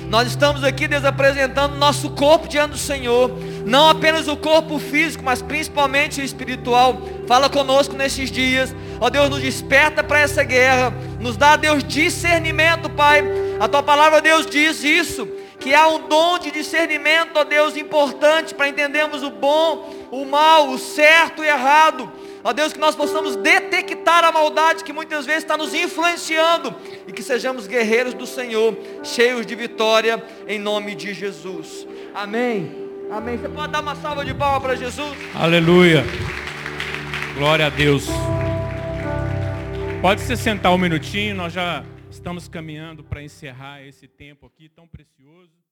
Nós 0.09 0.27
estamos 0.27 0.63
aqui, 0.63 0.87
Deus, 0.87 1.03
apresentando 1.03 1.75
nosso 1.77 2.11
corpo 2.11 2.47
diante 2.47 2.71
do 2.71 2.77
Senhor. 2.77 3.31
Não 3.65 3.89
apenas 3.89 4.27
o 4.27 4.37
corpo 4.37 4.77
físico, 4.77 5.23
mas 5.23 5.41
principalmente 5.41 6.21
o 6.21 6.23
espiritual. 6.23 7.01
Fala 7.27 7.49
conosco 7.49 7.95
nesses 7.95 8.29
dias. 8.29 8.75
Ó 8.99 9.09
Deus, 9.09 9.29
nos 9.29 9.41
desperta 9.41 10.03
para 10.03 10.19
essa 10.19 10.43
guerra. 10.43 10.93
Nos 11.19 11.35
dá, 11.35 11.55
Deus, 11.55 11.83
discernimento, 11.83 12.89
Pai. 12.89 13.23
A 13.59 13.67
tua 13.67 13.81
palavra, 13.81 14.21
Deus, 14.21 14.45
diz 14.45 14.83
isso. 14.83 15.27
Que 15.59 15.73
há 15.73 15.87
um 15.87 16.07
dom 16.07 16.37
de 16.37 16.51
discernimento, 16.51 17.31
ó 17.35 17.43
Deus, 17.43 17.75
importante 17.75 18.53
para 18.53 18.67
entendermos 18.67 19.23
o 19.23 19.31
bom, 19.31 19.89
o 20.11 20.23
mal, 20.25 20.69
o 20.69 20.77
certo 20.77 21.43
e 21.43 21.47
errado. 21.47 22.11
Ó 22.47 22.53
Deus, 22.53 22.71
que 22.71 22.79
nós 22.79 22.95
possamos 22.95 23.35
detectar 23.35 24.23
a 24.23 24.31
maldade 24.31 24.83
que 24.83 24.93
muitas 24.93 25.25
vezes 25.25 25.41
está 25.41 25.57
nos 25.57 25.73
influenciando 25.73 26.75
e 27.07 27.11
que 27.11 27.23
sejamos 27.23 27.65
guerreiros 27.65 28.13
do 28.13 28.27
Senhor, 28.27 28.77
cheios 29.03 29.47
de 29.47 29.55
vitória, 29.55 30.23
em 30.47 30.59
nome 30.59 30.93
de 30.93 31.11
Jesus. 31.11 31.87
Amém. 32.13 32.71
Amém. 33.11 33.35
Você 33.35 33.49
pode 33.49 33.71
dar 33.71 33.81
uma 33.81 33.95
salva 33.95 34.23
de 34.23 34.31
palmas 34.35 34.61
para 34.61 34.75
Jesus? 34.75 35.17
Aleluia. 35.33 36.03
Glória 37.35 37.65
a 37.65 37.69
Deus. 37.69 38.05
Pode 39.99 40.21
se 40.21 40.37
sentar 40.37 40.71
um 40.71 40.77
minutinho, 40.77 41.33
nós 41.33 41.51
já 41.51 41.83
estamos 42.11 42.47
caminhando 42.47 43.03
para 43.03 43.23
encerrar 43.23 43.81
esse 43.81 44.07
tempo 44.07 44.45
aqui 44.45 44.69
tão 44.69 44.87
precioso. 44.87 45.64